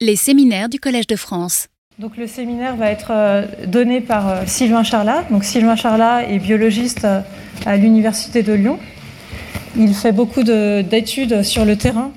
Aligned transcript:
Les 0.00 0.14
séminaires 0.14 0.68
du 0.68 0.78
Collège 0.78 1.08
de 1.08 1.16
France. 1.16 1.66
Donc 1.98 2.16
le 2.16 2.28
séminaire 2.28 2.76
va 2.76 2.88
être 2.88 3.10
euh, 3.10 3.42
donné 3.66 4.00
par 4.00 4.28
euh, 4.28 4.42
Sylvain 4.46 4.84
Charlat. 4.84 5.24
Sylvain 5.42 5.74
Charlat 5.74 6.30
est 6.30 6.38
biologiste 6.38 7.04
euh, 7.04 7.20
à 7.66 7.76
l'Université 7.76 8.44
de 8.44 8.52
Lyon. 8.52 8.78
Il 9.76 9.92
fait 9.94 10.12
beaucoup 10.12 10.44
d'études 10.44 11.42
sur 11.42 11.64
le 11.64 11.74
terrain 11.74 12.12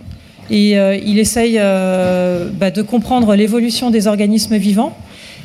et 0.52 0.74
il 0.74 1.20
essaye 1.20 1.58
bah, 1.58 2.72
de 2.72 2.82
comprendre 2.82 3.36
l'évolution 3.36 3.90
des 3.90 4.08
organismes 4.08 4.58
vivants 4.58 4.98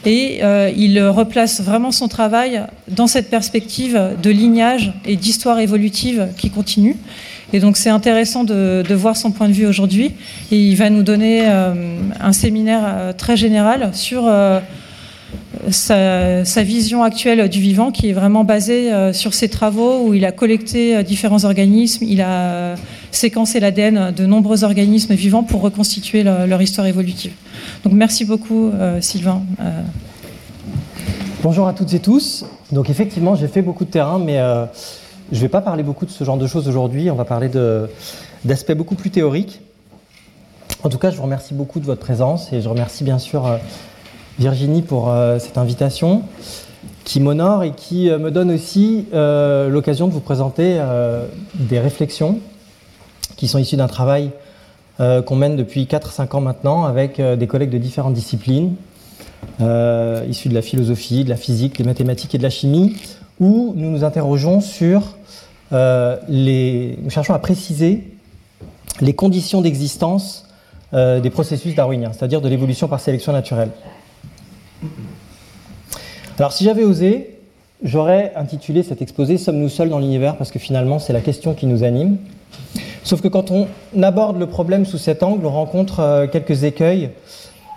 et 0.04 0.40
il 0.76 1.02
replace 1.02 1.60
vraiment 1.60 1.90
son 1.90 2.08
travail 2.08 2.62
dans 2.88 3.06
cette 3.06 3.28
perspective 3.28 4.16
de 4.22 4.30
lignage 4.30 4.94
et 5.04 5.16
d'histoire 5.16 5.58
évolutive 5.58 6.28
qui 6.38 6.48
continue. 6.50 6.96
Et 7.52 7.60
donc 7.60 7.76
c'est 7.76 7.90
intéressant 7.90 8.44
de, 8.44 8.94
voir 8.94 9.16
son 9.16 9.30
point 9.30 9.48
de 9.48 9.52
vue 9.52 9.66
aujourd'hui. 9.66 10.12
Et 10.50 10.58
il 10.58 10.76
va 10.76 10.90
nous 10.90 11.02
donner 11.02 11.42
euh, 11.46 11.74
un 12.20 12.32
séminaire 12.32 12.82
euh, 12.84 13.12
très 13.12 13.36
général 13.36 13.90
sur 13.94 14.26
euh, 14.26 14.60
sa, 15.70 16.62
vision 16.62 17.02
actuelle 17.02 17.48
du 17.48 17.60
vivant, 17.60 17.92
qui 17.92 18.08
est 18.10 18.12
vraiment 18.12 18.44
basée 18.44 18.90
sur 19.12 19.34
ses 19.34 19.48
travaux 19.48 20.06
où 20.06 20.14
il 20.14 20.24
a 20.24 20.32
collecté 20.32 21.02
différents 21.02 21.44
organismes, 21.44 22.04
il 22.04 22.20
a 22.20 22.76
séquencé 23.10 23.58
l'ADN 23.58 24.12
de 24.12 24.26
nombreux 24.26 24.64
organismes 24.64 25.14
vivants 25.14 25.42
pour 25.42 25.62
reconstituer 25.62 26.22
leur, 26.22 26.62
histoire 26.62 26.86
évolutive. 26.86 27.32
Donc 27.84 27.94
merci 27.94 28.24
beaucoup 28.24 28.70
Sylvain. 29.00 29.42
Bonjour 31.42 31.66
à 31.66 31.72
toutes 31.72 31.92
et 31.94 32.00
tous. 32.00 32.44
Donc 32.70 32.88
effectivement, 32.88 33.34
j'ai 33.34 33.48
fait 33.48 33.62
beaucoup 33.62 33.84
de 33.84 33.90
terrain, 33.90 34.18
mais 34.18 34.38
je 35.32 35.36
ne 35.36 35.42
vais 35.42 35.48
pas 35.48 35.60
parler 35.60 35.82
beaucoup 35.82 36.06
de 36.06 36.10
ce 36.10 36.22
genre 36.24 36.38
de 36.38 36.46
choses 36.46 36.68
aujourd'hui, 36.68 37.10
on 37.10 37.16
va 37.16 37.24
parler 37.24 37.50
d'aspects 38.44 38.72
beaucoup 38.72 38.94
plus 38.94 39.10
théoriques. 39.10 39.60
En 40.84 40.88
tout 40.88 40.98
cas, 40.98 41.10
je 41.10 41.16
vous 41.16 41.24
remercie 41.24 41.54
beaucoup 41.54 41.80
de 41.80 41.84
votre 41.84 42.00
présence 42.00 42.52
et 42.52 42.60
je 42.60 42.68
remercie 42.68 43.02
bien 43.02 43.18
sûr 43.18 43.46
euh, 43.46 43.56
Virginie 44.38 44.82
pour 44.82 45.10
euh, 45.10 45.38
cette 45.38 45.58
invitation 45.58 46.22
qui 47.04 47.20
m'honore 47.20 47.64
et 47.64 47.72
qui 47.72 48.08
euh, 48.08 48.18
me 48.18 48.30
donne 48.30 48.52
aussi 48.52 49.06
l'occasion 49.12 50.06
de 50.06 50.12
vous 50.12 50.20
présenter 50.20 50.80
des 51.54 51.80
réflexions 51.80 52.38
qui 53.36 53.48
sont 53.48 53.58
issues 53.58 53.76
d'un 53.76 53.88
travail 53.88 54.30
qu'on 54.98 55.36
mène 55.36 55.56
depuis 55.56 55.84
4-5 55.84 56.36
ans 56.36 56.40
maintenant 56.40 56.84
avec 56.84 57.20
des 57.20 57.46
collègues 57.46 57.70
de 57.70 57.78
différentes 57.78 58.14
disciplines, 58.14 58.76
issus 59.60 60.48
de 60.48 60.54
la 60.54 60.62
philosophie, 60.62 61.24
de 61.24 61.28
la 61.28 61.36
physique, 61.36 61.76
des 61.76 61.84
mathématiques 61.84 62.34
et 62.34 62.38
de 62.38 62.42
la 62.42 62.50
chimie, 62.50 62.96
où 63.40 63.74
nous 63.76 63.90
nous 63.90 64.04
interrogeons 64.04 64.60
sur 64.60 65.16
euh, 65.72 66.16
les, 66.28 66.98
nous 67.02 67.10
cherchons 67.10 67.34
à 67.34 67.38
préciser 67.38 68.04
les 69.00 69.14
conditions 69.14 69.60
d'existence 69.60 70.48
euh, 70.94 71.20
des 71.20 71.30
processus 71.30 71.74
darwiniens, 71.74 72.12
c'est-à-dire 72.12 72.40
de 72.40 72.48
l'évolution 72.48 72.88
par 72.88 73.00
sélection 73.00 73.32
naturelle. 73.32 73.70
Alors 76.38 76.52
si 76.52 76.64
j'avais 76.64 76.84
osé, 76.84 77.38
j'aurais 77.82 78.32
intitulé 78.36 78.82
cet 78.82 79.02
exposé 79.02 79.38
Sommes-nous 79.38 79.68
seuls 79.68 79.88
dans 79.88 79.98
l'univers 79.98 80.36
parce 80.36 80.50
que 80.50 80.58
finalement 80.58 80.98
c'est 80.98 81.12
la 81.12 81.20
question 81.20 81.54
qui 81.54 81.66
nous 81.66 81.82
anime. 81.82 82.18
Sauf 83.02 83.20
que 83.20 83.28
quand 83.28 83.50
on 83.50 83.68
aborde 84.02 84.38
le 84.38 84.46
problème 84.46 84.86
sous 84.86 84.98
cet 84.98 85.22
angle, 85.22 85.46
on 85.46 85.50
rencontre 85.50 86.00
euh, 86.00 86.26
quelques 86.26 86.64
écueils 86.64 87.10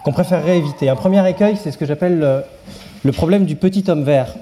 qu'on 0.03 0.11
préférerait 0.13 0.57
éviter. 0.57 0.89
Un 0.89 0.95
premier 0.95 1.27
écueil, 1.29 1.57
c'est 1.57 1.71
ce 1.71 1.77
que 1.77 1.85
j'appelle 1.85 2.43
le 3.03 3.11
problème 3.11 3.45
du 3.45 3.57
petit 3.57 3.83
homme 3.89 4.03
vert. 4.03 4.33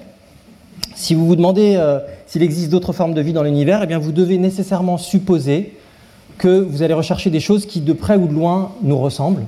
Si 0.95 1.13
vous 1.13 1.27
vous 1.27 1.35
demandez 1.35 1.75
euh, 1.77 1.99
s'il 2.25 2.43
existe 2.43 2.69
d'autres 2.69 2.93
formes 2.93 3.13
de 3.13 3.21
vie 3.21 3.33
dans 3.33 3.43
l'univers, 3.43 3.81
eh 3.83 3.87
bien 3.87 3.99
vous 3.99 4.11
devez 4.11 4.37
nécessairement 4.37 4.97
supposer 4.97 5.73
que 6.37 6.59
vous 6.59 6.83
allez 6.83 6.93
rechercher 6.93 7.29
des 7.29 7.39
choses 7.39 7.65
qui 7.65 7.81
de 7.81 7.93
près 7.93 8.17
ou 8.17 8.27
de 8.27 8.33
loin 8.33 8.71
nous 8.83 8.97
ressemblent 8.97 9.43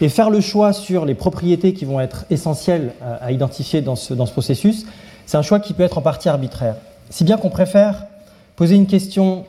et 0.00 0.08
faire 0.08 0.30
le 0.30 0.40
choix 0.40 0.72
sur 0.72 1.04
les 1.04 1.14
propriétés 1.14 1.72
qui 1.72 1.84
vont 1.84 2.00
être 2.00 2.24
essentielles 2.30 2.92
euh, 3.02 3.16
à, 3.20 3.32
identifier 3.32 3.80
dans 3.80 3.96
ce, 3.96 4.14
processus, 4.14 4.86
c'est 5.26 5.36
un 5.36 5.42
choix 5.42 5.60
qui 5.60 5.74
peut 5.74 5.82
être 5.82 5.98
en 5.98 6.02
partie 6.02 6.28
arbitraire. 6.28 6.76
Si 7.10 7.24
bien 7.24 7.36
qu'on 7.36 7.50
préfère 7.50 8.06
poser 8.56 8.76
une 8.76 8.86
question 8.86 9.44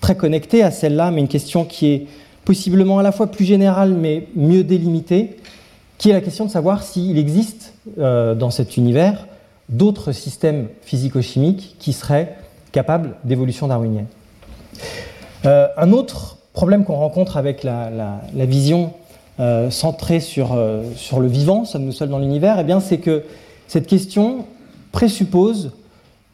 très 0.00 0.16
connectée 0.16 0.62
à 0.62 0.70
celle-là, 0.70 1.10
mais 1.10 1.20
une 1.20 1.28
question 1.28 1.64
qui 1.64 1.86
est 1.86 2.06
possiblement 2.44 2.98
à 2.98 3.02
la 3.02 3.12
fois 3.12 3.28
plus 3.28 3.44
générale 3.44 3.94
mais 3.94 4.26
mieux 4.36 4.64
délimitée, 4.64 5.36
qui 5.98 6.10
est 6.10 6.12
la 6.12 6.20
question 6.20 6.44
de 6.44 6.50
savoir 6.50 6.82
s'il 6.82 7.18
existe 7.18 7.72
euh, 7.98 8.34
dans 8.34 8.50
cet 8.50 8.76
univers 8.76 9.26
d'autres 9.68 10.12
systèmes 10.12 10.68
physico-chimiques 10.82 11.76
qui 11.78 11.92
seraient 11.92 12.36
capables 12.72 13.16
d'évolution 13.24 13.68
darwinienne. 13.68 14.06
Euh, 15.44 15.68
un 15.76 15.92
autre 15.92 16.38
problème 16.52 16.84
qu'on 16.84 16.96
rencontre 16.96 17.36
avec 17.36 17.62
la, 17.62 18.20
vision 18.34 18.92
euh, 19.40 19.70
centrée 19.70 20.20
sur, 20.20 20.52
euh, 20.54 20.82
sur, 20.96 21.20
le 21.20 21.28
vivant, 21.28 21.64
sommes-nous 21.64 21.92
seuls 21.92 22.08
dans 22.08 22.18
l'univers, 22.18 22.58
eh 22.58 22.80
c'est 22.80 22.98
que 22.98 23.24
cette 23.68 23.86
question 23.86 24.46
présuppose 24.92 25.72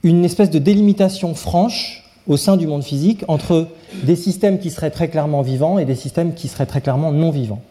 une 0.03 0.25
espèce 0.25 0.51
de 0.51 0.59
délimitation 0.59 1.35
franche 1.35 2.05
au 2.29 2.37
sein 2.37 2.57
du 2.57 2.67
monde 2.67 2.85
physique 2.85 3.25
entre 3.29 3.69
des 4.05 4.17
systèmes 4.17 4.59
qui 4.59 4.71
seraient 4.71 4.91
très 4.91 5.09
clairement 5.09 5.43
vivants 5.43 5.79
et 5.79 5.85
des 5.85 5.95
systèmes 5.95 6.35
qui 6.35 6.49
seraient 6.49 6.67
très 6.67 6.81
clairement 6.81 7.13
non 7.13 7.31
vivants. 7.31 7.63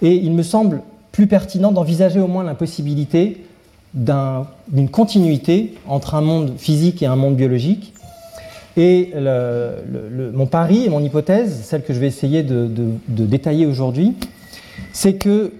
Et 0.00 0.14
il 0.14 0.32
me 0.32 0.42
semble 0.42 0.82
plus 1.12 1.26
pertinent 1.26 1.72
d'envisager 1.72 2.20
au 2.20 2.26
moins 2.26 2.44
l'impossibilité 2.44 3.44
d'une 3.94 4.88
continuité 4.90 5.74
entre 5.86 6.14
un 6.14 6.20
monde 6.20 6.54
physique 6.58 7.02
et 7.02 7.06
un 7.06 7.16
monde 7.16 7.36
biologique. 7.36 7.92
Et 8.76 9.12
mon 10.32 10.46
pari 10.46 10.84
et 10.84 10.88
mon 10.88 11.00
hypothèse, 11.00 11.62
celle 11.64 11.82
que 11.82 11.92
je 11.92 12.00
vais 12.00 12.06
essayer 12.06 12.42
de, 12.42 12.70
détailler 13.08 13.66
aujourd'hui, 13.66 14.14
c'est 14.92 15.14
que 15.14 15.52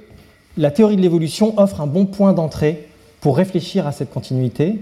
la 0.57 0.71
théorie 0.71 0.97
de 0.97 1.03
l'évolution 1.03 1.59
offre 1.59 1.81
un 1.81 1.87
bon 1.87 2.07
point 2.07 2.33
d'entrée 2.33 2.89
pour 3.21 3.37
réfléchir 3.37 3.87
à 3.87 3.93
cette 3.93 4.11
continuité. 4.11 4.81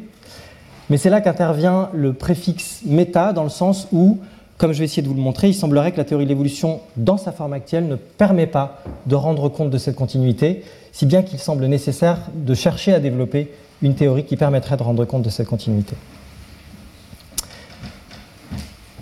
Mais 0.88 0.96
c'est 0.96 1.10
là 1.10 1.20
qu'intervient 1.20 1.90
le 1.92 2.12
préfixe 2.12 2.80
méta, 2.84 3.32
dans 3.32 3.44
le 3.44 3.50
sens 3.50 3.86
où, 3.92 4.18
comme 4.60 4.74
je 4.74 4.78
vais 4.78 4.84
essayer 4.84 5.00
de 5.00 5.08
vous 5.08 5.14
le 5.14 5.22
montrer, 5.22 5.48
il 5.48 5.54
semblerait 5.54 5.90
que 5.90 5.96
la 5.96 6.04
théorie 6.04 6.24
de 6.24 6.28
l'évolution, 6.28 6.80
dans 6.98 7.16
sa 7.16 7.32
forme 7.32 7.54
actuelle, 7.54 7.88
ne 7.88 7.96
permet 7.96 8.46
pas 8.46 8.82
de 9.06 9.14
rendre 9.14 9.48
compte 9.48 9.70
de 9.70 9.78
cette 9.78 9.96
continuité, 9.96 10.64
si 10.92 11.06
bien 11.06 11.22
qu'il 11.22 11.38
semble 11.38 11.64
nécessaire 11.64 12.18
de 12.34 12.52
chercher 12.52 12.92
à 12.92 13.00
développer 13.00 13.50
une 13.80 13.94
théorie 13.94 14.24
qui 14.24 14.36
permettrait 14.36 14.76
de 14.76 14.82
rendre 14.82 15.06
compte 15.06 15.22
de 15.22 15.30
cette 15.30 15.46
continuité. 15.46 15.96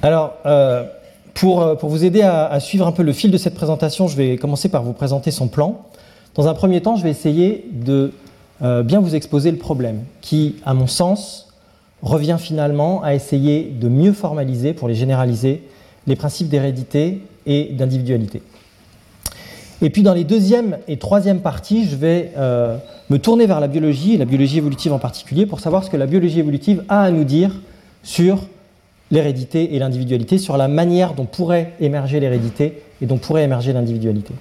Alors, 0.01 0.35
euh, 0.47 0.85
pour, 1.35 1.61
euh, 1.61 1.75
pour, 1.75 1.91
vous 1.91 2.05
aider 2.05 2.23
à, 2.23 2.61
suivre 2.61 2.87
un 2.87 2.93
peu 2.93 3.03
le 3.03 3.13
fil 3.13 3.33
de 3.33 3.39
cette 3.39 3.57
présentation, 3.57 4.07
je 4.07 4.17
vais 4.17 4.37
commencer 4.37 4.69
par 4.69 4.85
vous 4.85 4.93
présenter 4.93 5.33
son 5.33 5.49
plan. 5.49 5.81
Dans 6.37 6.47
un 6.47 6.55
premier 6.55 6.83
temps, 6.83 6.95
je 6.95 7.03
vais 7.03 7.11
essayer 7.11 7.69
de 7.73 8.13
euh, 8.63 8.85
bien 8.85 9.01
vous 9.01 9.17
exposer 9.17 9.51
le 9.51 9.59
problème, 9.59 10.05
qui, 10.21 10.55
à 10.65 10.73
mon 10.73 10.87
sens, 10.87 11.48
revient 12.03 12.37
finalement 12.39 13.03
à 13.03 13.15
essayer 13.15 13.65
de 13.65 13.89
mieux 13.89 14.13
formaliser, 14.13 14.73
pour 14.73 14.89
les 14.89 14.95
généraliser, 14.95 15.63
les 16.07 16.17
principes 16.17 16.49
d'hérédité 16.49 17.23
et 17.47 17.65
d'individualité. 17.73 18.43
Et 19.81 19.91
puis 19.91 20.03
dans 20.03 20.15
les 20.15 20.25
deuxième 20.25 20.79
et 20.89 20.97
troisième 20.97 21.41
parties, 21.41 21.87
je 21.87 21.97
vais 21.97 22.33
euh, 22.37 22.77
me 23.11 23.19
tourner 23.19 23.47
vers 23.47 23.61
la 23.61 23.69
biologie, 23.69 24.15
et 24.15 24.17
la 24.17 24.25
biologie 24.25 24.59
évolutive 24.59 24.93
en 24.93 24.99
particulier, 24.99 25.47
pour 25.47 25.61
savoir 25.61 25.85
ce 25.85 25.91
que 25.91 25.97
la 25.97 26.07
biologie 26.07 26.41
évolutive 26.41 26.85
a 26.89 27.03
à 27.03 27.11
nous 27.11 27.25
dire 27.25 27.53
sur 28.03 28.47
l'hérédité 29.11 29.75
et 29.75 29.79
l'individualité, 29.79 30.39
sur 30.39 30.57
la 30.57 30.69
manière 30.69 31.15
dont 31.15 31.25
pourrait 31.25 31.75
émerger 31.81 32.21
l'hérédité 32.21 32.83
et 33.01 33.07
dont 33.07 33.19
pourrait 33.19 33.45
émerger 33.45 33.73
l'individualité. 33.73 34.35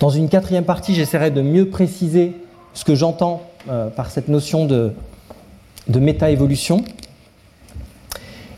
Dans 0.00 0.10
une 0.10 0.28
quatrième 0.28 0.64
partie, 0.64 0.94
j'essaierai 0.94 1.30
de 1.30 1.40
mieux 1.40 1.68
préciser 1.68 2.32
ce 2.74 2.84
que 2.84 2.94
j'entends 2.94 3.42
euh, 3.70 3.88
par 3.88 4.10
cette 4.10 4.28
notion 4.28 4.66
de, 4.66 4.92
de 5.88 5.98
méta-évolution. 5.98 6.84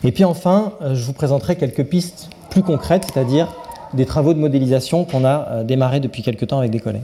Et 0.05 0.13
puis 0.13 0.25
enfin, 0.25 0.75
euh, 0.83 0.95
je 0.95 1.05
vous 1.05 1.13
présenterai 1.13 1.57
quelques 1.57 1.85
pistes 1.85 2.31
plus 2.51 2.63
concrètes, 2.63 3.05
c'est-à-dire 3.13 3.53
des 3.95 4.07
travaux 4.07 4.35
de 4.35 4.39
modélisation 4.39 5.05
qu'on 5.05 5.25
a 5.25 5.49
euh, 5.49 5.65
démarré 5.65 6.01
depuis 6.01 6.23
quelques 6.23 6.47
temps 6.47 6.59
avec 6.59 6.71
des 6.71 6.81
collègues. 6.81 7.03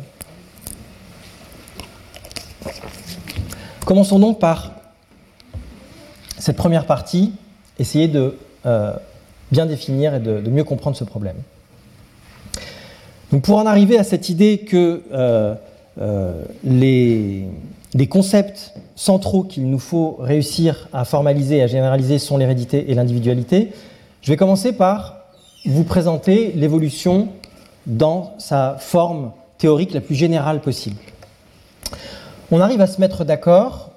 Commençons 3.84 4.18
donc 4.18 4.38
par 4.38 4.72
cette 6.38 6.56
première 6.56 6.86
partie, 6.86 7.32
essayer 7.78 8.08
de 8.08 8.36
euh, 8.66 8.92
bien 9.50 9.66
définir 9.66 10.14
et 10.14 10.20
de, 10.20 10.48
mieux 10.48 10.64
comprendre 10.64 10.96
ce 10.96 11.04
problème. 11.04 11.36
Donc 13.32 13.42
pour 13.42 13.58
en 13.58 13.66
arriver 13.66 13.98
à 13.98 14.04
cette 14.04 14.28
idée 14.28 14.58
que 14.58 15.02
les, 16.64 17.48
les, 17.94 18.06
concepts 18.06 18.74
centraux 18.96 19.42
qu'il 19.42 19.68
nous 19.68 19.78
faut 19.78 20.16
réussir 20.20 20.88
à 20.92 21.04
formaliser 21.04 21.58
et 21.58 21.62
à 21.62 21.66
généraliser 21.66 22.18
sont 22.18 22.36
l'hérédité 22.36 22.90
et 22.90 22.94
l'individualité, 22.94 23.70
je 24.20 24.30
vais 24.30 24.36
commencer 24.36 24.72
par 24.72 25.18
vous 25.64 25.84
présenter 25.84 26.52
l'évolution 26.52 27.28
dans 27.86 28.34
sa 28.38 28.76
forme 28.78 29.32
théorique 29.58 29.94
la 29.94 30.00
plus 30.00 30.14
générale 30.14 30.60
possible. 30.60 30.96
On 32.50 32.60
arrive 32.60 32.80
à 32.80 32.86
se 32.86 33.00
mettre 33.00 33.24
d'accord, 33.24 33.90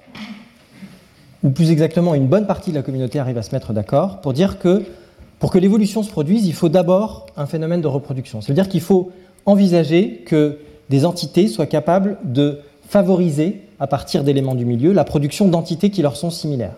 ou 1.42 1.50
plus 1.50 1.70
exactement 1.70 2.14
une 2.14 2.26
bonne 2.26 2.46
partie 2.46 2.70
de 2.70 2.76
la 2.76 2.82
communauté 2.82 3.18
arrive 3.18 3.38
à 3.38 3.42
se 3.42 3.54
mettre 3.54 3.72
d'accord, 3.72 4.20
pour 4.20 4.32
dire 4.32 4.58
que 4.58 4.84
pour 5.38 5.50
que 5.50 5.58
l'évolution 5.58 6.02
se 6.02 6.10
produise, 6.10 6.46
il 6.46 6.54
faut 6.54 6.68
d'abord 6.68 7.26
un 7.36 7.46
phénomène 7.46 7.82
de 7.82 7.86
reproduction. 7.86 8.40
C'est-à-dire 8.40 8.68
qu'il 8.68 8.80
faut 8.80 9.10
envisager 9.44 10.22
que 10.26 10.58
des 10.88 11.04
entités 11.04 11.48
soient 11.48 11.66
capables 11.66 12.16
de 12.24 12.60
favoriser, 12.88 13.62
à 13.80 13.86
partir 13.86 14.24
d'éléments 14.24 14.54
du 14.54 14.64
milieu, 14.64 14.92
la 14.92 15.04
production 15.04 15.48
d'entités 15.48 15.90
qui 15.90 16.02
leur 16.02 16.16
sont 16.16 16.30
similaires. 16.30 16.74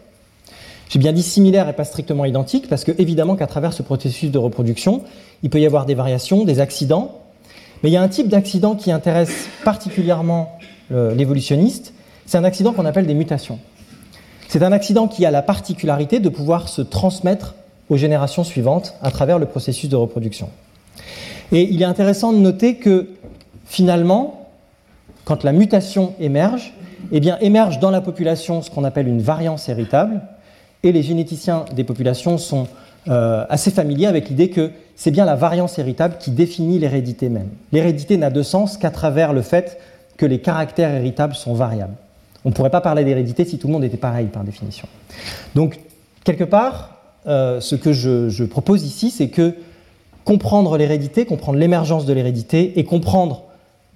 J'ai 0.88 0.98
bien 0.98 1.12
dit 1.12 1.22
similaires 1.22 1.68
et 1.68 1.74
pas 1.74 1.84
strictement 1.84 2.24
identiques, 2.24 2.68
parce 2.68 2.84
que 2.84 2.92
évidemment 2.98 3.36
qu'à 3.36 3.46
travers 3.46 3.72
ce 3.72 3.82
processus 3.82 4.30
de 4.30 4.38
reproduction, 4.38 5.02
il 5.42 5.50
peut 5.50 5.60
y 5.60 5.66
avoir 5.66 5.84
des 5.84 5.94
variations, 5.94 6.44
des 6.44 6.60
accidents, 6.60 7.18
mais 7.82 7.90
il 7.90 7.92
y 7.92 7.96
a 7.96 8.02
un 8.02 8.08
type 8.08 8.28
d'accident 8.28 8.74
qui 8.74 8.90
intéresse 8.90 9.48
particulièrement 9.64 10.58
l'évolutionniste, 10.90 11.92
c'est 12.26 12.38
un 12.38 12.44
accident 12.44 12.72
qu'on 12.72 12.86
appelle 12.86 13.06
des 13.06 13.14
mutations. 13.14 13.58
C'est 14.48 14.62
un 14.62 14.72
accident 14.72 15.08
qui 15.08 15.26
a 15.26 15.30
la 15.30 15.42
particularité 15.42 16.20
de 16.20 16.28
pouvoir 16.30 16.68
se 16.68 16.80
transmettre 16.80 17.54
aux 17.90 17.98
générations 17.98 18.44
suivantes 18.44 18.94
à 19.02 19.10
travers 19.10 19.38
le 19.38 19.46
processus 19.46 19.90
de 19.90 19.96
reproduction. 19.96 20.48
Et 21.52 21.62
il 21.62 21.82
est 21.82 21.86
intéressant 21.86 22.32
de 22.32 22.38
noter 22.38 22.76
que 22.76 23.10
finalement, 23.66 24.48
quand 25.24 25.44
la 25.44 25.52
mutation 25.52 26.14
émerge, 26.18 26.72
eh 27.12 27.20
bien, 27.20 27.38
émerge 27.40 27.78
dans 27.78 27.90
la 27.90 28.00
population 28.00 28.62
ce 28.62 28.70
qu'on 28.70 28.84
appelle 28.84 29.08
une 29.08 29.22
variance 29.22 29.68
héritable, 29.68 30.20
et 30.82 30.92
les 30.92 31.02
généticiens 31.02 31.64
des 31.74 31.84
populations 31.84 32.38
sont 32.38 32.68
euh, 33.08 33.44
assez 33.48 33.70
familiers 33.70 34.06
avec 34.06 34.28
l'idée 34.28 34.50
que 34.50 34.70
c'est 34.96 35.10
bien 35.10 35.24
la 35.24 35.34
variance 35.34 35.78
héritable 35.78 36.16
qui 36.18 36.30
définit 36.30 36.78
l'hérédité 36.78 37.28
même. 37.28 37.48
L'hérédité 37.72 38.16
n'a 38.16 38.30
de 38.30 38.42
sens 38.42 38.76
qu'à 38.76 38.90
travers 38.90 39.32
le 39.32 39.42
fait 39.42 39.78
que 40.16 40.26
les 40.26 40.40
caractères 40.40 40.94
héritables 40.94 41.34
sont 41.34 41.54
variables. 41.54 41.94
On 42.44 42.50
ne 42.50 42.54
pourrait 42.54 42.70
pas 42.70 42.80
parler 42.80 43.04
d'hérédité 43.04 43.44
si 43.44 43.58
tout 43.58 43.66
le 43.66 43.72
monde 43.72 43.84
était 43.84 43.96
pareil 43.96 44.26
par 44.26 44.44
définition. 44.44 44.88
Donc, 45.54 45.80
quelque 46.24 46.44
part, 46.44 46.96
euh, 47.26 47.60
ce 47.60 47.74
que 47.74 47.92
je, 47.92 48.44
propose 48.44 48.84
ici, 48.84 49.10
c'est 49.10 49.28
que 49.28 49.54
comprendre 50.24 50.76
l'hérédité, 50.76 51.24
comprendre 51.24 51.58
l'émergence 51.58 52.04
de 52.06 52.12
l'hérédité 52.12 52.78
et 52.78 52.84
comprendre 52.84 53.44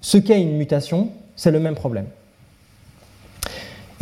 ce 0.01 0.17
qu'est 0.17 0.41
une 0.41 0.57
mutation, 0.57 1.09
c'est 1.35 1.51
le 1.51 1.59
même 1.59 1.75
problème. 1.75 2.05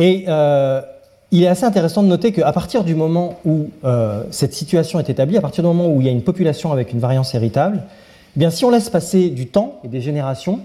Et 0.01 0.25
euh, 0.27 0.81
il 1.29 1.43
est 1.43 1.47
assez 1.47 1.63
intéressant 1.63 2.01
de 2.01 2.07
noter 2.07 2.31
qu'à 2.31 2.51
partir 2.51 2.83
du 2.83 2.95
moment 2.95 3.37
où 3.45 3.69
euh, 3.85 4.23
cette 4.31 4.55
situation 4.55 4.99
est 4.99 5.11
établie, 5.11 5.37
à 5.37 5.41
partir 5.41 5.63
du 5.63 5.67
moment 5.67 5.93
où 5.93 6.01
il 6.01 6.07
y 6.07 6.09
a 6.09 6.11
une 6.11 6.23
population 6.23 6.71
avec 6.71 6.91
une 6.91 6.99
variance 6.99 7.35
héritable, 7.35 7.83
eh 8.35 8.39
bien, 8.39 8.49
si 8.49 8.65
on 8.65 8.71
laisse 8.71 8.89
passer 8.89 9.29
du 9.29 9.45
temps 9.45 9.79
et 9.83 9.89
des 9.89 10.01
générations, 10.01 10.59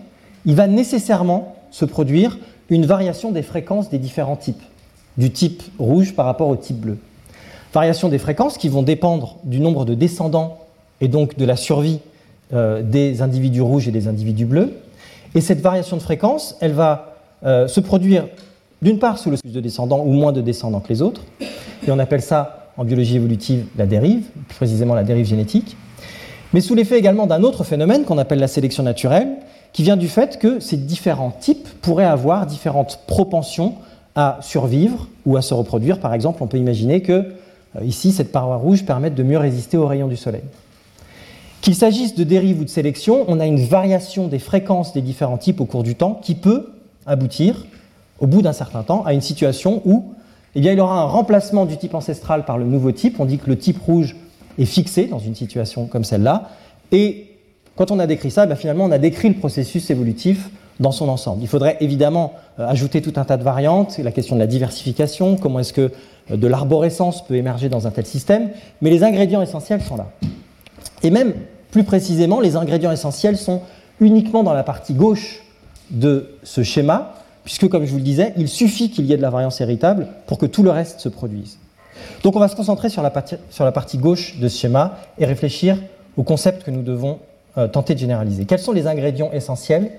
il 0.46 0.54
va 0.54 0.66
nécessairement 0.66 1.54
se 1.70 1.84
produire 1.84 2.38
une 2.70 2.86
variation 2.86 3.30
des 3.30 3.42
fréquences 3.42 3.90
des 3.90 3.98
différents 3.98 4.36
types, 4.36 4.62
du 5.18 5.30
type 5.30 5.62
rouge 5.78 6.14
par 6.14 6.24
rapport 6.24 6.48
au 6.48 6.56
type 6.56 6.80
bleu. 6.80 6.96
Variation 7.74 8.08
des 8.08 8.18
fréquences 8.18 8.56
qui 8.56 8.70
vont 8.70 8.82
dépendre 8.82 9.36
du 9.44 9.60
nombre 9.60 9.84
de 9.84 9.92
descendants 9.92 10.60
et 11.02 11.08
donc 11.08 11.36
de 11.36 11.44
la 11.44 11.56
survie 11.56 12.00
euh, 12.54 12.80
des 12.80 13.20
individus 13.20 13.60
rouges 13.60 13.86
et 13.86 13.92
des 13.92 14.08
individus 14.08 14.46
bleus. 14.46 14.72
Et 15.34 15.42
cette 15.42 15.60
variation 15.60 15.98
de 15.98 16.02
fréquence, 16.02 16.56
elle 16.62 16.72
va 16.72 17.12
se 17.42 17.80
produire 17.80 18.24
d'une 18.82 18.98
part 18.98 19.18
sous 19.18 19.30
le 19.30 19.36
plus 19.36 19.52
de 19.52 19.60
descendants 19.60 20.04
ou 20.04 20.12
moins 20.12 20.32
de 20.32 20.40
descendants 20.40 20.80
que 20.80 20.88
les 20.88 21.02
autres, 21.02 21.22
et 21.86 21.90
on 21.90 21.98
appelle 21.98 22.22
ça 22.22 22.72
en 22.76 22.84
biologie 22.84 23.16
évolutive 23.16 23.66
la 23.76 23.86
dérive, 23.86 24.24
plus 24.48 24.56
précisément 24.56 24.94
la 24.94 25.04
dérive 25.04 25.26
génétique, 25.26 25.76
mais 26.52 26.60
sous 26.60 26.74
l'effet 26.74 26.98
également 26.98 27.26
d'un 27.26 27.42
autre 27.42 27.64
phénomène 27.64 28.04
qu'on 28.04 28.18
appelle 28.18 28.38
la 28.38 28.48
sélection 28.48 28.82
naturelle, 28.82 29.28
qui 29.72 29.82
vient 29.82 29.96
du 29.96 30.08
fait 30.08 30.38
que 30.38 30.60
ces 30.60 30.76
différents 30.76 31.30
types 31.30 31.68
pourraient 31.82 32.04
avoir 32.04 32.46
différentes 32.46 33.00
propensions 33.06 33.74
à 34.14 34.38
survivre 34.40 35.08
ou 35.26 35.36
à 35.36 35.42
se 35.42 35.52
reproduire. 35.52 36.00
Par 36.00 36.14
exemple, 36.14 36.42
on 36.42 36.46
peut 36.46 36.56
imaginer 36.56 37.02
que 37.02 37.12
euh, 37.12 37.84
ici, 37.84 38.12
cette 38.12 38.32
paroi 38.32 38.56
rouge 38.56 38.84
permette 38.84 39.14
de 39.14 39.22
mieux 39.22 39.38
résister 39.38 39.76
aux 39.76 39.86
rayons 39.86 40.08
du 40.08 40.16
soleil. 40.16 40.42
Qu'il 41.60 41.74
s'agisse 41.74 42.14
de 42.14 42.24
dérive 42.24 42.60
ou 42.60 42.64
de 42.64 42.70
sélection, 42.70 43.24
on 43.28 43.40
a 43.40 43.46
une 43.46 43.64
variation 43.64 44.28
des 44.28 44.38
fréquences 44.38 44.92
des 44.92 45.02
différents 45.02 45.36
types 45.36 45.60
au 45.60 45.66
cours 45.66 45.82
du 45.82 45.94
temps 45.94 46.20
qui 46.22 46.34
peut 46.34 46.72
aboutir, 47.06 47.66
au 48.20 48.26
bout 48.26 48.42
d'un 48.42 48.52
certain 48.52 48.82
temps, 48.82 49.04
à 49.04 49.12
une 49.12 49.20
situation 49.20 49.82
où 49.84 50.04
eh 50.54 50.60
il 50.60 50.64
y 50.64 50.80
aura 50.80 51.02
un 51.02 51.04
remplacement 51.04 51.66
du 51.66 51.76
type 51.76 51.94
ancestral 51.94 52.44
par 52.44 52.56
le 52.56 52.64
nouveau 52.64 52.90
type. 52.90 53.20
On 53.20 53.26
dit 53.26 53.36
que 53.36 53.48
le 53.48 53.58
type 53.58 53.78
rouge 53.82 54.16
est 54.58 54.64
fixé 54.64 55.06
dans 55.06 55.18
une 55.18 55.34
situation 55.34 55.86
comme 55.86 56.04
celle-là, 56.04 56.50
et 56.92 57.26
quand 57.76 57.90
on 57.90 57.98
a 57.98 58.06
décrit 58.06 58.30
ça, 58.30 58.46
ben 58.46 58.56
finalement, 58.56 58.86
on 58.86 58.90
a 58.90 58.98
décrit 58.98 59.28
le 59.28 59.34
processus 59.34 59.90
évolutif 59.90 60.48
dans 60.80 60.92
son 60.92 61.08
ensemble. 61.08 61.42
Il 61.42 61.48
faudrait 61.48 61.76
évidemment 61.80 62.32
euh, 62.58 62.66
ajouter 62.66 63.02
tout 63.02 63.12
un 63.16 63.24
tas 63.24 63.36
de 63.36 63.42
variantes, 63.42 63.98
la 63.98 64.12
question 64.12 64.34
de 64.36 64.40
la 64.40 64.46
diversification, 64.46 65.36
comment 65.36 65.60
est-ce 65.60 65.72
que 65.72 65.92
euh, 66.30 66.36
de 66.36 66.46
l'arborescence 66.46 67.24
peut 67.26 67.34
émerger 67.34 67.68
dans 67.68 67.86
un 67.86 67.90
tel 67.90 68.06
système, 68.06 68.50
mais 68.80 68.90
les 68.90 69.02
ingrédients 69.04 69.42
essentiels 69.42 69.82
sont 69.82 69.96
là. 69.96 70.06
Et 71.02 71.10
même 71.10 71.34
plus 71.70 71.84
précisément, 71.84 72.40
les 72.40 72.56
ingrédients 72.56 72.92
essentiels 72.92 73.36
sont 73.36 73.60
uniquement 74.00 74.42
dans 74.42 74.54
la 74.54 74.62
partie 74.62 74.94
gauche 74.94 75.42
de 75.90 76.36
ce 76.42 76.62
schéma, 76.62 77.14
puisque 77.46 77.68
comme 77.68 77.86
je 77.86 77.92
vous 77.92 77.98
le 77.98 78.02
disais, 78.02 78.34
il 78.36 78.48
suffit 78.48 78.90
qu'il 78.90 79.06
y 79.06 79.12
ait 79.12 79.16
de 79.16 79.22
la 79.22 79.30
variance 79.30 79.60
héritable 79.60 80.08
pour 80.26 80.36
que 80.36 80.46
tout 80.46 80.64
le 80.64 80.70
reste 80.70 80.98
se 80.98 81.08
produise. 81.08 81.58
Donc 82.24 82.34
on 82.34 82.40
va 82.40 82.48
se 82.48 82.56
concentrer 82.56 82.90
sur 82.90 83.02
la 83.02 83.10
partie, 83.10 83.98
gauche 83.98 84.38
de 84.38 84.48
ce 84.48 84.58
schéma 84.58 84.98
et 85.16 85.24
réfléchir 85.24 85.78
au 86.16 86.24
concept 86.24 86.64
que 86.64 86.72
nous 86.72 86.82
devons 86.82 87.20
euh, 87.56 87.68
tenter 87.68 87.94
de 87.94 88.00
généraliser. 88.00 88.46
Quels 88.46 88.58
sont 88.58 88.72
les 88.72 88.88
ingrédients 88.88 89.30
essentiels 89.32 89.92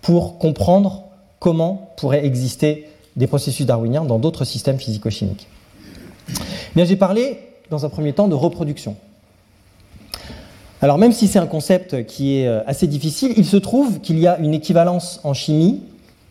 pour 0.00 0.38
comprendre 0.38 1.04
comment 1.38 1.90
pourraient 1.98 2.24
exister 2.24 2.88
des 3.14 3.26
processus 3.26 3.66
darwiniens 3.66 4.04
dans 4.04 4.18
d'autres 4.18 4.46
systèmes 4.46 4.78
physico-chimiques? 4.78 5.48
J'ai 6.76 6.96
parlé 6.96 7.40
dans 7.68 7.84
un 7.84 7.90
premier 7.90 8.14
temps 8.14 8.26
de 8.26 8.34
reproduction. 8.34 8.96
Alors 10.80 10.96
même 10.96 11.12
si 11.12 11.28
c'est 11.28 11.38
un 11.38 11.46
concept 11.46 12.06
qui 12.06 12.38
est 12.38 12.48
euh, 12.48 12.62
assez 12.66 12.86
difficile, 12.86 13.34
il 13.36 13.44
se 13.44 13.58
trouve 13.58 14.00
qu'il 14.00 14.18
y 14.18 14.26
a 14.26 14.38
une 14.38 14.54
équivalence 14.54 15.20
en 15.24 15.34
chimie 15.34 15.82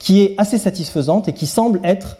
qui 0.06 0.22
est 0.22 0.36
assez 0.38 0.60
satisfaisante 0.60 1.28
et 1.28 1.34
qui 1.34 1.48
semble 1.48 1.80
être 1.84 2.18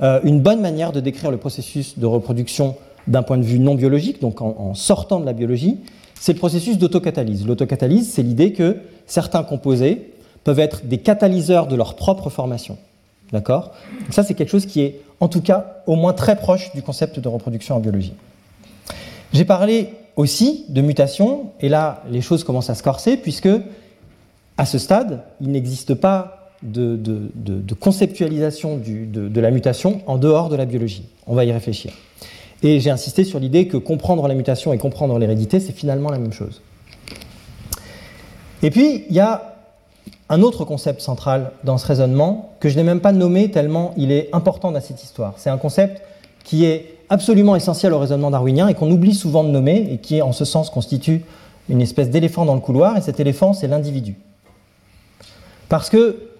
euh, 0.00 0.20
une 0.22 0.40
bonne 0.40 0.60
manière 0.60 0.92
de 0.92 1.00
décrire 1.00 1.32
le 1.32 1.38
processus 1.38 1.98
de 1.98 2.06
reproduction 2.06 2.76
d'un 3.08 3.24
point 3.24 3.36
de 3.36 3.42
vue 3.42 3.58
non 3.58 3.74
biologique, 3.74 4.20
donc 4.20 4.40
en 4.42 4.74
sortant 4.74 5.18
de 5.18 5.26
la 5.26 5.32
biologie, 5.32 5.78
c'est 6.14 6.34
le 6.34 6.38
processus 6.38 6.78
d'autocatalyse. 6.78 7.44
L'autocatalyse, 7.44 8.12
c'est 8.12 8.22
l'idée 8.22 8.52
que 8.52 8.76
certains 9.08 9.42
composés 9.42 10.12
peuvent 10.44 10.60
être 10.60 10.86
des 10.86 10.98
catalyseurs 10.98 11.66
de 11.66 11.74
leur 11.74 11.96
propre 11.96 12.30
formation. 12.30 12.78
D'accord? 13.32 13.72
Ça, 14.10 14.22
c'est 14.22 14.34
quelque 14.34 14.50
chose 14.50 14.66
qui 14.66 14.82
est, 14.82 15.00
en 15.18 15.26
tout 15.26 15.40
cas, 15.40 15.82
au 15.88 15.96
moins 15.96 16.12
très 16.12 16.36
proche 16.36 16.72
du 16.76 16.82
concept 16.82 17.18
de 17.18 17.28
reproduction 17.28 17.74
en 17.74 17.80
biologie. 17.80 18.14
J'ai 19.32 19.44
parlé 19.44 19.90
aussi 20.14 20.64
de 20.68 20.80
mutation, 20.80 21.50
et 21.60 21.68
là, 21.68 22.04
les 22.08 22.20
choses 22.20 22.44
commencent 22.44 22.70
à 22.70 22.76
se 22.76 22.84
corser, 22.84 23.16
puisque, 23.16 23.48
à 24.56 24.64
ce 24.64 24.78
stade, 24.78 25.24
il 25.40 25.50
n'existe 25.50 25.94
pas 25.94 26.35
de, 26.62 27.74
conceptualisation 27.78 28.78
de 28.78 29.40
la 29.40 29.50
mutation 29.50 30.00
en 30.06 30.18
dehors 30.18 30.48
de 30.48 30.56
la 30.56 30.64
biologie. 30.64 31.04
On 31.26 31.34
va 31.34 31.44
y 31.44 31.52
réfléchir. 31.52 31.92
Et 32.62 32.80
j'ai 32.80 32.90
insisté 32.90 33.24
sur 33.24 33.38
l'idée 33.38 33.68
que 33.68 33.76
comprendre 33.76 34.26
la 34.28 34.34
mutation 34.34 34.72
et 34.72 34.78
comprendre 34.78 35.18
l'hérédité, 35.18 35.60
c'est 35.60 35.72
finalement 35.72 36.10
la 36.10 36.18
même 36.18 36.32
chose. 36.32 36.62
Et 38.62 38.70
puis, 38.70 39.04
il 39.08 39.14
y 39.14 39.20
a 39.20 39.56
un 40.28 40.42
autre 40.42 40.64
concept 40.64 41.00
central 41.00 41.52
dans 41.62 41.78
ce 41.78 41.86
raisonnement 41.86 42.52
que 42.58 42.68
je 42.68 42.76
n'ai 42.76 42.82
même 42.82 43.00
pas 43.00 43.12
nommé 43.12 43.50
tellement 43.50 43.92
il 43.96 44.10
est 44.10 44.28
important 44.32 44.72
dans 44.72 44.80
cette 44.80 45.02
histoire. 45.02 45.34
C'est 45.36 45.50
un 45.50 45.58
concept 45.58 46.02
qui 46.42 46.64
est 46.64 46.96
absolument 47.08 47.54
essentiel 47.54 47.92
au 47.92 47.98
raisonnement 47.98 48.30
darwinien 48.30 48.68
et 48.68 48.74
qu'on 48.74 48.90
oublie 48.90 49.14
souvent 49.14 49.44
de 49.44 49.50
nommer 49.50 49.88
et 49.92 49.98
qui, 49.98 50.22
en 50.22 50.32
ce 50.32 50.44
sens, 50.44 50.70
constitue 50.70 51.22
une 51.68 51.80
espèce 51.80 52.10
d'éléphant 52.10 52.44
dans 52.44 52.54
le 52.54 52.60
couloir. 52.60 52.96
Et 52.96 53.00
cet 53.00 53.20
éléphant, 53.20 53.52
c'est 53.52 53.68
l'individu. 53.68 54.16
Parce 55.68 55.90
que 55.90 56.30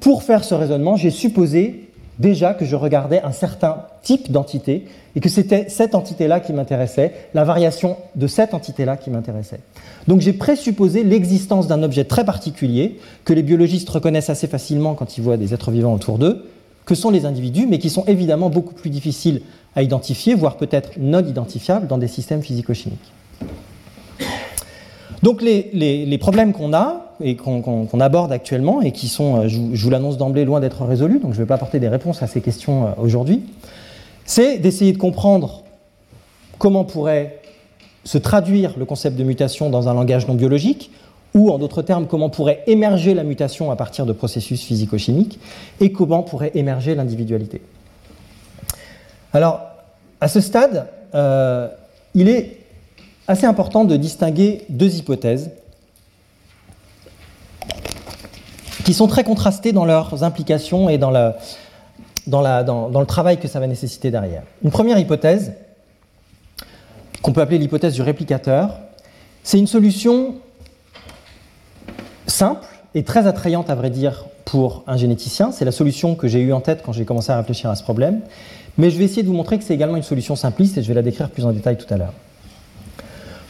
pour 0.00 0.22
faire 0.22 0.44
ce 0.44 0.54
raisonnement, 0.54 0.96
j'ai 0.96 1.10
supposé 1.10 1.88
déjà 2.18 2.54
que 2.54 2.64
je 2.64 2.76
regardais 2.76 3.22
un 3.22 3.32
certain 3.32 3.84
type 4.02 4.32
d'entité 4.32 4.86
et 5.14 5.20
que 5.20 5.28
c'était 5.28 5.68
cette 5.68 5.94
entité-là 5.94 6.40
qui 6.40 6.52
m'intéressait, 6.52 7.12
la 7.34 7.44
variation 7.44 7.96
de 8.16 8.26
cette 8.26 8.54
entité-là 8.54 8.96
qui 8.96 9.10
m'intéressait. 9.10 9.60
Donc 10.06 10.20
j'ai 10.20 10.32
présupposé 10.32 11.04
l'existence 11.04 11.68
d'un 11.68 11.82
objet 11.82 12.04
très 12.04 12.24
particulier 12.24 12.98
que 13.24 13.32
les 13.32 13.42
biologistes 13.42 13.88
reconnaissent 13.88 14.30
assez 14.30 14.46
facilement 14.46 14.94
quand 14.94 15.16
ils 15.16 15.22
voient 15.22 15.36
des 15.36 15.54
êtres 15.54 15.70
vivants 15.70 15.94
autour 15.94 16.18
d'eux, 16.18 16.46
que 16.84 16.94
sont 16.94 17.10
les 17.10 17.26
individus, 17.26 17.66
mais 17.66 17.78
qui 17.78 17.90
sont 17.90 18.04
évidemment 18.06 18.48
beaucoup 18.48 18.74
plus 18.74 18.90
difficiles 18.90 19.42
à 19.76 19.82
identifier, 19.82 20.34
voire 20.34 20.56
peut-être 20.56 20.92
non 20.98 21.24
identifiables 21.24 21.86
dans 21.86 21.98
des 21.98 22.08
systèmes 22.08 22.42
physico-chimiques. 22.42 23.12
Donc 25.22 25.42
les, 25.42 26.18
problèmes 26.18 26.52
qu'on 26.52 26.72
a 26.72 27.07
et 27.20 27.36
qu'on 27.36 28.00
aborde 28.00 28.32
actuellement 28.32 28.80
et 28.82 28.92
qui 28.92 29.08
sont, 29.08 29.36
euh, 29.36 29.48
je, 29.48 29.58
vous 29.58 29.90
l'annonce 29.90 30.16
d'emblée, 30.16 30.44
loin 30.44 30.60
d'être 30.60 30.84
résolus, 30.84 31.18
donc 31.18 31.32
je 31.32 31.38
ne 31.38 31.42
vais 31.42 31.48
pas 31.48 31.56
apporter 31.56 31.80
des 31.80 31.88
réponses 31.88 32.22
à 32.22 32.26
ces 32.26 32.40
questions 32.40 32.86
euh, 32.86 32.90
aujourd'hui, 32.98 33.42
c'est 34.24 34.58
d'essayer 34.58 34.92
de 34.92 34.98
comprendre 34.98 35.62
comment 36.58 36.84
pourrait 36.84 37.40
se 38.04 38.18
traduire 38.18 38.74
le 38.78 38.84
concept 38.84 39.16
de 39.16 39.24
mutation 39.24 39.70
dans 39.70 39.88
un 39.88 39.94
langage 39.94 40.26
non 40.28 40.34
biologique, 40.34 40.90
ou 41.34 41.50
en 41.50 41.58
d'autres 41.58 41.82
termes, 41.82 42.06
comment 42.06 42.30
pourrait 42.30 42.62
émerger 42.66 43.14
la 43.14 43.22
mutation 43.22 43.70
à 43.70 43.76
partir 43.76 44.06
de 44.06 44.12
processus 44.12 44.62
physico-chimiques, 44.62 45.38
et 45.80 45.92
comment 45.92 46.22
pourrait 46.22 46.52
émerger 46.54 46.94
l'individualité. 46.94 47.60
Alors, 49.32 49.60
à 50.20 50.28
ce 50.28 50.40
stade, 50.40 50.86
euh, 51.14 51.68
il 52.14 52.28
est 52.28 52.58
assez 53.26 53.46
important 53.46 53.84
de 53.84 53.96
distinguer 53.96 54.62
deux 54.70 54.96
hypothèses 54.96 55.50
qui 58.88 58.94
sont 58.94 59.06
très 59.06 59.22
contrastées 59.22 59.72
dans 59.72 59.84
leurs 59.84 60.24
implications 60.24 60.88
et 60.88 60.96
dans, 60.96 61.12
dans, 62.26 62.40
le 62.40 63.04
travail 63.04 63.36
que 63.36 63.46
ça 63.46 63.60
va 63.60 63.66
nécessiter 63.66 64.10
derrière. 64.10 64.44
Une 64.64 64.70
première 64.70 64.98
hypothèse, 64.98 65.52
qu'on 67.20 67.32
peut 67.32 67.42
appeler 67.42 67.58
l'hypothèse 67.58 67.92
du 67.92 68.00
réplicateur, 68.00 68.78
c'est 69.42 69.58
une 69.58 69.66
solution 69.66 70.36
simple 72.26 72.64
et 72.94 73.04
très 73.04 73.26
attrayante 73.26 73.68
à 73.68 73.74
vrai 73.74 73.90
dire 73.90 74.24
pour 74.46 74.84
un 74.86 74.96
généticien. 74.96 75.52
C'est 75.52 75.66
la 75.66 75.72
solution 75.72 76.14
que 76.14 76.26
j'ai 76.26 76.40
eue 76.40 76.54
en 76.54 76.62
tête 76.62 76.80
quand 76.82 76.94
j'ai 76.94 77.04
commencé 77.04 77.30
à 77.30 77.36
réfléchir 77.36 77.68
à 77.68 77.74
ce 77.74 77.82
problème. 77.82 78.22
Mais 78.78 78.88
je 78.88 78.96
vais 78.96 79.04
essayer 79.04 79.22
de 79.22 79.28
vous 79.28 79.34
montrer 79.34 79.58
que 79.58 79.64
c'est 79.64 79.74
également 79.74 79.96
une 79.96 80.02
solution 80.02 80.34
simpliste 80.34 80.78
et 80.78 80.82
je 80.82 80.88
vais 80.88 80.94
la 80.94 81.02
décrire 81.02 81.28
plus 81.28 81.44
en 81.44 81.52
détail 81.52 81.76
tout 81.76 81.92
à 81.92 81.98
l'heure. 81.98 82.14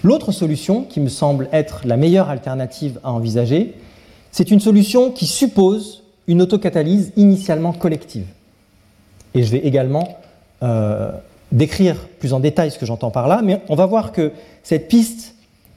L'autre 0.02 0.32
solution 0.32 0.82
qui 0.82 0.98
me 0.98 1.08
semble 1.08 1.48
être 1.52 1.82
la 1.84 1.96
meilleure 1.96 2.28
alternative 2.28 2.98
à 3.04 3.12
envisager, 3.12 3.76
c'est 4.30 4.50
une 4.50 4.60
solution 4.60 5.10
qui 5.10 5.26
suppose 5.26 6.02
une 6.26 6.42
autocatalyse 6.42 7.12
initialement 7.16 7.72
collective. 7.72 8.26
Et 9.34 9.42
je 9.42 9.50
vais 9.50 9.58
également 9.58 10.18
euh, 10.62 11.10
décrire 11.52 11.96
plus 12.20 12.32
en 12.32 12.40
détail 12.40 12.70
ce 12.70 12.78
que 12.78 12.86
j'entends 12.86 13.10
par 13.10 13.28
là, 13.28 13.40
mais 13.42 13.62
on 13.68 13.74
va 13.74 13.86
voir 13.86 14.12
que 14.12 14.32
cette 14.62 14.88
piste 14.88 15.34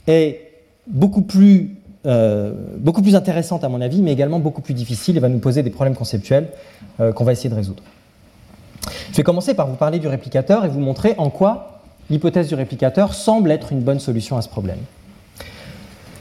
est 0.07 0.51
beaucoup 0.87 1.21
plus, 1.21 1.77
euh, 2.05 2.53
intéressante 3.13 3.63
à 3.63 3.69
mon 3.69 3.81
avis, 3.81 4.01
mais 4.01 4.11
également 4.11 4.39
beaucoup 4.39 4.61
plus 4.61 4.73
difficile 4.73 5.17
et 5.17 5.19
va 5.19 5.29
nous 5.29 5.39
poser 5.39 5.63
des 5.63 5.69
problèmes 5.69 5.95
conceptuels 5.95 6.47
euh, 6.99 7.11
qu'on 7.13 7.23
va 7.23 7.31
essayer 7.31 7.49
de 7.49 7.55
résoudre. 7.55 7.83
Je 9.11 9.17
vais 9.17 9.23
commencer 9.23 9.53
par 9.53 9.67
vous 9.67 9.75
parler 9.75 9.99
du 9.99 10.07
réplicateur 10.07 10.65
et 10.65 10.69
vous 10.69 10.79
montrer 10.79 11.13
en 11.17 11.29
quoi 11.29 11.81
l'hypothèse 12.09 12.47
du 12.47 12.55
réplicateur 12.55 13.13
semble 13.13 13.51
être 13.51 13.71
une 13.71 13.81
bonne 13.81 13.99
solution 13.99 14.37
à 14.37 14.41
ce 14.41 14.49
problème. 14.49 14.79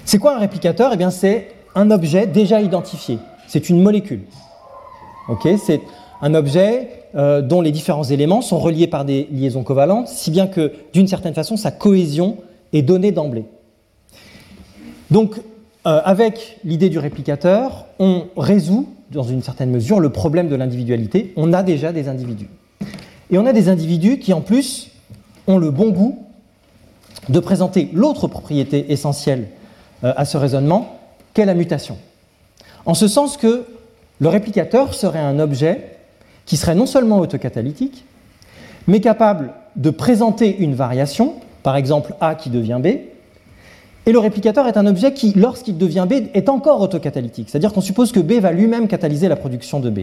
C'est 0.05 0.19
quoi 0.19 0.37
un 0.37 0.39
réplicateur? 0.39 0.93
Eh 0.93 0.97
bien, 0.97 1.11
c'est 1.11 1.49
un 1.75 1.91
objet 1.91 2.27
déjà 2.27 2.61
identifié. 2.61 3.19
C'est 3.47 3.69
une 3.69 3.83
molécule. 3.83 4.23
C'est 5.59 5.81
un 6.23 6.35
objet 6.35 7.05
euh, 7.15 7.41
dont 7.41 7.61
les 7.61 7.71
différents 7.73 8.05
éléments 8.05 8.43
sont 8.43 8.59
reliés 8.59 8.87
par 8.87 9.05
des 9.05 9.29
liaisons 9.33 9.63
covalentes, 9.63 10.09
si 10.09 10.31
bien 10.31 10.47
que, 10.47 10.73
d'une 10.93 11.07
certaine 11.07 11.35
façon, 11.35 11.57
sa 11.57 11.71
cohésion 11.71 12.39
est 12.73 12.83
donnée 12.83 13.13
d'emblée. 13.13 13.45
Donc, 15.11 15.37
euh, 15.87 16.01
avec 16.05 16.59
l'idée 16.65 16.89
du 16.89 16.99
réplicateur, 16.99 17.87
on 17.99 18.25
résout, 18.37 18.89
dans 19.11 19.23
une 19.23 19.43
certaine 19.43 19.71
mesure, 19.71 19.99
le 19.99 20.11
problème 20.11 20.49
de 20.49 20.57
l'individualité. 20.57 21.33
On 21.37 21.53
a 21.53 21.63
déjà 21.63 21.93
des 21.93 22.09
individus. 22.09 22.49
Et 23.31 23.39
on 23.39 23.47
a 23.47 23.53
des 23.53 23.69
individus 23.69 24.19
qui, 24.19 24.33
en 24.33 24.41
plus, 24.41 24.91
ont 25.47 25.59
le 25.59 25.71
bon 25.71 25.91
goût 25.91 26.19
de 27.29 27.41
présenter 27.41 27.89
l'autre 27.93 28.29
propriété 28.29 28.93
essentielle 28.93 29.49
euh, 30.05 30.13
à 30.17 30.25
ce 30.25 30.37
raisonnement, 30.37 31.00
la 31.45 31.55
mutation. 31.55 31.99
En 32.87 32.95
ce 32.95 33.09
sens 33.09 33.37
que 33.37 33.65
le 34.21 34.29
réplicateur 34.29 34.95
serait 34.95 35.21
un 35.21 35.39
objet 35.39 35.97
qui 36.47 36.57
serait 36.57 36.75
non 36.75 36.87
seulement 36.87 37.19
autocatalytique, 37.19 38.05
mais 38.87 39.01
capable 39.01 39.53
de 39.77 39.91
présenter 39.91 40.57
une 40.59 40.75
variation, 40.75 41.35
par 41.63 41.77
exemple 41.77 42.15
A 42.21 42.35
qui 42.35 42.51
devient 42.51 42.81
B, 42.83 42.87
et 44.07 44.13
le 44.13 44.19
réplicateur 44.19 44.67
est 44.67 44.77
un 44.77 44.87
objet 44.87 45.13
qui, 45.13 45.33
lorsqu'il 45.35 45.77
devient 45.77 46.07
B, 46.09 46.15
est 46.35 46.49
encore 46.49 46.81
autocatalytique. 46.81 47.51
C'est-à-dire 47.51 47.73
qu'on 47.73 47.83
suppose 47.83 48.13
que 48.13 48.21
B 48.21 48.33
va 48.41 48.51
lui-même 48.51 48.89
catalyser 48.89 49.29
la 49.29 49.37
production 49.37 49.79
de 49.79 49.91
B. 49.91 50.01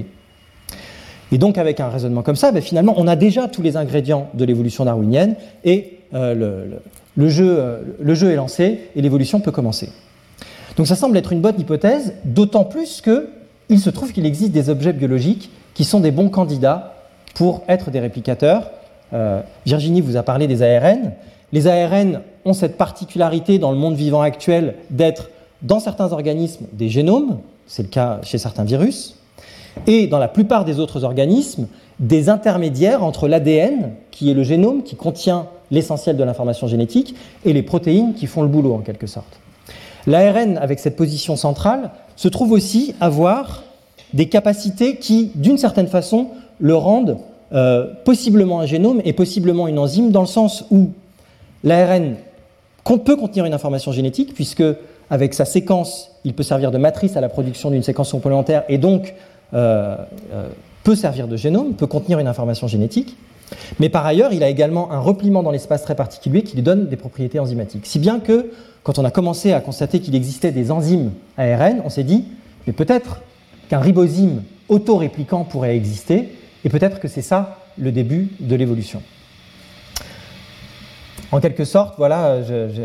Et 1.31 1.37
donc, 1.37 1.57
avec 1.57 1.79
un 1.79 1.89
raisonnement 1.89 2.21
comme 2.21 2.35
ça, 2.35 2.51
ben, 2.51 2.61
finalement, 2.61 2.93
on 2.95 3.07
a 3.07 3.15
déjà 3.15 3.47
tous 3.47 3.61
les 3.61 3.75
ingrédients 3.75 4.29
de 4.33 4.45
l'évolution 4.45 4.85
darwinienne 4.85 5.35
et 5.65 5.99
euh, 6.13 6.35
euh, 7.17 7.81
le 8.05 8.13
jeu 8.15 8.31
est 8.31 8.35
lancé 8.35 8.79
et 8.95 9.01
l'évolution 9.01 9.39
peut 9.41 9.51
commencer. 9.51 9.89
Donc, 10.77 10.87
ça 10.87 10.95
semble 10.95 11.17
être 11.17 11.33
une 11.33 11.41
bonne 11.41 11.59
hypothèse, 11.59 12.13
d'autant 12.23 12.63
plus 12.63 13.01
qu'il 13.01 13.79
se 13.79 13.89
trouve 13.89 14.13
qu'il 14.13 14.25
existe 14.25 14.51
des 14.51 14.69
objets 14.69 14.93
biologiques 14.93 15.49
qui 15.73 15.83
sont 15.83 15.99
des 15.99 16.11
bons 16.11 16.29
candidats 16.29 16.93
pour 17.33 17.63
être 17.67 17.91
des 17.91 17.99
réplicateurs. 17.99 18.69
Euh, 19.13 19.41
Virginie 19.65 20.01
vous 20.01 20.17
a 20.17 20.23
parlé 20.23 20.47
des 20.47 20.61
ARN. 20.61 21.13
Les 21.51 21.67
ARN 21.67 22.21
ont 22.45 22.53
cette 22.53 22.77
particularité 22.77 23.57
dans 23.57 23.71
le 23.71 23.77
monde 23.77 23.95
vivant 23.95 24.21
actuel 24.21 24.75
d'être, 24.91 25.29
dans 25.63 25.79
certains 25.79 26.11
organismes, 26.11 26.65
des 26.73 26.89
génomes, 26.89 27.39
c'est 27.65 27.83
le 27.83 27.89
cas 27.89 28.19
chez 28.21 28.37
certains 28.37 28.63
virus, 28.63 29.15
et 29.87 30.07
dans 30.07 30.19
la 30.19 30.27
plupart 30.27 30.65
des 30.65 30.79
autres 30.79 31.03
organismes, 31.03 31.67
des 31.99 32.29
intermédiaires 32.29 33.03
entre 33.03 33.27
l'ADN, 33.27 33.91
qui 34.11 34.29
est 34.29 34.33
le 34.33 34.43
génome, 34.43 34.83
qui 34.83 34.95
contient 34.95 35.47
l'essentiel 35.71 36.17
de 36.17 36.23
l'information 36.23 36.67
génétique, 36.67 37.15
et 37.45 37.53
les 37.53 37.63
protéines 37.63 38.13
qui 38.13 38.27
font 38.27 38.43
le 38.43 38.47
boulot 38.47 38.73
en 38.73 38.79
quelque 38.79 39.07
sorte. 39.07 39.39
L'ARN, 40.07 40.57
avec 40.57 40.79
cette 40.79 40.95
position 40.95 41.35
centrale, 41.35 41.91
se 42.15 42.27
trouve 42.27 42.51
aussi 42.53 42.95
avoir 42.99 43.63
des 44.13 44.27
capacités 44.27 44.97
qui, 44.97 45.31
d'une 45.35 45.57
certaine 45.57 45.87
façon, 45.87 46.29
le 46.59 46.75
rendent 46.75 47.17
euh, 47.53 47.87
possiblement 48.05 48.61
un 48.61 48.65
génome 48.65 49.01
et 49.05 49.13
possiblement 49.13 49.67
une 49.67 49.77
enzyme, 49.77 50.11
dans 50.11 50.21
le 50.21 50.27
sens 50.27 50.65
où 50.71 50.89
l'ARN 51.63 52.15
peut 52.83 53.17
contenir 53.17 53.45
une 53.45 53.53
information 53.53 53.91
génétique, 53.91 54.33
puisque 54.33 54.63
avec 55.09 55.33
sa 55.33 55.45
séquence, 55.45 56.11
il 56.23 56.33
peut 56.33 56.43
servir 56.43 56.71
de 56.71 56.77
matrice 56.77 57.17
à 57.17 57.21
la 57.21 57.29
production 57.29 57.69
d'une 57.69 57.83
séquence 57.83 58.11
complémentaire 58.11 58.63
et 58.69 58.77
donc 58.77 59.13
euh, 59.53 59.95
euh, 60.33 60.47
peut 60.83 60.95
servir 60.95 61.27
de 61.27 61.35
génome, 61.35 61.73
peut 61.73 61.87
contenir 61.87 62.19
une 62.19 62.27
information 62.27 62.67
génétique. 62.67 63.17
Mais 63.79 63.89
par 63.89 64.05
ailleurs, 64.05 64.33
il 64.33 64.43
a 64.43 64.49
également 64.49 64.91
un 64.91 64.99
repliement 64.99 65.43
dans 65.43 65.51
l'espace 65.51 65.83
très 65.83 65.95
particulier 65.95 66.43
qui 66.43 66.55
lui 66.55 66.63
donne 66.63 66.87
des 66.87 66.95
propriétés 66.97 67.39
enzymatiques. 67.39 67.85
Si 67.85 67.99
bien 67.99 68.19
que, 68.19 68.51
quand 68.83 68.99
on 68.99 69.05
a 69.05 69.11
commencé 69.11 69.53
à 69.53 69.61
constater 69.61 69.99
qu'il 69.99 70.15
existait 70.15 70.51
des 70.51 70.71
enzymes 70.71 71.11
ARN, 71.37 71.81
on 71.83 71.89
s'est 71.89 72.03
dit, 72.03 72.25
mais 72.65 72.73
peut-être 72.73 73.21
qu'un 73.69 73.79
ribosyme 73.79 74.43
auto-répliquant 74.69 75.43
pourrait 75.43 75.75
exister, 75.75 76.29
et 76.65 76.69
peut-être 76.69 76.99
que 76.99 77.07
c'est 77.07 77.21
ça 77.21 77.59
le 77.77 77.91
début 77.91 78.29
de 78.39 78.55
l'évolution. 78.55 79.01
En 81.31 81.41
quelque 81.41 81.65
sorte, 81.65 81.95
voilà, 81.97 82.41
je, 82.41 82.79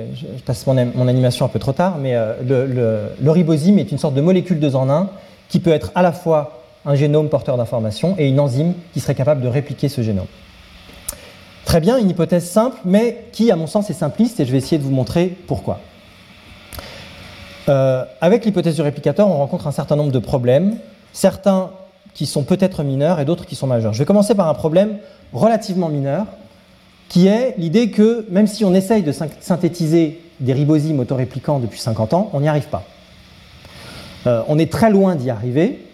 passe 0.45 0.67
mon, 0.67 0.77
animation 1.07 1.47
un 1.47 1.49
peu 1.49 1.61
trop 1.61 1.73
tard, 1.73 1.99
mais 1.99 2.17
euh, 2.17 3.13
le, 3.21 3.31
ribosyme 3.31 3.79
est 3.79 3.93
une 3.93 3.99
sorte 3.99 4.15
de 4.15 4.21
molécule 4.21 4.59
2 4.59 4.75
en 4.75 4.91
1 4.91 5.11
qui 5.49 5.61
peut 5.61 5.71
être 5.71 5.93
à 5.95 6.03
la 6.03 6.13
fois 6.13 6.63
un 6.85 6.97
génome 6.97 7.29
porteur 7.29 7.57
d'informations 7.57 8.17
et 8.19 8.29
une 8.29 8.41
enzyme 8.41 8.75
qui 8.93 9.01
serait 9.01 9.15
capable 9.15 9.43
de 9.43 9.49
répliquer 9.49 9.89
ce 9.89 10.03
génome. 10.03 10.27
Très 11.73 11.81
bien, 11.81 11.97
une 11.97 12.11
hypothèse 12.11 12.45
simple, 12.45 12.77
mais 12.85 13.25
qui, 13.33 13.51
à 13.51 13.57
mon 13.57 13.67
sens, 13.67 13.89
est 13.89 13.95
simpliste, 13.95 14.39
et 14.41 14.45
je 14.45 14.53
vais 14.53 14.59
essayer 14.59 14.77
de 14.77 14.83
vous 14.83 14.91
montrer 14.91 15.35
pourquoi. 15.47 15.81
Euh, 17.71 18.05
avec 18.21 18.45
l'hypothèse 18.45 18.75
du 18.75 18.83
réplicateur, 18.83 19.27
on 19.27 19.39
rencontre 19.39 19.67
un 19.67 19.73
certain 19.73 19.97
nombre 19.97 20.13
de 20.13 20.19
problèmes, 20.19 20.77
certains 21.15 21.71
qui 22.13 22.27
sont 22.27 22.43
peut-être 22.43 22.83
mineurs 22.83 23.21
et 23.21 23.25
d'autres 23.25 23.47
qui 23.47 23.55
sont 23.55 23.67
majeurs. 23.67 23.95
Je 23.95 24.01
vais 24.01 24.05
commencer 24.05 24.35
par 24.35 24.49
un 24.49 24.53
problème 24.53 24.99
relativement 25.33 25.89
mineur, 25.89 26.27
qui 27.09 27.27
est 27.27 27.55
l'idée 27.57 27.91
que 27.91 28.27
même 28.29 28.49
si 28.49 28.67
on 28.67 28.75
essaye 28.75 29.03
de 29.03 29.13
synthétiser 29.41 30.21
des 30.41 30.53
ribosymes 30.53 31.01
autoréplicants 31.01 31.59
depuis 31.59 31.81
50 31.81 32.13
ans, 32.13 32.29
on 32.35 32.43
n'y 32.43 32.49
arrive 32.49 32.69
pas. 32.69 32.85
Euh, 34.27 34.43
on 34.47 34.59
est 34.59 34.71
très 34.71 34.91
loin 34.91 35.15
d'y 35.15 35.31
arriver. 35.31 35.87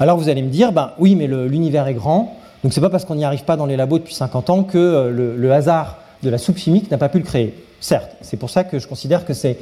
Alors 0.00 0.16
vous 0.16 0.30
allez 0.30 0.40
me 0.40 0.48
dire, 0.48 0.72
ben, 0.72 0.92
oui, 0.98 1.16
mais 1.16 1.26
l'univers 1.26 1.86
est 1.86 1.92
grand, 1.92 2.38
donc 2.62 2.72
c'est 2.72 2.80
pas 2.80 2.90
parce 2.90 3.04
qu'on 3.04 3.16
n'y 3.16 3.24
arrive 3.24 3.44
pas 3.44 3.56
dans 3.56 3.66
les 3.66 3.76
labos 3.76 3.98
depuis 3.98 4.14
50 4.14 4.50
ans 4.50 4.62
que 4.62 4.78
euh, 4.78 5.36
le, 5.36 5.52
hasard 5.52 5.98
de 6.22 6.30
la 6.30 6.38
soupe 6.38 6.58
chimique 6.58 6.90
n'a 6.90 6.98
pas 6.98 7.08
pu 7.08 7.18
le 7.18 7.24
créer. 7.24 7.54
Certes, 7.80 8.16
c'est 8.20 8.36
pour 8.36 8.50
ça 8.50 8.62
que 8.62 8.78
je 8.78 8.86
considère 8.86 9.24
que 9.24 9.34
c'est 9.34 9.58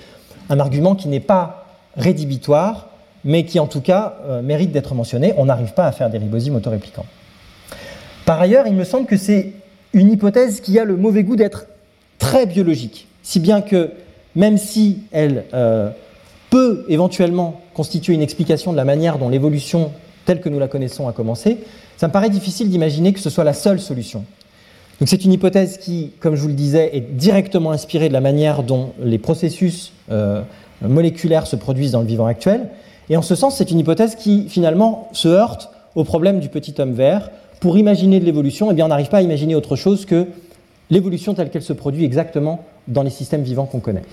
un 0.50 0.61
argument 0.61 0.95
qui 0.95 1.09
n'est 1.09 1.21
pas 1.21 1.66
rédhibitoire, 1.97 2.88
mais 3.25 3.45
qui 3.45 3.59
en 3.59 3.66
tout 3.66 3.80
cas 3.80 4.16
euh, 4.26 4.42
mérite 4.42 4.73
d'être 4.73 4.95
mentionné. 4.95 5.33
On 5.38 5.47
n'arrive 5.47 5.73
pas 5.73 5.87
à 5.87 5.92
faire 5.92 6.11
des 6.11 6.19
ribosymes 6.19 6.57
autoréplicants. 6.57 7.07
Par 8.26 8.40
ailleurs, 8.40 8.66
il 8.66 8.75
me 8.75 8.85
semble 8.85 9.07
que 9.07 9.16
c'est 9.16 9.52
une 9.92 10.12
hypothèse 10.12 10.61
qui 10.61 10.78
a 10.78 10.85
le 10.85 10.97
mauvais 10.97 11.25
goût 11.25 11.37
d'être 11.37 11.66
très 12.19 12.45
biologique, 12.45 13.09
si 13.23 13.40
bien 13.40 13.62
que 13.62 13.90
même 14.37 14.59
si 14.59 15.02
elle 15.11 15.45
euh, 15.54 15.90
peut 16.50 16.85
éventuellement 16.88 17.61
constituer 17.75 18.12
une 18.12 18.23
explication 18.23 18.73
de 18.73 18.76
la 18.76 18.85
manière 18.85 19.19
dont 19.19 19.28
l'évolution 19.30 19.92
telle 20.26 20.40
que 20.40 20.49
nous 20.49 20.59
la 20.59 20.69
connaissons 20.69 21.09
a 21.09 21.12
commencé, 21.12 21.59
ça 22.00 22.09
me 22.09 22.12
paraît 22.14 22.30
difficile 22.30 22.71
d'imaginer 22.71 23.12
que 23.12 23.21
ce 23.21 23.28
soit 23.28 23.45
la 23.45 23.52
seule 23.52 23.78
solution. 23.78 24.25
Donc 25.00 25.11
c'est 25.11 25.23
une 25.23 25.35
hypothèse 25.35 25.76
qui, 25.76 26.12
comme 26.19 26.35
je 26.35 26.40
vous 26.40 26.49
le 26.49 26.54
disais, 26.54 26.97
est 26.97 27.02
directement 27.02 27.73
inspirée 27.73 28.09
de 28.09 28.14
la 28.14 28.23
manière 28.23 28.62
dont 28.62 28.95
les 29.02 29.19
processus 29.19 29.92
euh, 30.11 30.40
moléculaires 30.80 31.47
se 31.47 31.57
produisent 31.57 31.92
dans 31.92 32.00
le 32.00 32.07
vivant 32.07 32.25
actuel. 32.25 32.71
Et 33.11 33.19
en 33.19 33.23
ce 33.23 33.35
sens, 33.35 33.59
c'est 33.59 33.71
une 33.71 33.78
hypothèse 33.78 34.14
qui 34.14 34.49
finalement 34.49 35.11
se 35.12 35.28
heurte 35.28 35.73
au 35.95 36.02
problème 36.04 36.40
du 36.40 36.49
petit 36.49 36.75
homme 36.78 36.95
vert. 36.95 37.30
Pour 37.61 37.76
imaginer 37.76 38.19
de 38.19 38.25
l'évolution, 38.25 38.73
eh 38.75 38.83
on 38.83 38.88
n'arrive 38.88 39.11
pas 39.11 39.19
à 39.19 39.23
imaginer 39.23 39.54
autre 39.54 39.76
chose 39.76 40.07
que 40.07 40.26
l'évolution 40.88 41.35
telle 41.35 41.50
qu'elle 41.50 41.61
se 41.61 41.75
produit 41.75 42.07
exactement 42.07 42.64
dans 42.88 43.02
les 43.02 43.11
systèmes 43.11 43.42
vivants 43.42 43.66
qu'on 43.66 43.80
connaît. 43.80 44.04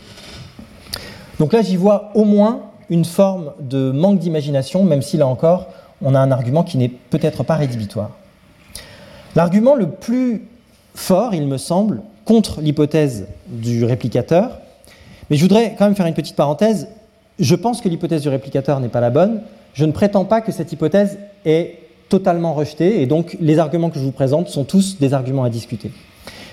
Donc 1.40 1.54
là, 1.54 1.62
j'y 1.62 1.78
vois 1.78 2.12
au 2.16 2.26
moins 2.26 2.64
une 2.90 3.06
forme 3.06 3.54
de 3.62 3.92
manque 3.92 4.20
d'imagination, 4.20 4.84
même 4.84 5.02
si 5.02 5.16
là 5.16 5.26
encore, 5.26 5.70
on 6.02 6.16
a 6.16 6.20
un 6.20 6.32
argument 6.32 6.64
qui 6.64 6.78
n'est 6.78 6.90
peut-être 6.90 7.44
pas 7.44 7.56
rédhibitoire. 7.56 8.12
L'argument 9.36 9.76
le 9.76 9.90
plus 9.90 10.44
fort, 10.96 11.34
il 11.34 11.48
me 11.48 11.58
semble, 11.58 12.02
contre 12.26 12.62
l'hypothèse 12.62 13.28
du 13.48 13.86
réplicateur. 13.86 14.60
Mais 15.30 15.38
je 15.38 15.42
voudrais 15.42 15.76
quand 15.78 15.86
même 15.86 15.96
faire 15.96 16.06
une 16.06 16.14
petite 16.14 16.36
parenthèse. 16.36 16.88
Je 17.40 17.56
pense 17.56 17.82
que 17.82 17.90
l'hypothèse 17.90 18.22
du 18.22 18.30
réplicateur 18.30 18.80
n'est 18.80 18.90
pas 18.90 19.02
la 19.02 19.10
bonne. 19.10 19.42
je 19.74 19.86
ne 19.86 19.92
prétends 19.92 20.26
pas 20.26 20.42
que 20.42 20.52
cette 20.52 20.72
hypothèse 20.72 21.20
est 21.46 21.80
totalement 22.10 22.54
rejetée, 22.54 23.02
et 23.02 23.06
donc 23.06 23.38
les 23.40 23.60
arguments 23.60 23.90
que 23.90 24.00
je 24.00 24.04
vous 24.04 24.12
présente 24.12 24.50
sont 24.50 24.64
tous 24.64 24.98
des 24.98 25.14
arguments 25.14 25.44
à 25.44 25.50
discuter. 25.50 25.92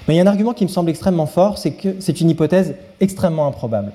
Mais 0.07 0.15
il 0.15 0.17
y 0.19 0.21
a 0.21 0.23
un 0.23 0.27
argument 0.27 0.53
qui 0.53 0.65
me 0.65 0.69
semble 0.69 0.91
extrêmement 0.91 1.27
fort, 1.27 1.57
c'est 1.59 1.71
que 1.71 1.97
c'est 2.01 2.21
une 2.21 2.29
hypothèse 2.29 2.75
extrêmement 3.01 3.47
improbable. 3.47 3.93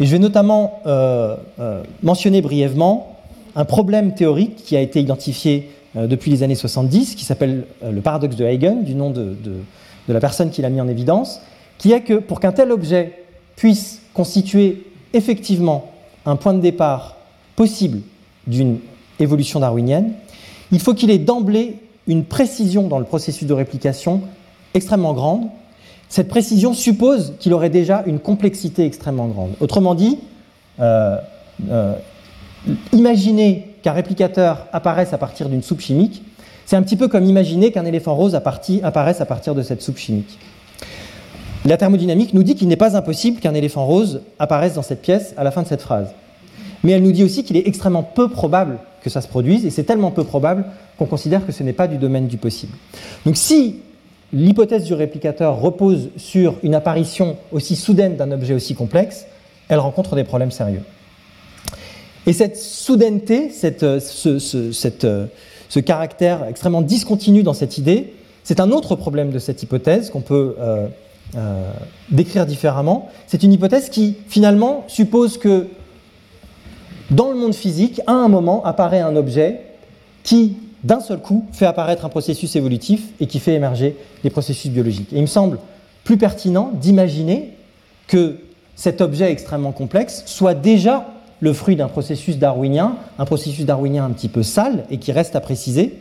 Et 0.00 0.06
je 0.06 0.10
vais 0.10 0.18
notamment 0.18 0.80
euh, 0.86 1.36
euh, 1.60 1.82
mentionner 2.02 2.42
brièvement 2.42 3.11
un 3.54 3.64
problème 3.64 4.14
théorique 4.14 4.56
qui 4.56 4.76
a 4.76 4.80
été 4.80 5.00
identifié 5.00 5.70
euh, 5.96 6.06
depuis 6.06 6.30
les 6.30 6.42
années 6.42 6.54
70, 6.54 7.14
qui 7.14 7.24
s'appelle 7.24 7.64
le 7.82 8.00
paradoxe 8.00 8.36
de 8.36 8.44
Huygens, 8.44 8.82
du 8.82 8.94
nom 8.94 9.10
de, 9.10 9.36
la 10.08 10.20
personne 10.20 10.50
qui 10.50 10.62
l'a 10.62 10.70
mis 10.70 10.80
en 10.80 10.88
évidence, 10.88 11.40
qui 11.78 11.92
est 11.92 12.02
que 12.02 12.14
pour 12.14 12.40
qu'un 12.40 12.52
tel 12.52 12.70
objet 12.72 13.24
puisse 13.56 14.02
constituer 14.14 14.84
effectivement 15.12 15.90
un 16.26 16.36
point 16.36 16.54
de 16.54 16.60
départ 16.60 17.16
possible 17.56 18.00
d'une 18.46 18.78
évolution 19.18 19.60
darwinienne, 19.60 20.12
il 20.70 20.80
faut 20.80 20.94
qu'il 20.94 21.10
ait 21.10 21.18
d'emblée 21.18 21.76
une 22.06 22.24
précision 22.24 22.88
dans 22.88 22.98
le 22.98 23.04
processus 23.04 23.46
de 23.46 23.52
réplication 23.52 24.22
extrêmement 24.74 25.12
grande. 25.12 25.48
Cette 26.08 26.28
précision 26.28 26.74
suppose 26.74 27.34
qu'il 27.38 27.54
aurait 27.54 27.70
déjà 27.70 28.02
une 28.06 28.18
complexité 28.18 28.84
extrêmement 28.84 29.28
grande. 29.28 29.52
Autrement 29.60 29.94
dit, 29.94 30.18
euh, 30.80 31.16
euh, 31.70 31.94
imaginer 32.92 33.68
qu'un 33.82 33.92
réplicateur 33.92 34.66
apparaisse 34.72 35.12
à 35.12 35.18
partir 35.18 35.48
d'une 35.48 35.62
soupe 35.62 35.80
chimique, 35.80 36.22
c'est 36.66 36.76
un 36.76 36.82
petit 36.82 36.96
peu 36.96 37.08
comme 37.08 37.24
imaginer 37.24 37.72
qu'un 37.72 37.84
éléphant 37.84 38.14
rose 38.14 38.34
apparaisse 38.34 39.20
à 39.20 39.26
partir 39.26 39.54
de 39.54 39.62
cette 39.62 39.82
soupe 39.82 39.98
chimique. 39.98 40.38
La 41.64 41.76
thermodynamique 41.76 42.34
nous 42.34 42.42
dit 42.42 42.54
qu'il 42.54 42.68
n'est 42.68 42.76
pas 42.76 42.96
impossible 42.96 43.40
qu'un 43.40 43.54
éléphant 43.54 43.86
rose 43.86 44.22
apparaisse 44.38 44.74
dans 44.74 44.82
cette 44.82 45.02
pièce 45.02 45.34
à 45.36 45.44
la 45.44 45.50
fin 45.50 45.62
de 45.62 45.68
cette 45.68 45.82
phrase. 45.82 46.08
Mais 46.82 46.92
elle 46.92 47.02
nous 47.02 47.12
dit 47.12 47.22
aussi 47.22 47.44
qu'il 47.44 47.56
est 47.56 47.68
extrêmement 47.68 48.02
peu 48.02 48.28
probable 48.28 48.78
que 49.02 49.10
ça 49.10 49.20
se 49.20 49.28
produise, 49.28 49.66
et 49.66 49.70
c'est 49.70 49.84
tellement 49.84 50.10
peu 50.10 50.24
probable 50.24 50.64
qu'on 50.96 51.06
considère 51.06 51.44
que 51.44 51.52
ce 51.52 51.62
n'est 51.62 51.72
pas 51.72 51.88
du 51.88 51.98
domaine 51.98 52.26
du 52.26 52.36
possible. 52.36 52.72
Donc 53.26 53.36
si 53.36 53.80
l'hypothèse 54.32 54.84
du 54.84 54.94
réplicateur 54.94 55.60
repose 55.60 56.10
sur 56.16 56.54
une 56.62 56.74
apparition 56.74 57.36
aussi 57.50 57.76
soudaine 57.76 58.16
d'un 58.16 58.30
objet 58.30 58.54
aussi 58.54 58.74
complexe, 58.74 59.26
elle 59.68 59.78
rencontre 59.78 60.16
des 60.16 60.24
problèmes 60.24 60.50
sérieux. 60.50 60.82
Et 62.26 62.32
cette 62.32 62.56
soudaineté, 62.56 63.50
cette, 63.50 63.98
ce, 63.98 64.38
ce, 64.38 65.80
caractère 65.80 66.44
extrêmement 66.48 66.82
discontinu 66.82 67.42
dans 67.42 67.54
cette 67.54 67.78
idée, 67.78 68.14
c'est 68.44 68.60
un 68.60 68.70
autre 68.70 68.96
problème 68.96 69.30
de 69.30 69.38
cette 69.38 69.62
hypothèse 69.62 70.10
qu'on 70.10 70.20
peut 70.20 70.54
euh, 70.58 70.86
euh, 71.36 71.72
décrire 72.10 72.46
différemment. 72.46 73.08
C'est 73.26 73.42
une 73.42 73.52
hypothèse 73.52 73.88
qui, 73.88 74.16
finalement, 74.28 74.84
suppose 74.88 75.38
que 75.38 75.68
dans 77.10 77.30
le 77.30 77.36
monde 77.36 77.54
physique, 77.54 78.00
à 78.06 78.12
un 78.12 78.28
moment, 78.28 78.64
apparaît 78.64 79.00
un 79.00 79.16
objet 79.16 79.60
qui, 80.22 80.56
d'un 80.84 81.00
seul 81.00 81.18
coup, 81.18 81.44
fait 81.52 81.66
apparaître 81.66 82.04
un 82.04 82.08
processus 82.08 82.54
évolutif 82.56 83.08
et 83.20 83.26
qui 83.26 83.38
fait 83.38 83.54
émerger 83.54 83.96
les 84.24 84.30
processus 84.30 84.70
biologiques. 84.70 85.12
Et 85.12 85.16
il 85.16 85.22
me 85.22 85.26
semble 85.26 85.58
plus 86.04 86.16
pertinent 86.16 86.70
d'imaginer 86.74 87.50
que 88.06 88.36
cet 88.76 89.00
objet 89.00 89.30
extrêmement 89.30 89.72
complexe 89.72 90.22
soit 90.26 90.54
déjà 90.54 91.06
le 91.42 91.52
fruit 91.52 91.74
d'un 91.74 91.88
processus 91.88 92.38
darwinien, 92.38 92.96
un 93.18 93.24
processus 93.24 93.64
darwinien 93.66 94.04
un 94.04 94.10
petit 94.10 94.28
peu 94.28 94.44
sale 94.44 94.84
et 94.90 94.98
qui 94.98 95.10
reste 95.10 95.34
à 95.34 95.40
préciser, 95.40 95.98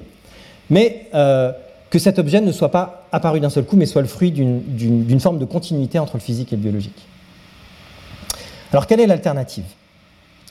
mais 0.69 1.07
euh, 1.15 1.51
que 1.89 1.97
cet 1.97 2.19
objet 2.19 2.41
ne 2.41 2.51
soit 2.51 2.69
pas 2.69 3.07
apparu 3.11 3.39
d'un 3.39 3.49
seul 3.49 3.65
coup, 3.65 3.75
mais 3.75 3.87
soit 3.87 4.03
le 4.03 4.07
fruit 4.07 4.31
d'une 4.31 5.19
forme 5.19 5.39
de 5.39 5.45
continuité 5.45 5.97
entre 5.97 6.13
le 6.17 6.21
physique 6.21 6.53
et 6.53 6.55
le 6.55 6.61
biologique. 6.61 7.07
Alors 8.71 8.85
quelle 8.85 8.99
est 8.99 9.07
l'alternative? 9.07 9.65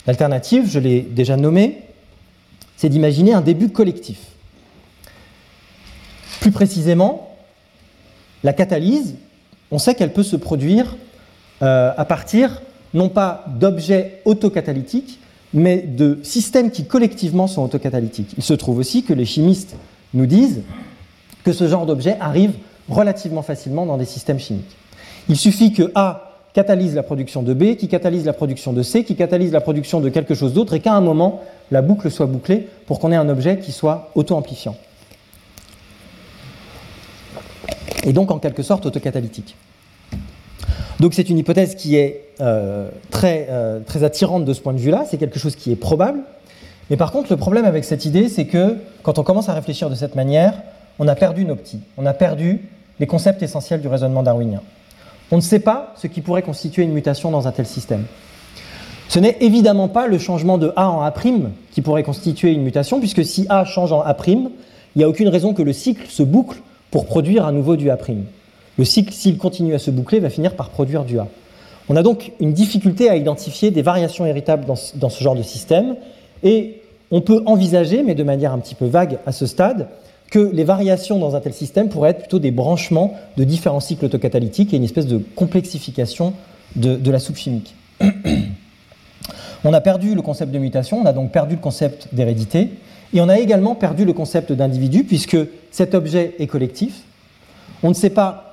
L'alternative, 0.08 0.68
je 0.68 0.80
l'ai 0.80 1.02
déjà 1.02 1.36
nommée, 1.36 1.82
c'est 2.76 2.88
d'imaginer 2.88 3.32
un 3.32 3.42
début 3.42 3.68
collectif. 3.68 4.18
Plus 6.40 6.50
précisément, 6.50 7.36
la 8.42 8.52
catalyse, 8.52 9.14
on 9.70 9.78
sait 9.78 9.94
qu'elle 9.94 10.12
peut 10.12 10.24
se 10.24 10.34
produire 10.34 10.96
euh, 11.62 11.92
à 11.96 12.04
partir 12.04 12.60
non 12.94 13.08
pas 13.08 13.44
d'objets 13.58 14.20
autocatalytiques, 14.24 15.18
mais 15.52 15.78
de 15.78 16.18
systèmes 16.22 16.70
qui 16.70 16.84
collectivement 16.86 17.46
sont 17.46 17.62
autocatalytiques. 17.62 18.34
Il 18.36 18.42
se 18.42 18.54
trouve 18.54 18.78
aussi 18.78 19.02
que 19.02 19.12
les 19.12 19.24
chimistes 19.24 19.76
nous 20.14 20.26
disent 20.26 20.62
que 21.44 21.52
ce 21.52 21.68
genre 21.68 21.86
d'objet 21.86 22.16
arrive 22.20 22.52
relativement 22.88 23.42
facilement 23.42 23.86
dans 23.86 23.96
des 23.96 24.04
systèmes 24.04 24.38
chimiques. 24.38 24.76
Il 25.28 25.36
suffit 25.36 25.72
que 25.72 25.90
A 25.94 26.30
catalyse 26.52 26.94
la 26.94 27.02
production 27.02 27.42
de 27.42 27.54
B, 27.54 27.76
qui 27.76 27.88
catalyse 27.88 28.24
la 28.24 28.32
production 28.32 28.72
de 28.72 28.82
C, 28.82 29.04
qui 29.04 29.14
catalyse 29.14 29.52
la 29.52 29.60
production 29.60 30.00
de 30.00 30.08
quelque 30.08 30.34
chose 30.34 30.52
d'autre, 30.52 30.74
et 30.74 30.80
qu'à 30.80 30.94
un 30.94 31.00
moment, 31.00 31.42
la 31.70 31.82
boucle 31.82 32.10
soit 32.10 32.26
bouclée 32.26 32.66
pour 32.86 32.98
qu'on 32.98 33.12
ait 33.12 33.16
un 33.16 33.28
objet 33.28 33.58
qui 33.58 33.72
soit 33.72 34.10
auto-amplifiant. 34.14 34.76
Et 38.04 38.12
donc 38.12 38.30
en 38.30 38.38
quelque 38.38 38.62
sorte 38.62 38.86
autocatalytique. 38.86 39.56
Donc 41.00 41.14
c'est 41.14 41.30
une 41.30 41.38
hypothèse 41.38 41.76
qui 41.76 41.96
est 41.96 42.24
euh, 42.42 42.90
très, 43.10 43.46
euh, 43.48 43.80
très 43.80 44.04
attirante 44.04 44.44
de 44.44 44.52
ce 44.52 44.60
point 44.60 44.74
de 44.74 44.78
vue-là, 44.78 45.04
c'est 45.08 45.16
quelque 45.16 45.38
chose 45.38 45.56
qui 45.56 45.72
est 45.72 45.76
probable. 45.76 46.20
Mais 46.90 46.98
par 46.98 47.10
contre, 47.10 47.30
le 47.30 47.38
problème 47.38 47.64
avec 47.64 47.84
cette 47.84 48.04
idée, 48.04 48.28
c'est 48.28 48.44
que 48.44 48.76
quand 49.02 49.18
on 49.18 49.22
commence 49.22 49.48
à 49.48 49.54
réfléchir 49.54 49.88
de 49.88 49.94
cette 49.94 50.14
manière, 50.14 50.52
on 50.98 51.08
a 51.08 51.14
perdu 51.14 51.46
nos 51.46 51.56
petits, 51.56 51.80
on 51.96 52.04
a 52.04 52.12
perdu 52.12 52.60
les 52.98 53.06
concepts 53.06 53.42
essentiels 53.42 53.80
du 53.80 53.88
raisonnement 53.88 54.22
darwinien. 54.22 54.60
On 55.30 55.36
ne 55.36 55.40
sait 55.40 55.60
pas 55.60 55.94
ce 55.96 56.06
qui 56.06 56.20
pourrait 56.20 56.42
constituer 56.42 56.82
une 56.82 56.92
mutation 56.92 57.30
dans 57.30 57.48
un 57.48 57.52
tel 57.52 57.66
système. 57.66 58.04
Ce 59.08 59.18
n'est 59.18 59.38
évidemment 59.40 59.88
pas 59.88 60.06
le 60.06 60.18
changement 60.18 60.58
de 60.58 60.72
A 60.76 60.90
en 60.90 61.02
A' 61.02 61.14
qui 61.70 61.80
pourrait 61.80 62.02
constituer 62.02 62.52
une 62.52 62.62
mutation, 62.62 63.00
puisque 63.00 63.24
si 63.24 63.46
A 63.48 63.64
change 63.64 63.92
en 63.92 64.02
A', 64.02 64.16
il 64.26 64.50
n'y 64.96 65.04
a 65.04 65.08
aucune 65.08 65.28
raison 65.28 65.54
que 65.54 65.62
le 65.62 65.72
cycle 65.72 66.06
se 66.08 66.22
boucle 66.22 66.58
pour 66.90 67.06
produire 67.06 67.46
à 67.46 67.52
nouveau 67.52 67.76
du 67.76 67.90
A'. 67.90 67.96
Le 68.80 68.86
cycle, 68.86 69.12
s'il 69.12 69.36
continue 69.36 69.74
à 69.74 69.78
se 69.78 69.90
boucler, 69.90 70.20
va 70.20 70.30
finir 70.30 70.56
par 70.56 70.70
produire 70.70 71.04
du 71.04 71.18
A. 71.18 71.28
On 71.90 71.96
a 71.96 72.02
donc 72.02 72.32
une 72.40 72.54
difficulté 72.54 73.10
à 73.10 73.16
identifier 73.16 73.70
des 73.70 73.82
variations 73.82 74.24
héritables 74.24 74.64
dans, 74.64 74.74
ce 75.10 75.22
genre 75.22 75.34
de 75.34 75.42
système, 75.42 75.96
et 76.42 76.80
on 77.10 77.20
peut 77.20 77.42
envisager, 77.44 78.02
mais 78.02 78.14
de 78.14 78.22
manière 78.22 78.54
un 78.54 78.58
petit 78.58 78.74
peu 78.74 78.86
vague 78.86 79.18
à 79.26 79.32
ce 79.32 79.44
stade, 79.44 79.88
que 80.30 80.38
les 80.38 80.64
variations 80.64 81.18
dans 81.18 81.36
un 81.36 81.40
tel 81.40 81.52
système 81.52 81.90
pourraient 81.90 82.12
être 82.12 82.20
plutôt 82.20 82.38
des 82.38 82.52
branchements 82.52 83.12
de 83.36 83.44
différents 83.44 83.80
cycles 83.80 84.06
autocatalytiques 84.06 84.72
et 84.72 84.78
une 84.78 84.84
espèce 84.84 85.06
de 85.06 85.18
complexification 85.18 86.32
de, 86.74 87.10
la 87.10 87.18
soupe 87.18 87.36
chimique. 87.36 87.74
on 89.62 89.74
a 89.74 89.80
perdu 89.82 90.14
le 90.14 90.22
concept 90.22 90.52
de 90.52 90.58
mutation, 90.58 91.02
on 91.02 91.04
a 91.04 91.12
donc 91.12 91.32
perdu 91.32 91.56
le 91.56 91.60
concept 91.60 92.08
d'hérédité, 92.14 92.70
et 93.12 93.20
on 93.20 93.28
a 93.28 93.40
également 93.40 93.74
perdu 93.74 94.06
le 94.06 94.14
concept 94.14 94.52
d'individu, 94.52 95.04
puisque 95.04 95.36
cet 95.70 95.94
objet 95.94 96.34
est 96.38 96.46
collectif. 96.46 97.02
On 97.82 97.90
ne 97.90 97.94
sait 97.94 98.08
pas 98.08 98.49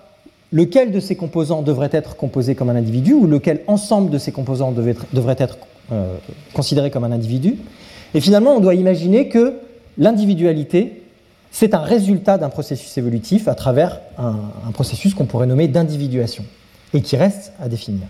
lequel 0.51 0.91
de 0.91 0.99
ces 0.99 1.15
composants 1.15 1.61
devrait 1.61 1.89
être 1.91 2.15
composé 2.15 2.55
comme 2.55 2.69
un 2.69 2.75
individu, 2.75 3.13
ou 3.13 3.27
lequel 3.27 3.61
ensemble 3.67 4.09
de 4.09 4.17
ces 4.17 4.31
composants 4.31 4.71
devrait 4.71 5.35
être 5.39 5.57
euh, 5.91 6.15
considéré 6.53 6.91
comme 6.91 7.03
un 7.03 7.11
individu? 7.11 7.57
Et 8.13 8.21
finalement, 8.21 8.55
on 8.55 8.59
doit 8.59 8.75
imaginer 8.75 9.27
que 9.27 9.55
l'individualité 9.97 11.03
c'est 11.51 11.73
un 11.73 11.79
résultat 11.79 12.37
d'un 12.37 12.49
processus 12.49 12.97
évolutif 12.97 13.47
à 13.47 13.55
travers 13.55 14.01
un, 14.17 14.71
processus 14.73 15.13
qu'on 15.13 15.25
pourrait 15.25 15.47
nommer 15.47 15.67
d'individuation 15.67 16.45
et 16.93 17.01
qui 17.01 17.15
reste 17.15 17.53
à 17.59 17.67
définir. 17.67 18.07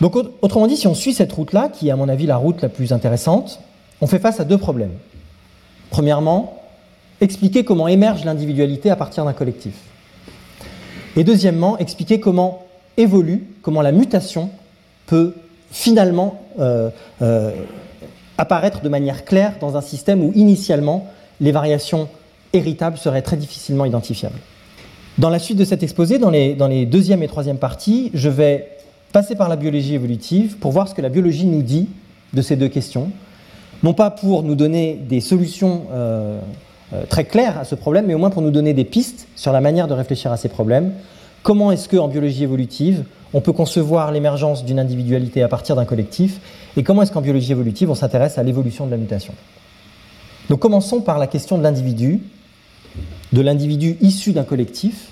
Donc 0.00 0.14
autrement 0.42 0.66
dit, 0.66 0.76
si 0.76 0.86
on 0.86 0.94
suit 0.94 1.12
cette 1.12 1.32
route-là, 1.32 1.70
qui 1.70 1.88
est 1.88 1.90
à 1.90 1.96
mon 1.96 2.08
avis 2.08 2.26
la 2.26 2.36
route 2.36 2.60
la 2.62 2.68
plus 2.68 2.92
intéressante, 2.92 3.60
on 4.00 4.06
fait 4.06 4.18
face 4.18 4.40
à 4.40 4.44
deux 4.44 4.58
problèmes. 4.58 4.92
Premièrement, 5.90 6.62
expliquer 7.20 7.64
comment 7.64 7.88
émerge 7.88 8.24
l'individualité 8.24 8.90
à 8.90 8.96
partir 8.96 9.24
d'un 9.24 9.32
collectif. 9.32 9.74
Et 11.16 11.24
deuxièmement, 11.24 11.78
expliquer 11.78 12.20
comment 12.20 12.64
évolue, 12.96 13.44
comment 13.62 13.82
la 13.82 13.92
mutation 13.92 14.50
peut 15.06 15.34
finalement 15.70 16.40
euh, 16.58 16.90
euh, 17.22 17.52
apparaître 18.36 18.82
de 18.82 18.88
manière 18.88 19.24
claire 19.24 19.54
dans 19.60 19.76
un 19.76 19.80
système 19.80 20.22
où 20.22 20.32
initialement 20.34 21.06
les 21.40 21.52
variations 21.52 22.08
héritables 22.52 22.96
seraient 22.96 23.22
très 23.22 23.36
difficilement 23.36 23.84
identifiables. 23.84 24.38
Dans 25.18 25.30
la 25.30 25.38
suite 25.38 25.58
de 25.58 25.64
cet 25.64 25.82
exposé, 25.82 26.18
dans 26.18 26.30
les, 26.30 26.54
dans 26.54 26.68
deuxième 26.86 27.22
et 27.22 27.28
troisième 27.28 27.58
parties, 27.58 28.10
je 28.14 28.28
vais 28.28 28.68
passer 29.12 29.34
par 29.34 29.48
la 29.48 29.56
biologie 29.56 29.94
évolutive 29.94 30.58
pour 30.58 30.72
voir 30.72 30.88
ce 30.88 30.94
que 30.94 31.02
la 31.02 31.08
biologie 31.08 31.46
nous 31.46 31.62
dit 31.62 31.88
de 32.32 32.42
ces 32.42 32.56
deux 32.56 32.68
questions. 32.68 33.10
Non 33.82 33.94
pas 33.94 34.10
pour 34.10 34.42
nous 34.42 34.54
donner 34.54 34.94
des 34.94 35.20
solutions 35.20 35.86
euh, 35.92 36.40
très 37.08 37.24
claires 37.24 37.58
à 37.58 37.64
ce 37.64 37.74
problème, 37.74 38.06
mais 38.06 38.14
au 38.14 38.18
moins 38.18 38.30
pour 38.30 38.42
nous 38.42 38.50
donner 38.50 38.72
des 38.72 38.84
pistes 38.84 39.28
sur 39.36 39.52
la 39.52 39.60
manière 39.60 39.88
de 39.88 39.94
réfléchir 39.94 40.32
à 40.32 40.36
ces 40.36 40.48
problèmes. 40.48 40.92
Comment 41.42 41.70
est-ce 41.70 41.88
qu'en 41.88 42.08
biologie 42.08 42.44
évolutive, 42.44 43.04
on 43.34 43.40
peut 43.40 43.52
concevoir 43.52 44.10
l'émergence 44.10 44.64
d'une 44.64 44.78
individualité 44.78 45.42
à 45.42 45.48
partir 45.48 45.76
d'un 45.76 45.84
collectif 45.84 46.40
Et 46.76 46.82
comment 46.82 47.02
est-ce 47.02 47.12
qu'en 47.12 47.20
biologie 47.20 47.52
évolutive, 47.52 47.90
on 47.90 47.94
s'intéresse 47.94 48.38
à 48.38 48.42
l'évolution 48.42 48.86
de 48.86 48.90
la 48.90 48.96
mutation? 48.96 49.34
Donc 50.48 50.60
commençons 50.60 51.00
par 51.00 51.18
la 51.18 51.26
question 51.26 51.58
de 51.58 51.62
l'individu, 51.62 52.20
de 53.32 53.40
l'individu 53.40 53.96
issu 54.00 54.32
d'un 54.32 54.44
collectif. 54.44 55.08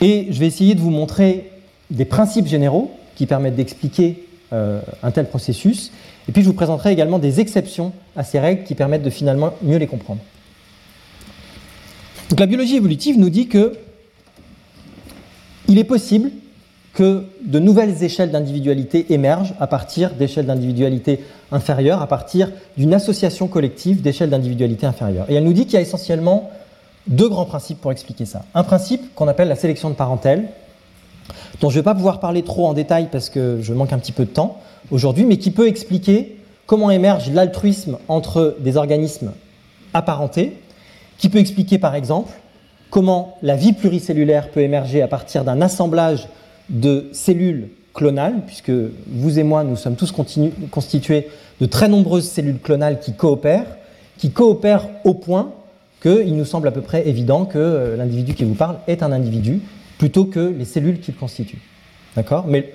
Et 0.00 0.28
je 0.30 0.40
vais 0.40 0.46
essayer 0.46 0.74
de 0.74 0.80
vous 0.80 0.90
montrer 0.90 1.50
des 1.90 2.04
principes 2.04 2.46
généraux 2.46 2.90
qui 3.14 3.26
permettent 3.26 3.56
d'expliquer 3.56 4.26
euh, 4.52 4.80
un 5.02 5.10
tel 5.10 5.26
processus 5.26 5.90
Et 6.28 6.32
puis 6.32 6.42
je 6.42 6.46
vous 6.46 6.54
présenterai 6.54 6.92
également 6.92 7.18
des 7.18 7.40
exceptions 7.40 7.92
à 8.14 8.22
ces 8.22 8.38
règles 8.38 8.64
qui 8.64 8.74
permettent 8.74 9.02
de 9.02 9.10
finalement 9.10 9.54
mieux 9.62 9.78
les 9.78 9.86
comprendre. 9.86 10.20
Donc 12.30 12.40
la 12.40 12.46
biologie 12.46 12.76
évolutive 12.76 13.18
nous 13.18 13.30
dit 13.30 13.48
que 13.48 13.74
il 15.68 15.78
est 15.78 15.84
possible 15.84 16.30
que 16.94 17.24
de 17.44 17.58
nouvelles 17.58 18.02
échelles 18.02 18.30
d'individualité 18.30 19.12
émergent 19.12 19.54
à 19.60 19.66
partir 19.66 20.14
d'échelles 20.14 20.46
d'individualité 20.46 21.20
inférieures, 21.52 22.00
à 22.00 22.06
partir 22.06 22.50
d'une 22.76 22.94
association 22.94 23.48
collective 23.48 24.00
d'échelles 24.00 24.30
d'individualité 24.30 24.86
inférieures. 24.86 25.26
Et 25.28 25.34
elle 25.34 25.44
nous 25.44 25.52
dit 25.52 25.64
qu'il 25.64 25.74
y 25.74 25.76
a 25.76 25.82
essentiellement 25.82 26.50
deux 27.06 27.28
grands 27.28 27.44
principes 27.44 27.80
pour 27.80 27.92
expliquer 27.92 28.24
ça. 28.24 28.44
Un 28.54 28.64
principe 28.64 29.14
qu'on 29.14 29.28
appelle 29.28 29.48
la 29.48 29.56
sélection 29.56 29.90
de 29.90 29.94
parentèle, 29.94 30.46
dont 31.60 31.68
je 31.68 31.76
ne 31.76 31.80
vais 31.80 31.84
pas 31.84 31.94
pouvoir 31.94 32.18
parler 32.18 32.42
trop 32.42 32.66
en 32.66 32.72
détail 32.72 33.08
parce 33.12 33.28
que 33.28 33.58
je 33.60 33.74
manque 33.74 33.92
un 33.92 33.98
petit 33.98 34.12
peu 34.12 34.24
de 34.24 34.30
temps 34.30 34.58
aujourd'hui, 34.90 35.24
mais 35.24 35.36
qui 35.36 35.50
peut 35.50 35.68
expliquer 35.68 36.38
comment 36.66 36.90
émerge 36.90 37.30
l'altruisme 37.30 37.98
entre 38.08 38.56
des 38.60 38.76
organismes 38.76 39.32
apparentés, 39.92 40.56
qui 41.18 41.28
peut 41.28 41.38
expliquer 41.38 41.78
par 41.78 41.94
exemple 41.94 42.32
comment 42.90 43.36
la 43.42 43.56
vie 43.56 43.72
pluricellulaire 43.72 44.50
peut 44.50 44.60
émerger 44.60 45.02
à 45.02 45.08
partir 45.08 45.44
d'un 45.44 45.60
assemblage 45.60 46.28
de 46.68 47.08
cellules 47.12 47.68
clonales, 47.94 48.42
puisque 48.46 48.72
vous 49.06 49.38
et 49.38 49.42
moi, 49.42 49.64
nous 49.64 49.76
sommes 49.76 49.96
tous 49.96 50.12
constitués 50.70 51.28
de 51.60 51.66
très 51.66 51.88
nombreuses 51.88 52.28
cellules 52.28 52.58
clonales 52.58 53.00
qui 53.00 53.14
coopèrent, 53.14 53.76
qui 54.18 54.30
coopèrent 54.30 54.88
au 55.04 55.14
point 55.14 55.52
qu'il 56.02 56.36
nous 56.36 56.44
semble 56.44 56.68
à 56.68 56.72
peu 56.72 56.82
près 56.82 57.08
évident 57.08 57.46
que 57.46 57.58
euh, 57.58 57.96
l'individu 57.96 58.34
qui 58.34 58.44
vous 58.44 58.54
parle 58.54 58.76
est 58.86 59.02
un 59.02 59.12
individu, 59.12 59.60
plutôt 59.98 60.26
que 60.26 60.40
les 60.40 60.66
cellules 60.66 61.00
qu'il 61.00 61.16
constitue. 61.16 61.58
D'accord? 62.14 62.46
Mais 62.46 62.72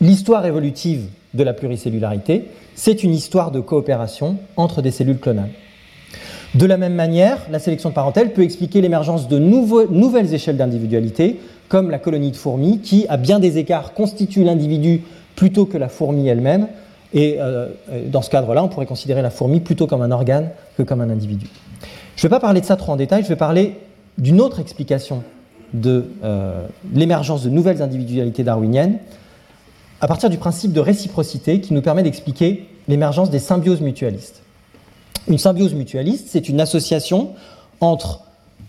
l'histoire 0.00 0.46
évolutive 0.46 1.08
de 1.34 1.44
la 1.44 1.52
pluricellularité, 1.52 2.46
c'est 2.74 3.04
une 3.04 3.12
histoire 3.12 3.50
de 3.50 3.60
coopération 3.60 4.38
entre 4.56 4.80
des 4.80 4.90
cellules 4.90 5.18
clonales. 5.18 5.50
De 6.54 6.66
la 6.66 6.76
même 6.76 6.94
manière, 6.94 7.38
la 7.50 7.58
sélection 7.58 7.88
de 7.88 7.94
parentèle 7.94 8.32
peut 8.32 8.42
expliquer 8.42 8.80
l'émergence 8.80 9.26
de 9.26 9.38
nouvelles 9.38 10.34
échelles 10.34 10.56
d'individualité, 10.56 11.40
comme 11.68 11.90
la 11.90 11.98
colonie 11.98 12.30
de 12.30 12.36
fourmis, 12.36 12.78
qui, 12.78 13.06
à 13.08 13.16
bien 13.16 13.40
des 13.40 13.58
écarts, 13.58 13.92
constitue 13.92 14.44
l'individu 14.44 15.02
plutôt 15.34 15.66
que 15.66 15.76
la 15.76 15.88
fourmi 15.88 16.28
elle-même. 16.28 16.68
Et 17.12 17.36
euh, 17.40 17.68
dans 18.06 18.22
ce 18.22 18.30
cadre-là, 18.30 18.62
on 18.62 18.68
pourrait 18.68 18.86
considérer 18.86 19.20
la 19.20 19.30
fourmi 19.30 19.60
plutôt 19.60 19.88
comme 19.88 20.02
un 20.02 20.12
organe 20.12 20.50
que 20.76 20.82
comme 20.84 21.00
un 21.00 21.10
individu. 21.10 21.46
Je 22.16 22.20
ne 22.20 22.22
vais 22.22 22.36
pas 22.36 22.40
parler 22.40 22.60
de 22.60 22.66
ça 22.66 22.76
trop 22.76 22.92
en 22.92 22.96
détail, 22.96 23.24
je 23.24 23.28
vais 23.28 23.36
parler 23.36 23.76
d'une 24.18 24.40
autre 24.40 24.60
explication 24.60 25.24
de 25.72 26.04
euh, 26.22 26.66
l'émergence 26.92 27.42
de 27.42 27.50
nouvelles 27.50 27.82
individualités 27.82 28.44
darwiniennes 28.44 28.98
à 30.00 30.06
partir 30.06 30.30
du 30.30 30.38
principe 30.38 30.72
de 30.72 30.80
réciprocité 30.80 31.60
qui 31.60 31.74
nous 31.74 31.82
permet 31.82 32.04
d'expliquer 32.04 32.68
l'émergence 32.86 33.30
des 33.30 33.40
symbioses 33.40 33.80
mutualistes. 33.80 34.43
Une 35.28 35.38
symbiose 35.38 35.74
mutualiste, 35.74 36.28
c'est 36.28 36.48
une 36.48 36.60
association 36.60 37.30
entre 37.80 38.20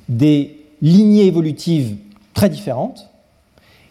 des 0.07 0.59
lignées 0.81 1.25
évolutives 1.25 1.95
très 2.33 2.49
différentes, 2.49 3.09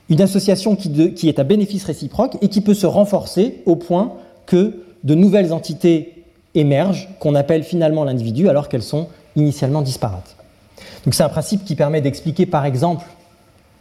une 0.09 0.21
association 0.21 0.77
qui, 0.77 1.29
est 1.29 1.39
à 1.39 1.45
bénéfice 1.45 1.85
réciproque 1.85 2.37
et 2.43 2.49
qui 2.49 2.61
peut 2.61 2.75
se 2.75 2.87
renforcer 2.87 3.63
au 3.67 3.77
point 3.77 4.15
que 4.47 4.85
de 5.03 5.15
nouvelles 5.15 5.53
entités 5.53 6.25
émergent, 6.55 7.09
qu'on 7.21 7.35
appelle 7.35 7.65
finalement 7.65 8.05
l'individu, 8.05 8.49
alors 8.49 8.69
qu'elles 8.69 8.83
sont 8.83 9.09
initialement 9.35 9.83
disparates. 9.83 10.37
Donc 11.05 11.15
c'est 11.15 11.23
un 11.23 11.29
principe 11.29 11.65
qui 11.65 11.75
permet 11.75 12.01
d'expliquer 12.01 12.47
par 12.47 12.65
exemple, 12.65 13.07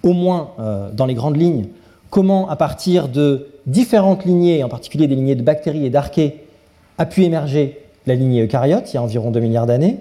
au 0.02 0.13
moins 0.13 0.52
euh, 0.60 0.91
dans 0.91 1.06
les 1.06 1.13
grandes 1.13 1.38
lignes, 1.38 1.67
comment 2.10 2.50
à 2.50 2.56
partir 2.56 3.10
de 3.10 3.48
différentes 3.65 4.26
lignées, 4.26 4.63
en 4.63 4.69
particulier 4.69 5.08
des 5.08 5.15
lignées 5.15 5.36
de 5.36 5.43
bactéries 5.43 5.86
et 5.86 5.89
d'archées, 5.89 6.46
a 6.98 7.06
pu 7.06 7.24
émerger 7.24 7.83
la 8.06 8.16
lignée 8.16 8.44
eucaryote 8.44 8.92
il 8.92 8.96
y 8.96 8.98
a 8.98 9.02
environ 9.02 9.32
2 9.32 9.39
milliards 9.39 9.66
d'années, 9.66 9.98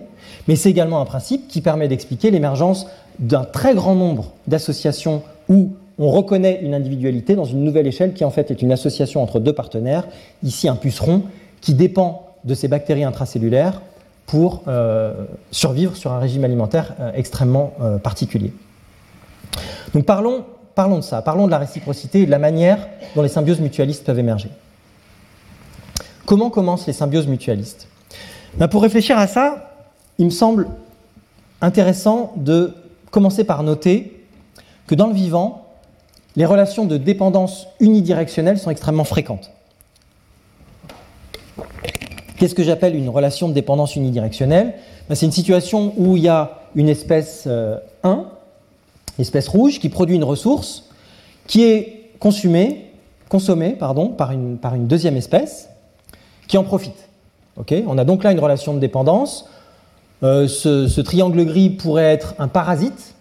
mais 0.48 0.56
c'est 0.56 0.70
également 0.70 1.00
un 1.00 1.04
principe 1.04 1.48
qui 1.48 1.60
permet 1.60 1.88
d'expliquer 1.88 2.30
l'émergence 2.30 2.86
d'un 3.18 3.44
très 3.44 3.74
grand 3.74 3.94
nombre 3.94 4.32
d'associations 4.46 5.22
où 5.48 5.70
on 5.98 6.10
reconnaît 6.10 6.60
une 6.62 6.74
individualité 6.74 7.34
dans 7.34 7.44
une 7.44 7.62
nouvelle 7.62 7.86
échelle 7.86 8.14
qui 8.14 8.24
en 8.24 8.30
fait 8.30 8.50
est 8.50 8.62
une 8.62 8.72
association 8.72 9.22
entre 9.22 9.40
deux 9.40 9.52
partenaires, 9.52 10.06
ici 10.42 10.68
un 10.68 10.76
puceron, 10.76 11.22
qui 11.60 11.74
dépend 11.74 12.26
de 12.44 12.54
ces 12.54 12.68
bactéries 12.68 13.04
intracellulaires 13.04 13.82
pour 14.26 14.62
euh, 14.66 15.12
survivre 15.50 15.96
sur 15.96 16.12
un 16.12 16.18
régime 16.18 16.44
alimentaire 16.44 16.94
euh, 17.00 17.12
extrêmement 17.14 17.74
euh, 17.80 17.98
particulier. 17.98 18.52
Donc 19.94 20.04
parlons, 20.06 20.44
parlons 20.74 20.96
de 20.96 21.02
ça, 21.02 21.22
parlons 21.22 21.46
de 21.46 21.50
la 21.50 21.58
réciprocité 21.58 22.22
et 22.22 22.26
de 22.26 22.30
la 22.30 22.38
manière 22.38 22.88
dont 23.14 23.22
les 23.22 23.28
symbioses 23.28 23.60
mutualistes 23.60 24.04
peuvent 24.04 24.18
émerger. 24.18 24.48
Comment 26.26 26.50
commencent 26.50 26.86
les 26.86 26.92
symbioses 26.92 27.26
mutualistes? 27.26 27.88
Ben, 28.56 28.68
Pour 28.68 28.82
réfléchir 28.82 29.18
à 29.18 29.26
ça, 29.26 29.70
il 30.18 30.26
me 30.26 30.30
semble 30.30 30.68
intéressant 31.60 32.32
de 32.36 32.74
commencer 33.10 33.44
par 33.44 33.62
noter 33.62 34.24
que 34.86 34.94
dans 34.94 35.08
le 35.08 35.14
vivant, 35.14 35.66
les 36.36 36.46
relations 36.46 36.84
de 36.84 36.96
dépendance 36.96 37.66
unidirectionnelle 37.80 38.58
sont 38.58 38.70
extrêmement 38.70 39.04
fréquentes. 39.04 39.50
Qu'est-ce 42.36 42.54
que 42.54 42.64
j'appelle 42.64 42.96
une 42.96 43.08
relation 43.08 43.48
de 43.48 43.54
dépendance 43.54 43.96
unidirectionnelle? 43.96 44.74
Ben, 45.08 45.14
C'est 45.14 45.26
une 45.26 45.32
situation 45.32 45.92
où 45.96 46.16
il 46.16 46.24
y 46.24 46.28
a 46.28 46.62
une 46.74 46.88
espèce 46.88 47.46
1, 47.46 47.50
euh, 47.50 48.22
espèce 49.18 49.48
rouge, 49.48 49.78
qui 49.78 49.88
produit 49.88 50.16
une 50.16 50.24
ressource 50.24 50.88
qui 51.46 51.64
est 51.64 52.10
consommée, 52.18 52.88
par 53.28 54.32
une 54.32 54.86
deuxième 54.86 55.16
espèce 55.16 55.68
qui 56.46 56.58
en 56.58 56.64
profite. 56.64 57.08
On 57.86 57.98
a 57.98 58.04
donc 58.04 58.24
là 58.24 58.32
une 58.32 58.40
relation 58.40 58.74
de 58.74 58.78
dépendance. 58.78 59.48
Euh, 60.22 60.46
ce, 60.46 61.00
triangle 61.00 61.44
gris 61.44 61.70
pourrait 61.70 62.12
être 62.12 62.34
un 62.38 62.48
parasite 62.48 63.14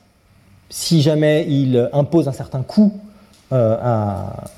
si 0.70 1.02
jamais 1.02 1.46
il 1.50 1.90
impose 1.92 2.28
un 2.28 2.32
certain 2.32 2.62
coût 2.62 2.94
euh, 3.52 3.78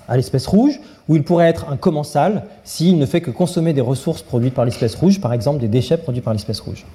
à, 0.08 0.15
l'espèce 0.15 0.45
rouge, 0.45 0.80
ou 1.10 1.15
il 1.15 1.23
pourrait 1.23 1.47
être 1.47 1.67
un 1.71 1.78
commensal 1.78 2.43
s'il 2.63 2.99
ne 2.99 3.06
fait 3.08 3.21
que 3.21 3.32
consommer 3.32 3.73
des 3.73 3.82
ressources 3.82 4.21
produites 4.21 4.54
par 4.54 4.65
l'espèce 4.65 4.93
rouge, 4.93 5.19
par 5.19 5.34
exemple 5.34 5.60
des 5.60 5.67
déchets 5.67 5.97
produits 5.97 6.21
par 6.21 6.34
l'espèce 6.34 6.60
rouge. 6.60 6.86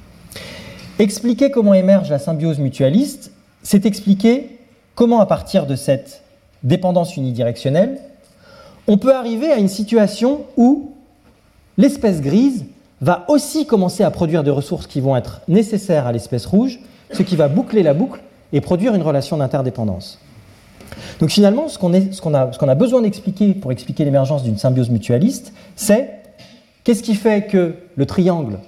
Expliquer 1.00 1.50
comment 1.50 1.74
émerge 1.74 2.10
la 2.10 2.20
symbiose 2.20 2.60
mutualiste, 2.60 3.32
c'est 3.64 3.86
expliquer 3.86 4.58
comment 4.94 5.20
à 5.20 5.26
partir 5.26 5.66
de 5.66 5.74
cette 5.74 6.22
dépendance 6.62 7.16
unidirectionnelle, 7.16 7.98
on 8.86 8.98
peut 8.98 9.14
arriver 9.14 9.50
à 9.50 9.56
une 9.56 9.68
situation 9.68 10.42
où 10.56 10.92
l'espèce 11.78 12.20
grise 12.20 12.66
va 13.00 13.24
aussi 13.28 13.64
commencer 13.64 14.02
à 14.02 14.10
produire 14.10 14.44
des 14.44 14.50
ressources 14.50 14.86
qui 14.86 15.00
vont 15.00 15.16
être 15.16 15.40
nécessaires 15.48 16.06
à 16.06 16.12
l'espèce 16.12 16.44
rouge, 16.44 16.80
ce 17.12 17.22
qui 17.22 17.36
va 17.36 17.48
boucler 17.48 17.82
la 17.82 17.94
boucle 17.94 18.20
et 18.52 18.60
produire 18.60 18.94
une 18.94 19.02
relation 19.02 19.36
d'interdépendance. 19.36 20.18
Donc 21.20 21.30
finalement, 21.30 21.68
ce 21.68 21.78
qu'on 21.78 21.94
a, 22.34 22.74
besoin 22.74 23.02
d'expliquer 23.02 23.54
pour 23.54 23.72
expliquer 23.72 24.04
l'émergence 24.04 24.42
d'une 24.42 24.58
symbiose 24.58 24.90
mutualiste, 24.90 25.52
c'est 25.76 26.10
qu'est-ce 26.82 27.02
qui 27.02 27.14
fait 27.14 27.46
que 27.46 27.74
le 27.94 28.06
triangle 28.06 28.58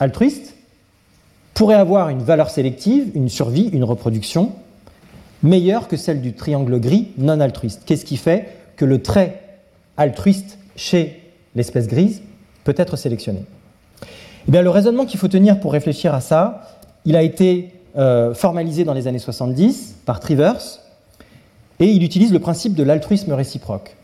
altruiste 0.00 0.54
pourrait 1.54 1.76
avoir 1.76 2.08
une 2.08 2.22
valeur 2.22 2.50
sélective, 2.50 3.10
une 3.14 3.28
survie, 3.28 3.68
une 3.72 3.84
reproduction 3.84 4.52
meilleure 5.42 5.88
que 5.88 5.96
celle 5.96 6.20
du 6.20 6.34
triangle 6.34 6.78
gris 6.78 7.08
non 7.16 7.40
altruiste? 7.40 7.82
Qu'est-ce 7.86 8.04
qui 8.04 8.16
fait 8.16 8.48
que 8.76 8.84
le 8.84 9.00
trait 9.02 9.40
altruiste 9.96 10.58
chez 10.76 11.20
l'espèce 11.54 11.86
grise 11.86 12.22
peut 12.64 12.74
être 12.76 12.96
sélectionné 12.96 13.44
eh 14.48 14.62
Le 14.62 14.70
raisonnement 14.70 15.06
qu'il 15.06 15.18
faut 15.18 15.28
tenir 15.28 15.60
pour 15.60 15.72
réfléchir 15.72 16.14
à 16.14 16.20
ça, 16.20 16.78
il 17.04 17.16
a 17.16 17.22
été 17.22 17.72
euh, 17.96 18.34
formalisé 18.34 18.84
dans 18.84 18.94
les 18.94 19.06
années 19.06 19.18
70 19.18 19.96
par 20.06 20.20
Trivers, 20.20 20.80
et 21.80 21.86
il 21.86 22.02
utilise 22.02 22.32
le 22.32 22.38
principe 22.38 22.74
de 22.74 22.82
l'altruisme 22.82 23.32
réciproque. 23.32 23.96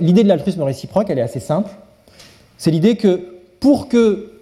L'idée 0.00 0.22
de 0.22 0.28
l'altruisme 0.28 0.62
réciproque, 0.62 1.10
elle 1.10 1.18
est 1.18 1.22
assez 1.22 1.40
simple. 1.40 1.70
C'est 2.58 2.70
l'idée 2.70 2.96
que 2.96 3.34
pour 3.60 3.88
que 3.88 4.32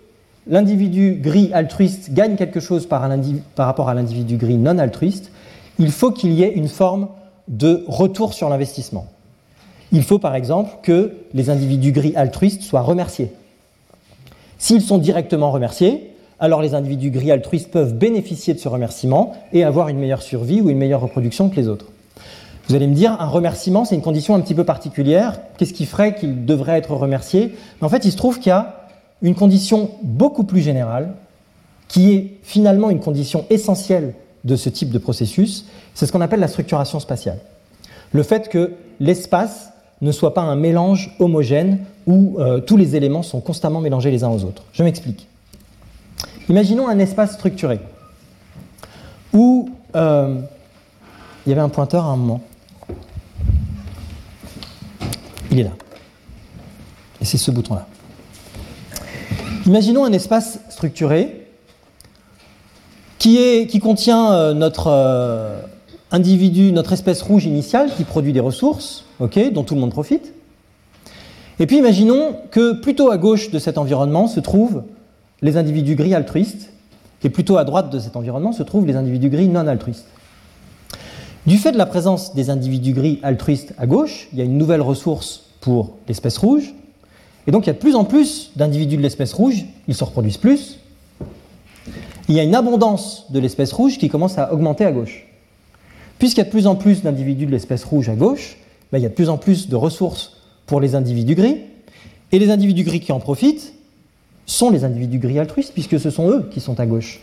l'individu 0.47 1.19
gris 1.21 1.51
altruiste 1.53 2.13
gagne 2.13 2.37
quelque 2.37 2.61
chose 2.61 2.87
par 2.87 3.01
rapport 3.57 3.89
à 3.89 3.95
l'individu 3.95 4.37
gris 4.37 4.57
non 4.57 4.79
altruiste, 4.79 5.31
il 5.79 5.91
faut 5.91 6.11
qu'il 6.11 6.33
y 6.33 6.43
ait 6.43 6.53
une 6.53 6.69
forme 6.69 7.09
de 7.49 7.85
retour 7.87 8.35
sur 8.35 8.49
l'investissement. 8.49 9.07
Il 9.95 10.03
faut 10.03 10.19
par 10.19 10.35
exemple 10.35 10.71
que 10.83 11.13
les 11.35 11.51
individus 11.51 11.93
gris 11.93 12.15
altruistes 12.17 12.63
soient 12.63 12.83
remerciés. 12.83 13.31
S'ils 14.59 14.83
sont 14.83 14.99
directement 14.99 15.53
remerciés, 15.53 16.11
alors 16.41 16.61
les 16.61 16.75
individus 16.75 17.13
gris 17.13 17.31
altruistes 17.31 17.71
peuvent 17.71 17.95
bénéficier 17.95 18.55
de 18.55 18.59
ce 18.59 18.69
remerciement 18.69 19.37
et 19.53 19.63
avoir 19.63 19.89
une 19.89 19.99
meilleure 19.99 20.23
survie 20.23 20.61
ou 20.61 20.69
une 20.69 20.79
meilleure 20.79 21.01
reproduction 21.01 21.49
que 21.49 21.55
les 21.55 21.69
autres. 21.69 21.87
Vous 22.67 22.75
allez 22.75 22.89
me 22.89 22.95
dire, 22.95 23.17
un 23.21 23.29
remerciement, 23.29 23.85
c'est 23.85 23.95
une 23.95 24.03
condition 24.03 24.35
un 24.35 24.41
petit 24.41 24.55
peu 24.55 24.65
particulière. 24.65 25.39
Qu'est-ce 25.59 25.73
qui 25.75 25.87
ferait 25.87 26.17
qu'il 26.17 26.45
devrait 26.45 26.77
être 26.77 26.91
remercié? 26.95 27.55
En 27.81 27.89
fait, 27.89 28.05
il 28.05 28.11
se 28.11 28.17
trouve 28.17 28.41
qu'il 28.41 28.51
y 28.51 28.53
a 28.53 28.89
une 29.23 29.37
condition 29.37 29.93
beaucoup 30.03 30.43
plus 30.43 30.61
générale, 30.61 31.15
qui 31.87 32.15
est 32.15 32.33
finalement 32.43 32.91
une 32.91 33.01
condition 33.01 33.45
essentielle 33.49 34.15
de 34.43 34.57
ce 34.57 34.71
type 34.71 34.91
de 34.91 34.99
processus, 34.99 35.67
c'est 35.95 36.07
ce 36.07 36.11
qu'on 36.11 36.21
appelle 36.21 36.41
la 36.41 36.49
structuration 36.49 36.99
spatiale. 36.99 37.39
Le 38.11 38.25
fait 38.25 38.49
que 38.49 38.73
l'espace 38.99 39.71
ne 40.01 40.13
soit 40.13 40.35
pas 40.35 40.43
un 40.43 40.57
mélange 40.57 41.15
homogène 41.19 41.79
où 42.07 42.37
euh, 42.39 42.61
tous 42.61 42.77
les 42.77 42.97
éléments 42.97 43.23
sont 43.23 43.41
constamment 43.41 43.81
mélangés 43.81 44.11
les 44.11 44.25
uns 44.25 44.29
aux 44.29 44.45
autres. 44.45 44.63
Je 44.73 44.83
m'explique. 44.83 45.27
Imaginons 46.49 46.89
un 46.89 46.99
espace 46.99 47.35
structuré 47.35 47.81
où 49.33 49.71
euh, 49.97 50.41
il 51.47 51.51
y 51.51 51.53
avait 51.53 51.63
un 51.63 51.69
pointeur 51.69 52.05
à 52.05 52.09
un 52.09 52.17
moment. 52.17 52.43
Il 55.51 55.61
est 55.61 55.65
là. 55.65 55.73
Et 57.21 57.25
c'est 57.25 57.39
ce 57.39 57.51
bouton-là. 57.51 57.87
Imaginons 59.67 60.05
un 60.05 60.13
espace 60.13 60.59
structuré 60.69 61.47
qui, 63.19 63.81
contient 63.81 64.33
euh, 64.33 64.53
notre 64.53 64.91
individu, 66.11 66.73
notre 66.73 66.93
espèce 66.93 67.23
rouge 67.23 67.45
initiale 67.47 67.91
qui 67.97 68.05
produit 68.05 68.33
des 68.33 68.41
ressources, 68.41 69.05
dont 69.21 69.65
tout 69.65 69.75
le 69.75 69.81
monde 69.81 69.91
profite. 69.91 70.33
Et 71.59 71.67
puis 71.67 71.79
imaginons 71.79 72.37
que 72.51 72.73
plutôt 72.73 73.11
à 73.11 73.17
gauche 73.17 73.51
de 73.51 73.59
cet 73.59 73.79
environnement 73.79 74.27
se 74.27 74.41
trouvent 74.41 74.83
les 75.43 75.57
individus 75.57 75.95
gris 75.95 76.15
altruistes, 76.15 76.71
et 77.23 77.31
plutôt 77.31 77.57
à 77.57 77.65
droite 77.65 77.91
de 77.91 77.99
cet 77.99 78.17
environnement 78.17 78.53
se 78.53 78.63
trouvent 78.63 78.87
les 78.87 78.97
individus 78.97 79.31
gris 79.31 79.49
non 79.49 79.67
altruistes. 79.67 80.07
Du 81.47 81.59
fait 81.59 81.73
de 81.73 81.79
la 81.79 81.87
présence 81.87 82.35
des 82.35 82.51
individus 82.51 82.93
gris 82.93 83.19
altruistes 83.23 83.75
à 83.79 83.87
gauche, 83.87 84.29
il 84.33 84.39
y 84.39 84.43
a 84.43 84.45
une 84.45 84.59
nouvelle 84.59 84.83
ressource 84.83 85.45
pour 85.61 85.97
l'espèce 86.07 86.39
rouge, 86.39 86.75
et 87.47 87.51
donc 87.51 87.65
il 87.65 87.69
y 87.69 87.71
a 87.71 87.75
de 87.75 87.79
plus 87.79 87.95
en 87.95 88.05
plus 88.05 88.53
d'individus 88.57 88.97
de 88.97 89.03
l'espèce 89.03 89.33
rouge, 89.33 89.65
ils 89.89 89.95
se 89.95 90.05
reproduisent 90.05 90.39
plus. 90.39 90.79
Il 92.29 92.35
y 92.35 92.41
a 92.41 92.43
une 92.43 92.55
abondance 92.55 93.27
de 93.31 93.39
l'espèce 93.39 93.73
rouge 93.73 93.99
qui 93.99 94.09
commence 94.09 94.39
à 94.39 94.53
augmenter 94.53 94.85
à 94.85 94.93
gauche. 94.93 95.27
Puisqu'il 96.25 96.41
y 96.41 96.41
a 96.41 96.47
de 96.47 96.51
plus 96.51 96.67
en 96.67 96.75
plus 96.75 97.03
d'individus 97.03 97.45
de 97.45 97.51
l'espèce 97.51 97.85
rouge 97.85 98.09
à 98.09 98.15
gauche, 98.15 98.57
ben, 98.91 98.99
il 98.99 99.03
y 99.03 99.05
a 99.05 99.11
de 99.11 99.15
plus 99.15 99.29
en 99.29 99.37
plus 99.37 99.69
de 99.69 99.77
ressources 99.77 100.39
pour 100.65 100.81
les 100.81 100.95
individus 100.95 101.35
gris. 101.35 101.59
Et 102.33 102.39
les 102.39 102.51
individus 102.51 102.83
gris 102.83 103.01
qui 103.01 103.13
en 103.13 103.21
profitent 103.21 103.75
sont 104.47 104.71
les 104.71 104.85
individus 104.85 105.19
gris 105.19 105.39
altruistes, 105.39 105.75
puisque 105.75 106.01
ce 106.01 106.09
sont 106.09 106.31
eux 106.31 106.49
qui 106.51 106.61
sont 106.61 106.81
à 106.81 106.87
gauche. 106.87 107.21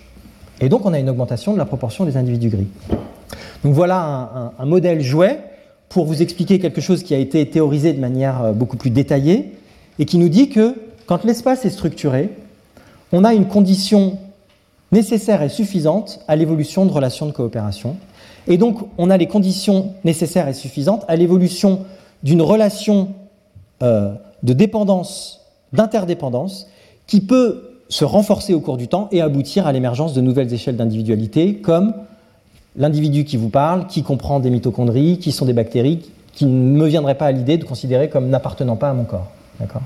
Et 0.59 0.69
donc 0.69 0.85
on 0.85 0.93
a 0.93 0.99
une 0.99 1.09
augmentation 1.09 1.53
de 1.53 1.57
la 1.57 1.65
proportion 1.65 2.05
des 2.05 2.15
individus 2.15 2.49
gris. 2.49 2.67
Donc 3.63 3.73
voilà 3.73 4.53
un, 4.59 4.65
modèle 4.67 5.01
jouet 5.01 5.39
pour 5.89 6.05
vous 6.05 6.21
expliquer 6.21 6.59
quelque 6.59 6.79
chose 6.79 7.01
qui 7.01 7.15
a 7.15 7.17
été 7.17 7.49
théorisé 7.49 7.93
de 7.93 7.99
manière 7.99 8.43
euh, 8.43 8.51
beaucoup 8.51 8.77
plus 8.77 8.91
détaillée 8.91 9.53
et 9.97 10.05
qui 10.05 10.19
nous 10.19 10.29
dit 10.29 10.49
que 10.49 10.75
quand 11.07 11.23
l'espace 11.23 11.65
est 11.65 11.71
structuré, 11.71 12.29
on 13.11 13.23
a 13.23 13.33
une 13.33 13.47
condition 13.47 14.19
nécessaire 14.91 15.41
et 15.41 15.49
suffisante 15.49 16.19
à 16.27 16.35
l'évolution 16.35 16.85
de 16.85 16.91
relations 16.91 17.25
de 17.25 17.31
coopération. 17.31 17.97
Et 18.47 18.58
donc, 18.58 18.80
on 18.97 19.10
a 19.10 19.17
les 19.17 19.27
conditions 19.27 19.93
nécessaires 20.04 20.47
et 20.47 20.54
suffisantes 20.54 21.04
à 21.08 21.15
l'évolution 21.15 21.86
d'une 22.23 22.41
relation 22.41 23.10
euh, 23.84 24.13
de 24.43 24.54
dépendance, 24.54 25.41
d'interdépendance, 25.73 26.67
qui 27.08 27.21
peut 27.21 27.71
se 27.89 28.06
renforcer 28.06 28.54
au 28.54 28.62
cours 28.62 28.77
du 28.77 28.88
temps 28.88 29.10
et 29.12 29.21
aboutir 29.21 29.67
à 29.67 29.71
l'émergence 29.71 30.13
de 30.13 30.21
nouvelles 30.21 30.54
échelles 30.54 30.77
d'individualité, 30.77 31.56
comme 31.56 31.93
l'individu 32.75 33.25
qui 33.25 33.38
vous 33.38 33.49
parle, 33.49 33.88
qui 33.88 34.01
comprend 34.01 34.39
des 34.39 34.49
mitochondries, 34.49 35.19
qui 35.19 35.32
sont 35.32 35.45
des 35.45 35.54
bactéries, 35.54 35.99
qui 36.34 36.45
ne 36.45 36.51
me 36.51 36.88
viendraient 36.88 37.17
pas 37.17 37.25
à 37.25 37.32
l'idée 37.32 37.58
de 37.58 37.65
considérer 37.65 38.10
comme 38.10 38.30
n'appartenant 38.30 38.77
pas 38.77 38.89
à 38.89 38.93
mon 38.93 39.04
corps. 39.04 39.27
D'accord? 39.60 39.82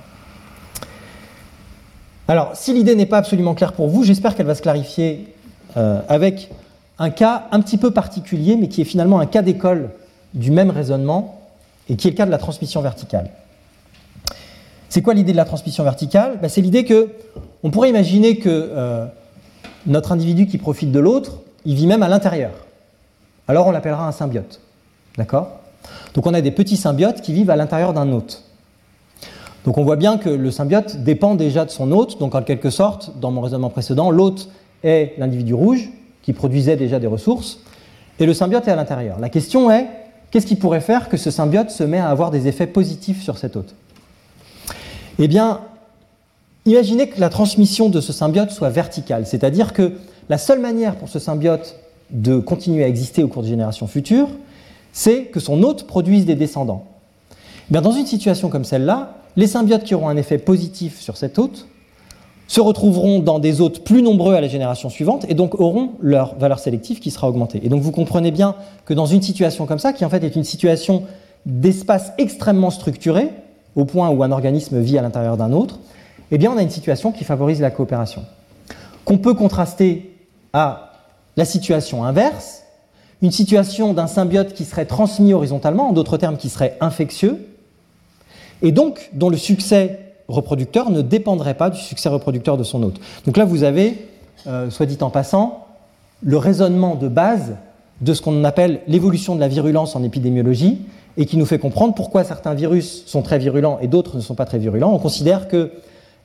Alors, 2.27 2.51
si 2.53 2.73
l'idée 2.73 2.95
n'est 2.95 3.05
pas 3.05 3.17
absolument 3.17 3.53
claire 3.53 3.73
pour 3.73 3.87
vous, 3.87 4.03
j'espère 4.03 4.35
qu'elle 4.35 4.45
va 4.45 4.55
se 4.55 4.61
clarifier 4.61 5.33
euh, 5.77 6.01
avec 6.07 6.49
un 6.99 7.09
cas 7.09 7.47
un 7.51 7.59
petit 7.61 7.77
peu 7.77 7.91
particulier, 7.91 8.55
mais 8.55 8.67
qui 8.67 8.81
est 8.81 8.85
finalement 8.85 9.19
un 9.19 9.25
cas 9.25 9.41
d'école 9.41 9.89
du 10.33 10.51
même 10.51 10.69
raisonnement, 10.69 11.41
et 11.89 11.95
qui 11.95 12.07
est 12.07 12.11
le 12.11 12.17
cas 12.17 12.25
de 12.25 12.31
la 12.31 12.37
transmission 12.37 12.81
verticale. 12.81 13.29
C'est 14.89 15.01
quoi 15.01 15.13
l'idée 15.13 15.31
de 15.31 15.37
la 15.37 15.45
transmission 15.45 15.83
verticale? 15.83 16.39
Ben, 16.41 16.47
C'est 16.47 16.61
l'idée 16.61 16.85
que 16.85 17.09
on 17.63 17.71
pourrait 17.71 17.89
imaginer 17.89 18.37
que 18.37 18.49
euh, 18.49 19.05
notre 19.85 20.11
individu 20.11 20.47
qui 20.47 20.57
profite 20.57 20.91
de 20.91 20.99
l'autre, 20.99 21.39
il 21.65 21.75
vit 21.75 21.87
même 21.87 22.03
à 22.03 22.07
l'intérieur. 22.07 22.51
Alors 23.47 23.67
on 23.67 23.71
l'appellera 23.71 24.07
un 24.07 24.11
symbiote. 24.11 24.61
D'accord? 25.17 25.59
Donc 26.13 26.25
on 26.25 26.33
a 26.33 26.41
des 26.41 26.51
petits 26.51 26.77
symbiotes 26.77 27.21
qui 27.21 27.33
vivent 27.33 27.49
à 27.49 27.55
l'intérieur 27.55 27.93
d'un 27.93 28.11
hôte. 28.11 28.43
Donc 29.65 29.77
on 29.77 29.83
voit 29.83 29.95
bien 29.95 30.17
que 30.17 30.29
le 30.29 30.51
symbiote 30.51 30.97
dépend 30.97 31.35
déjà 31.35 31.65
de 31.65 31.71
son 31.71 31.91
hôte, 31.91 32.19
donc 32.19 32.35
en 32.35 32.43
quelque 32.43 32.69
sorte, 32.69 33.19
dans 33.19 33.31
mon 33.31 33.41
raisonnement 33.41 33.69
précédent, 33.69 34.11
l'hôte 34.11 34.49
est 34.83 35.13
l'individu 35.17 35.53
rouge 35.53 35.89
qui 36.25 36.33
produisait 36.33 36.75
déjà 36.75 36.99
des 36.99 37.07
ressources, 37.07 37.59
et 38.19 38.25
le 38.25 38.33
symbiote 38.33 38.67
est 38.67 38.71
à 38.71 38.75
l'intérieur. 38.75 39.19
La 39.19 39.29
question 39.29 39.69
est, 39.69 39.87
qu'est-ce 40.31 40.47
qui 40.47 40.55
pourrait 40.55 40.81
faire 40.81 41.07
que 41.07 41.17
ce 41.17 41.29
symbiote 41.29 41.69
se 41.69 41.83
met 41.83 41.99
à 41.99 42.09
avoir 42.09 42.31
des 42.31 42.47
effets 42.47 42.65
positifs 42.65 43.21
sur 43.21 43.37
cet 43.37 43.55
hôte? 43.55 43.75
Eh 45.19 45.27
bien, 45.27 45.61
imaginez 46.65 47.09
que 47.09 47.19
la 47.19 47.29
transmission 47.29 47.89
de 47.89 48.01
ce 48.01 48.11
symbiote 48.11 48.49
soit 48.49 48.69
verticale, 48.69 49.27
c'est-à-dire 49.27 49.71
que 49.71 49.93
la 50.27 50.39
seule 50.39 50.59
manière 50.59 50.95
pour 50.95 51.09
ce 51.09 51.19
symbiote 51.19 51.75
de 52.09 52.39
continuer 52.39 52.83
à 52.83 52.87
exister 52.87 53.23
au 53.23 53.27
cours 53.27 53.43
des 53.43 53.49
générations 53.49 53.87
futures, 53.87 54.29
c'est 54.93 55.25
que 55.25 55.39
son 55.39 55.61
hôte 55.61 55.85
produise 55.85 56.25
des 56.25 56.35
descendants. 56.35 56.85
Eh 57.69 57.81
dans 57.81 57.91
une 57.91 58.07
situation 58.07 58.49
comme 58.49 58.65
celle-là, 58.65 59.17
les 59.35 59.47
symbiotes 59.47 59.83
qui 59.83 59.93
auront 59.93 60.09
un 60.09 60.17
effet 60.17 60.39
positif 60.39 60.99
sur 60.99 61.17
cet 61.17 61.37
hôte 61.37 61.67
se 62.47 62.61
retrouveront 62.61 63.19
dans 63.19 63.39
des 63.39 63.61
hôtes 63.61 63.83
plus 63.83 64.01
nombreux 64.01 64.35
à 64.35 64.41
la 64.41 64.47
génération 64.47 64.89
suivante 64.89 65.25
et 65.29 65.33
donc 65.33 65.59
auront 65.59 65.91
leur 65.99 66.35
valeur 66.35 66.59
sélective 66.59 66.99
qui 66.99 67.11
sera 67.11 67.27
augmentée. 67.27 67.59
Et 67.63 67.69
donc 67.69 67.81
vous 67.81 67.91
comprenez 67.91 68.31
bien 68.31 68.55
que 68.85 68.93
dans 68.93 69.07
une 69.07 69.21
situation 69.21 69.65
comme 69.65 69.79
ça, 69.79 69.93
qui 69.93 70.05
en 70.05 70.09
fait 70.09 70.23
est 70.23 70.35
une 70.35 70.43
situation 70.43 71.03
d'espace 71.45 72.11
extrêmement 72.17 72.69
structuré, 72.69 73.29
au 73.75 73.85
point 73.85 74.09
où 74.09 74.23
un 74.23 74.31
organisme 74.31 74.79
vit 74.79 74.97
à 74.97 75.01
l'intérieur 75.01 75.37
d'un 75.37 75.51
autre, 75.51 75.79
eh 76.31 76.37
bien 76.37 76.51
on 76.51 76.57
a 76.57 76.61
une 76.61 76.69
situation 76.69 77.11
qui 77.11 77.23
favorise 77.23 77.61
la 77.61 77.71
coopération. 77.71 78.23
Qu'on 79.03 79.17
peut 79.17 79.33
contraster 79.33 80.15
à 80.53 80.91
la 81.37 81.45
situation 81.45 82.03
inverse, 82.03 82.63
une 83.21 83.31
situation 83.31 83.93
d'un 83.93 84.07
symbiote 84.07 84.53
qui 84.53 84.65
serait 84.65 84.85
transmis 84.85 85.33
horizontalement, 85.33 85.89
en 85.89 85.93
d'autres 85.93 86.17
termes 86.17 86.37
qui 86.37 86.49
serait 86.49 86.77
infectieux, 86.79 87.47
et 88.61 88.71
donc 88.71 89.09
dont 89.13 89.29
le 89.29 89.37
succès 89.37 90.04
reproducteur 90.27 90.89
ne 90.89 91.01
dépendrait 91.01 91.53
pas 91.53 91.69
du 91.69 91.79
succès 91.79 92.09
reproducteur 92.09 92.57
de 92.57 92.63
son 92.63 92.83
hôte. 92.83 92.99
Donc 93.25 93.37
là, 93.37 93.45
vous 93.45 93.63
avez, 93.63 94.07
euh, 94.47 94.69
soit 94.69 94.85
dit 94.85 94.97
en 95.01 95.09
passant, 95.09 95.65
le 96.23 96.37
raisonnement 96.37 96.95
de 96.95 97.07
base 97.07 97.55
de 98.01 98.13
ce 98.13 98.21
qu'on 98.21 98.43
appelle 98.43 98.81
l'évolution 98.87 99.35
de 99.35 99.39
la 99.39 99.47
virulence 99.47 99.95
en 99.95 100.03
épidémiologie 100.03 100.81
et 101.17 101.25
qui 101.25 101.37
nous 101.37 101.45
fait 101.45 101.59
comprendre 101.59 101.93
pourquoi 101.93 102.23
certains 102.23 102.53
virus 102.53 103.03
sont 103.05 103.21
très 103.21 103.39
virulents 103.39 103.79
et 103.81 103.87
d'autres 103.87 104.17
ne 104.17 104.21
sont 104.21 104.35
pas 104.35 104.45
très 104.45 104.57
virulents. 104.57 104.93
On 104.93 104.99
considère 104.99 105.47
que 105.47 105.71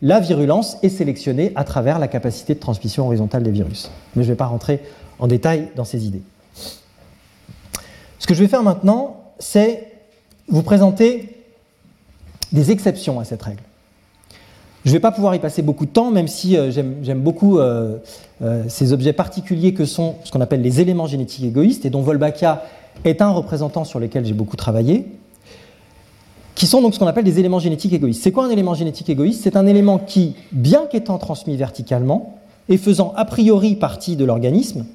la 0.03 0.19
virulence 0.19 0.79
est 0.83 0.89
sélectionnée 0.89 1.53
à 1.55 1.65
travers 1.65 1.99
la 1.99 2.09
capacité 2.09 2.55
de 2.55 2.61
transmission 2.61 3.07
horizontale 3.07 3.43
des 3.43 3.51
virus. 3.51 3.91
Mais 4.17 4.23
je 4.23 4.29
ne 4.29 4.33
vais 4.33 4.37
pas 4.39 4.47
rentrer 4.47 4.81
en 5.19 5.27
détail 5.27 5.69
dans 5.77 5.85
ces 5.85 6.07
idées. 6.07 6.23
Ce 8.19 8.27
que 8.27 8.35
je 8.35 8.43
vais 8.43 8.49
faire 8.49 8.63
maintenant, 8.63 9.33
c'est 9.39 9.87
vous 10.49 10.63
présenter 10.63 11.37
des 12.53 12.71
exceptions 12.71 13.21
à 13.21 13.25
cette 13.25 13.43
règle. 13.43 13.63
Je 14.85 14.91
ne 14.91 14.95
vais 14.95 15.01
pas 15.01 15.13
pouvoir 15.13 15.35
y 15.35 15.39
passer 15.39 15.61
beaucoup 15.61 15.85
de 15.85 15.91
temps, 15.91 16.11
même 16.11 16.29
si 16.29 16.57
euh, 16.57 16.71
j'aime 16.71 17.21
beaucoup 17.21 17.59
euh, 17.59 17.99
euh, 18.43 18.65
ces 18.69 18.95
objets 18.95 19.13
particuliers 19.13 19.75
que 19.75 19.85
sont 19.85 20.17
ce 20.25 20.31
qu'on 20.31 20.41
appelle 20.41 20.63
les 20.63 20.81
éléments 20.81 21.07
génétiques 21.07 21.45
égoïstes, 21.45 21.85
et 21.85 21.91
dont 21.91 22.01
Volbachia 22.01 22.65
est 23.05 23.21
un 23.21 23.31
représentant 23.31 23.85
sur 23.85 24.01
lesquels 24.01 24.25
j'ai 24.25 24.33
beaucoup 24.33 24.57
travaillé, 24.57 25.07
qui 26.55 26.67
sont 26.67 26.81
donc 26.81 26.95
ce 26.95 26.99
qu'on 26.99 27.07
appelle 27.07 27.25
des 27.25 27.39
éléments 27.39 27.59
génétiques 27.59 27.93
égoïstes. 27.93 28.23
C'est 28.23 28.33
quoi 28.33 28.47
un 28.47 28.51
élément 28.51 28.75
génétique 28.75 29.11
égoïste? 29.11 29.43
C'est 29.43 29.57
un 29.57 29.67
élément 29.67 29.99
qui, 29.99 30.35
bien 30.53 30.87
qu'étant 30.91 31.19
transmis 31.19 31.57
verticalement 31.57 32.39
et 32.69 32.79
faisant 32.79 33.13
a 33.17 33.25
priori 33.25 33.77
partie 33.77 34.17
de 34.17 34.25
l'organisme, 34.25 34.87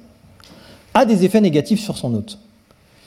a 0.94 1.04
des 1.04 1.24
effets 1.24 1.40
négatifs 1.40 1.80
sur 1.80 1.96
son 1.96 2.14
hôte. 2.14 2.38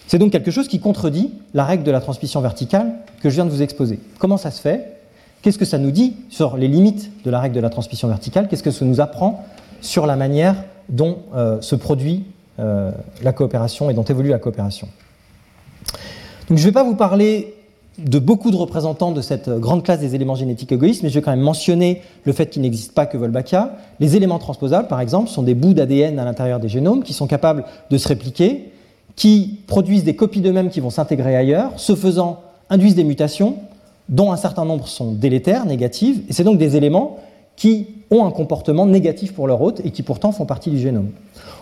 C'est 0.07 0.17
donc 0.17 0.31
quelque 0.31 0.51
chose 0.51 0.67
qui 0.67 0.79
contredit 0.79 1.31
la 1.53 1.65
règle 1.65 1.83
de 1.83 1.91
la 1.91 1.99
transmission 2.01 2.41
verticale 2.41 2.93
que 3.21 3.29
je 3.29 3.35
viens 3.35 3.45
de 3.45 3.49
vous 3.49 3.61
exposer. 3.61 3.99
Comment 4.17 4.37
ça 4.37 4.51
se 4.51 4.61
fait? 4.61 4.98
Qu'est-ce 5.41 5.57
que 5.57 5.65
ça 5.65 5.77
nous 5.77 5.91
dit 5.91 6.15
sur 6.29 6.57
les 6.57 6.67
limites 6.67 7.11
de 7.23 7.29
la 7.29 7.39
règle 7.39 7.55
de 7.55 7.61
la 7.61 7.69
transmission 7.69 8.07
verticale? 8.07 8.47
Qu'est-ce 8.47 8.63
que 8.63 8.71
ça 8.71 8.83
nous 8.83 8.99
apprend 8.99 9.45
sur 9.81 10.05
la 10.05 10.17
manière 10.17 10.55
dont 10.89 11.19
euh, 11.33 11.61
se 11.61 11.75
produit 11.75 12.25
euh, 12.59 12.91
la 13.23 13.31
coopération 13.31 13.89
et 13.89 13.93
dont 13.93 14.03
évolue 14.03 14.29
la 14.29 14.39
coopération? 14.39 14.89
Je 16.49 16.53
ne 16.53 16.59
vais 16.59 16.71
pas 16.71 16.83
vous 16.83 16.95
parler 16.95 17.53
de 17.99 18.19
beaucoup 18.19 18.51
de 18.51 18.55
représentants 18.55 19.11
de 19.11 19.21
cette 19.21 19.49
grande 19.49 19.83
classe 19.83 19.99
des 19.99 20.15
éléments 20.15 20.35
génétiques 20.35 20.71
égoïstes, 20.71 21.03
mais 21.03 21.09
je 21.09 21.15
vais 21.15 21.21
quand 21.21 21.31
même 21.31 21.39
mentionner 21.41 22.01
le 22.25 22.33
fait 22.33 22.47
qu'il 22.47 22.61
n'existe 22.61 22.93
pas 22.93 23.05
que 23.05 23.17
Wolbachia. 23.17 23.77
Les 23.99 24.15
éléments 24.15 24.39
transposables, 24.39 24.87
par 24.87 24.99
exemple, 24.99 25.29
sont 25.29 25.43
des 25.43 25.53
bouts 25.53 25.73
d'ADN 25.73 26.19
à 26.19 26.25
l'intérieur 26.25 26.59
des 26.59 26.69
génomes 26.69 27.03
qui 27.03 27.13
sont 27.13 27.27
capables 27.27 27.65
de 27.89 27.97
se 27.97 28.07
répliquer 28.07 28.71
qui 29.15 29.59
produisent 29.67 30.05
des 30.05 30.15
copies 30.15 30.39
d'eux-mêmes 30.39 30.69
qui 30.69 30.79
vont 30.79 30.89
s'intégrer 30.89 31.35
ailleurs, 31.35 31.71
ce 31.75 31.93
faisant 31.93 32.41
induisent 32.69 32.95
des 32.95 33.03
mutations 33.03 33.57
dont 34.09 34.31
un 34.31 34.37
certain 34.37 34.65
nombre 34.65 34.87
sont 34.87 35.13
délétères, 35.13 35.65
négatives, 35.65 36.23
et 36.27 36.33
c'est 36.33 36.43
donc 36.43 36.57
des 36.57 36.75
éléments 36.75 37.17
qui 37.55 37.87
ont 38.09 38.25
un 38.25 38.31
comportement 38.31 38.85
négatif 38.85 39.33
pour 39.33 39.47
leur 39.47 39.61
hôte 39.61 39.81
et 39.85 39.91
qui 39.91 40.01
pourtant 40.01 40.31
font 40.31 40.45
partie 40.45 40.71
du 40.71 40.79
génome. 40.79 41.09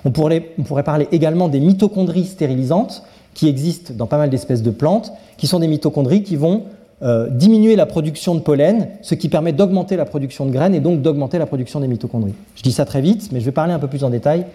On 0.06 0.12
pourrait, 0.12 0.42
parler 0.86 1.08
également 1.12 1.50
des 1.50 1.60
mitochondries 1.60 2.26
stérilisantes 2.26 3.04
qui 3.34 3.48
existent 3.48 3.94
dans 3.96 4.06
pas 4.06 4.18
mal 4.18 4.30
d'espèces 4.30 4.64
de 4.64 4.72
plantes, 4.72 5.12
qui 5.38 5.48
sont 5.48 5.60
des 5.60 5.68
mitochondries 5.68 6.24
qui 6.24 6.36
vont 6.36 6.64
euh, 7.02 7.30
diminuer 7.30 7.76
la 7.76 7.86
production 7.86 8.36
de 8.36 8.40
pollen, 8.40 8.90
ce 9.02 9.16
qui 9.16 9.28
permet 9.28 9.54
d'augmenter 9.54 9.96
la 9.98 10.06
production 10.06 10.46
de 10.46 10.52
graines 10.52 10.74
et 10.74 10.80
donc 10.80 11.02
d'augmenter 11.02 11.38
la 11.38 11.46
production 11.46 11.80
des 11.80 11.88
mitochondries. 11.88 12.36
Je 12.56 12.64
dis 12.64 12.72
ça 12.72 12.86
très 12.86 13.02
vite, 13.02 13.32
mais 13.32 13.40
je 13.40 13.46
vais 13.46 13.52
parler 13.52 13.74
un 13.74 13.80
peu 13.80 13.88
plus 13.88 14.04
en 14.04 14.10
détail 14.10 14.46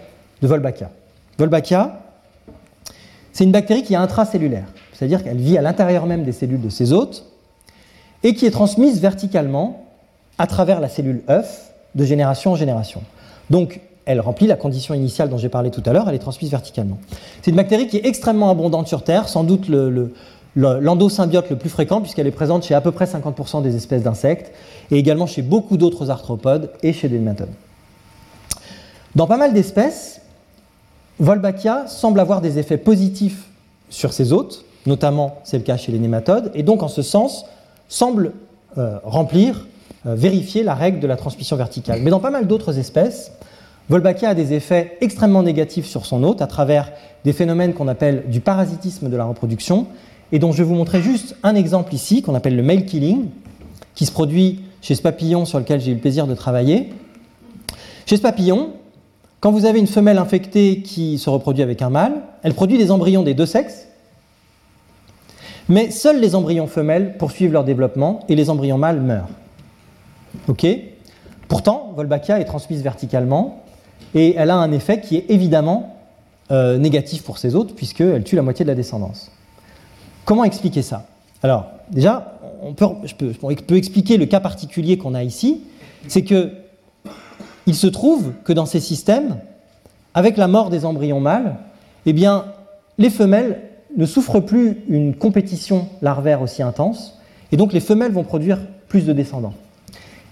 de 0.41 0.47
Wolbachia. 0.47 0.89
Wolbachia, 1.37 2.01
c'est 3.31 3.43
une 3.43 3.51
bactérie 3.51 3.83
qui 3.83 3.93
est 3.93 3.97
intracellulaire, 3.97 4.67
c'est-à-dire 4.93 5.23
qu'elle 5.23 5.37
vit 5.37 5.57
à 5.57 5.61
l'intérieur 5.61 6.05
même 6.05 6.23
des 6.23 6.31
cellules 6.31 6.61
de 6.61 6.69
ses 6.69 6.93
hôtes 6.93 7.25
et 8.23 8.33
qui 8.33 8.45
est 8.45 8.51
transmise 8.51 8.99
verticalement 9.01 9.85
à 10.37 10.47
travers 10.47 10.79
la 10.79 10.89
cellule 10.89 11.21
œuf 11.29 11.73
de 11.95 12.03
génération 12.05 12.51
en 12.51 12.55
génération. 12.55 13.01
Donc, 13.49 13.81
elle 14.05 14.19
remplit 14.19 14.47
la 14.47 14.55
condition 14.55 14.93
initiale 14.93 15.29
dont 15.29 15.37
j'ai 15.37 15.49
parlé 15.49 15.71
tout 15.71 15.83
à 15.85 15.93
l'heure, 15.93 16.09
elle 16.09 16.15
est 16.15 16.19
transmise 16.19 16.51
verticalement. 16.51 16.97
C'est 17.41 17.51
une 17.51 17.57
bactérie 17.57 17.87
qui 17.87 17.97
est 17.97 18.05
extrêmement 18.05 18.49
abondante 18.49 18.87
sur 18.87 19.03
Terre, 19.03 19.29
sans 19.29 19.43
doute 19.43 19.69
l'endosymbiote 20.55 21.49
le, 21.49 21.55
plus 21.57 21.69
fréquent, 21.69 22.01
puisqu'elle 22.01 22.27
est 22.27 22.31
présente 22.31 22.63
chez 22.63 22.73
à 22.73 22.81
peu 22.81 22.91
près 22.91 23.05
50% 23.05 23.61
des 23.61 23.75
espèces 23.75 24.03
d'insectes, 24.03 24.51
et 24.91 24.97
également 24.97 25.27
chez 25.27 25.41
beaucoup 25.41 25.77
d'autres 25.77 26.09
arthropodes 26.09 26.71
et 26.81 26.91
chez 26.91 27.07
des 27.07 27.17
nématodes. 27.17 27.53
Dans 29.15 29.27
pas 29.27 29.37
mal 29.37 29.53
d'espèces, 29.53 30.21
Wolbachia 31.19 31.87
semble 31.87 32.19
avoir 32.19 32.41
des 32.41 32.57
effets 32.57 32.77
positifs 32.77 33.45
sur 33.89 34.11
ses 34.11 34.33
hôtes, 34.33 34.65
notamment 34.85 35.39
c'est 35.43 35.57
le 35.57 35.63
cas 35.63 35.77
chez 35.77 35.91
les 35.91 35.99
nématodes, 35.99 36.51
et 36.55 36.63
donc 36.63 36.83
en 36.83 36.87
ce 36.87 37.03
sens 37.03 37.45
semble 37.87 38.33
euh, 38.77 38.97
remplir, 39.03 39.67
euh, 40.05 40.15
vérifier 40.15 40.63
la 40.63 40.73
règle 40.73 40.99
de 40.99 41.07
la 41.07 41.15
transmission 41.15 41.55
verticale. 41.55 42.01
Mais 42.01 42.09
dans 42.09 42.19
pas 42.19 42.31
mal 42.31 42.47
d'autres 42.47 42.79
espèces, 42.79 43.31
Wolbachia 43.89 44.29
a 44.29 44.33
des 44.33 44.53
effets 44.53 44.97
extrêmement 45.01 45.43
négatifs 45.43 45.85
sur 45.85 46.05
son 46.05 46.23
hôte 46.23 46.41
à 46.41 46.47
travers 46.47 46.91
des 47.25 47.33
phénomènes 47.33 47.73
qu'on 47.73 47.87
appelle 47.87 48.23
du 48.27 48.39
parasitisme 48.39 49.09
de 49.09 49.17
la 49.17 49.25
reproduction 49.25 49.87
et 50.31 50.39
dont 50.39 50.51
je 50.51 50.59
vais 50.59 50.63
vous 50.63 50.75
montrer 50.75 51.01
juste 51.01 51.35
un 51.43 51.55
exemple 51.55 51.93
ici 51.93 52.21
qu'on 52.21 52.35
appelle 52.35 52.55
le 52.55 52.63
male 52.63 52.85
killing 52.85 53.27
qui 53.93 54.05
se 54.05 54.11
produit 54.11 54.61
chez 54.81 54.95
ce 54.95 55.01
papillon 55.01 55.45
sur 55.45 55.59
lequel 55.59 55.79
j'ai 55.79 55.91
eu 55.91 55.95
le 55.95 55.99
plaisir 55.99 56.27
de 56.27 56.33
travailler. 56.33 56.89
Chez 58.05 58.17
ce 58.17 58.21
papillon, 58.21 58.71
quand 59.39 59.51
vous 59.51 59.65
avez 59.65 59.79
une 59.79 59.87
femelle 59.87 60.17
infectée 60.17 60.81
qui 60.81 61.17
se 61.19 61.29
reproduit 61.29 61.63
avec 61.63 61.81
un 61.81 61.89
mâle, 61.89 62.13
elle 62.43 62.53
produit 62.53 62.77
des 62.77 62.91
embryons 62.91 63.23
des 63.23 63.33
deux 63.33 63.45
sexes, 63.45 63.87
mais 65.69 65.91
seuls 65.91 66.19
les 66.19 66.35
embryons 66.35 66.67
femelles 66.67 67.17
poursuivent 67.17 67.53
leur 67.53 67.63
développement 67.63 68.19
et 68.29 68.35
les 68.35 68.49
embryons 68.49 68.77
mâles 68.77 69.01
meurent. 69.01 69.29
Ok? 70.47 70.65
Pourtant, 71.47 71.93
Wolbachia 71.95 72.39
est 72.39 72.45
transmise 72.45 72.81
verticalement 72.81 73.63
et 74.15 74.35
elle 74.35 74.49
a 74.49 74.55
un 74.55 74.71
effet 74.71 75.01
qui 75.01 75.17
est 75.17 75.25
évidemment 75.29 75.95
euh, 76.51 76.77
négatif 76.77 77.23
pour 77.23 77.37
ses 77.37 77.55
hôtes, 77.55 77.75
puisqu'elle 77.75 78.23
tue 78.23 78.35
la 78.35 78.41
moitié 78.41 78.65
de 78.65 78.69
la 78.69 78.75
descendance. 78.75 79.31
Comment 80.25 80.43
expliquer 80.43 80.81
ça? 80.81 81.05
Alors, 81.41 81.67
déjà, 81.89 82.39
on 82.61 82.73
peut, 82.73 82.87
expliquer 83.75 84.17
le 84.17 84.25
cas 84.25 84.39
particulier 84.39 84.97
qu'on 84.97 85.13
a 85.13 85.23
ici, 85.23 85.63
c'est 86.07 86.23
que 86.23 86.51
il 87.65 87.75
se 87.75 87.87
trouve 87.87 88.33
que 88.43 88.51
dans 88.51 88.65
ces 88.65 88.79
systèmes, 88.79 89.37
avec 90.13 90.37
la 90.37 90.47
mort 90.47 90.69
des 90.69 90.85
embryons 90.85 91.21
mâles, 91.21 91.55
eh 92.05 92.13
bien, 92.13 92.45
les 92.97 93.09
femelles 93.09 93.61
ne 93.95 94.05
souffrent 94.05 94.39
plus 94.39 94.83
une 94.87 95.15
compétition 95.15 95.87
larvaire 96.01 96.41
aussi 96.41 96.63
intense, 96.63 97.19
et 97.51 97.57
donc 97.57 97.73
les 97.73 97.79
femelles 97.79 98.11
vont 98.11 98.23
produire 98.23 98.59
plus 98.87 99.05
de 99.05 99.13
descendants. 99.13 99.53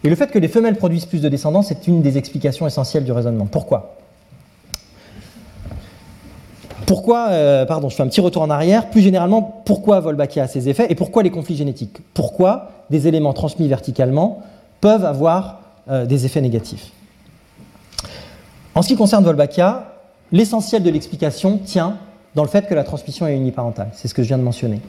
Et 0.04 0.10
le 0.10 0.16
fait 0.16 0.32
que 0.32 0.40
les 0.40 0.48
femelles 0.48 0.78
produisent 0.78 1.06
plus 1.06 1.22
de 1.22 1.30
descendants, 1.30 1.62
c'est 1.62 1.88
une 1.88 2.02
des 2.02 2.18
explications 2.18 2.66
essentielles 2.66 3.06
du 3.06 3.12
raisonnement. 3.12 3.46
Pourquoi? 3.46 3.98
Pourquoi, 6.88 7.30
euh, 7.30 7.66
pardon, 7.66 7.88
je 7.88 7.96
fais 7.96 8.04
un 8.04 8.08
petit 8.08 8.22
retour 8.22 8.42
en 8.42 8.50
arrière, 8.50 8.90
plus 8.90 9.02
généralement, 9.02 9.62
pourquoi 9.66 10.00
Wolbachia 10.00 10.44
a 10.44 10.48
ces 10.48 10.68
effets 10.68 10.88
et 10.90 10.96
pourquoi 10.96 11.24
les 11.24 11.30
conflits 11.30 11.56
génétiques? 11.56 12.00
Pourquoi 12.14 12.72
des 12.90 13.08
éléments 13.08 13.34
transmis 13.34 13.68
verticalement 13.68 14.42
peuvent 14.82 15.06
avoir 15.06 15.62
euh, 15.90 16.06
des 16.06 16.26
effets 16.26 16.42
négatifs? 16.42 16.92
En 18.74 18.82
ce 18.82 18.88
qui 18.88 18.96
concerne 18.96 19.24
Wolbachia, 19.24 19.94
l'essentiel 20.32 20.82
de 20.82 20.90
l'explication 20.90 21.60
tient 21.60 21.98
dans 22.36 22.44
le 22.44 22.50
fait 22.50 22.68
que 22.68 22.74
la 22.74 22.84
transmission 22.84 23.28
est 23.28 23.36
uniparentale. 23.36 23.90
C'est 23.94 24.08
ce 24.08 24.14
que 24.14 24.24
je 24.24 24.28
viens 24.28 24.38
de 24.38 24.44
mentionner. 24.44 24.82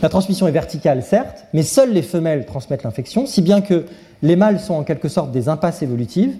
La 0.00 0.08
transmission 0.08 0.46
est 0.46 0.52
verticale, 0.52 1.02
certes, 1.02 1.44
mais 1.52 1.62
seules 1.62 1.92
les 1.92 2.02
femelles 2.02 2.46
transmettent 2.46 2.84
l'infection, 2.84 3.26
si 3.26 3.42
bien 3.42 3.60
que 3.60 3.86
les 4.22 4.36
mâles 4.36 4.60
sont 4.60 4.74
en 4.74 4.84
quelque 4.84 5.08
sorte 5.08 5.32
des 5.32 5.48
impasses 5.48 5.82
évolutives. 5.82 6.36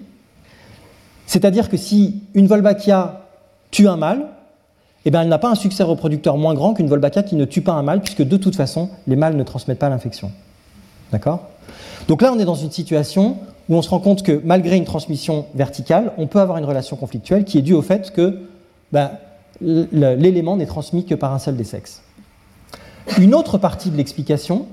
C'est-à-dire 1.25 1.69
que 1.69 1.77
si 1.77 2.23
une 2.33 2.47
Wolbachia 2.47 3.25
tue 3.71 3.87
un 3.87 3.97
mâle, 3.97 4.27
eh 5.05 5.11
bien, 5.11 5.21
elle 5.21 5.29
n'a 5.29 5.39
pas 5.39 5.49
un 5.49 5.55
succès 5.55 5.83
reproducteur 5.83 6.37
moins 6.37 6.53
grand 6.53 6.73
qu'une 6.73 6.87
Wolbachia 6.87 7.23
qui 7.23 7.35
ne 7.35 7.45
tue 7.45 7.61
pas 7.61 7.73
un 7.73 7.83
mâle, 7.83 8.01
puisque 8.01 8.23
de 8.23 8.37
toute 8.37 8.55
façon, 8.55 8.89
les 9.07 9.15
mâles 9.15 9.35
ne 9.35 9.43
transmettent 9.43 9.79
pas 9.79 9.89
l'infection. 9.89 10.31
D'accord? 11.11 11.47
Donc 12.07 12.21
là, 12.21 12.31
on 12.33 12.39
est 12.39 12.45
dans 12.45 12.55
une 12.55 12.71
situation 12.71 13.37
où 13.67 13.75
on 13.75 13.81
se 13.81 13.89
rend 13.89 13.99
compte 13.99 14.23
que 14.23 14.41
malgré 14.43 14.77
une 14.77 14.85
transmission 14.85 15.45
verticale, 15.53 16.11
on 16.17 16.27
peut 16.27 16.39
avoir 16.39 16.57
une 16.57 16.65
relation 16.65 16.95
conflictuelle 16.95 17.43
qui 17.43 17.57
est 17.57 17.61
due 17.61 17.73
au 17.73 17.81
fait 17.81 18.11
que 18.11 18.39
ben, 18.91 19.11
l'élément 19.61 20.55
n'est 20.57 20.65
transmis 20.65 21.05
que 21.05 21.15
par 21.15 21.33
un 21.33 21.39
seul 21.39 21.57
des 21.57 21.63
sexes. 21.63 22.01
Une 23.17 23.33
autre 23.33 23.57
partie 23.57 23.89
de 23.89 23.97
l'explication, 23.97 24.67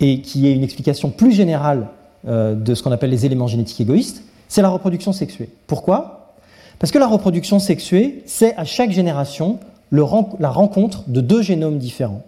et 0.00 0.20
qui 0.20 0.48
est 0.48 0.52
une 0.52 0.64
explication 0.64 1.10
plus 1.10 1.32
générale 1.32 1.88
euh, 2.26 2.54
de 2.54 2.74
ce 2.74 2.82
qu'on 2.82 2.92
appelle 2.92 3.10
les 3.10 3.26
éléments 3.26 3.46
génétiques 3.46 3.80
égoïstes, 3.80 4.24
c'est 4.48 4.62
la 4.62 4.68
reproduction 4.68 5.12
sexuée. 5.12 5.48
Pourquoi? 5.66 6.34
Parce 6.78 6.90
que 6.90 6.98
la 6.98 7.06
reproduction 7.06 7.58
sexuée, 7.58 8.22
c'est 8.26 8.56
à 8.56 8.64
chaque 8.64 8.90
génération 8.90 9.60
la 9.92 10.48
rencontre 10.48 11.04
de 11.06 11.20
deux 11.20 11.42
génomes 11.42 11.78
différents. 11.78 12.22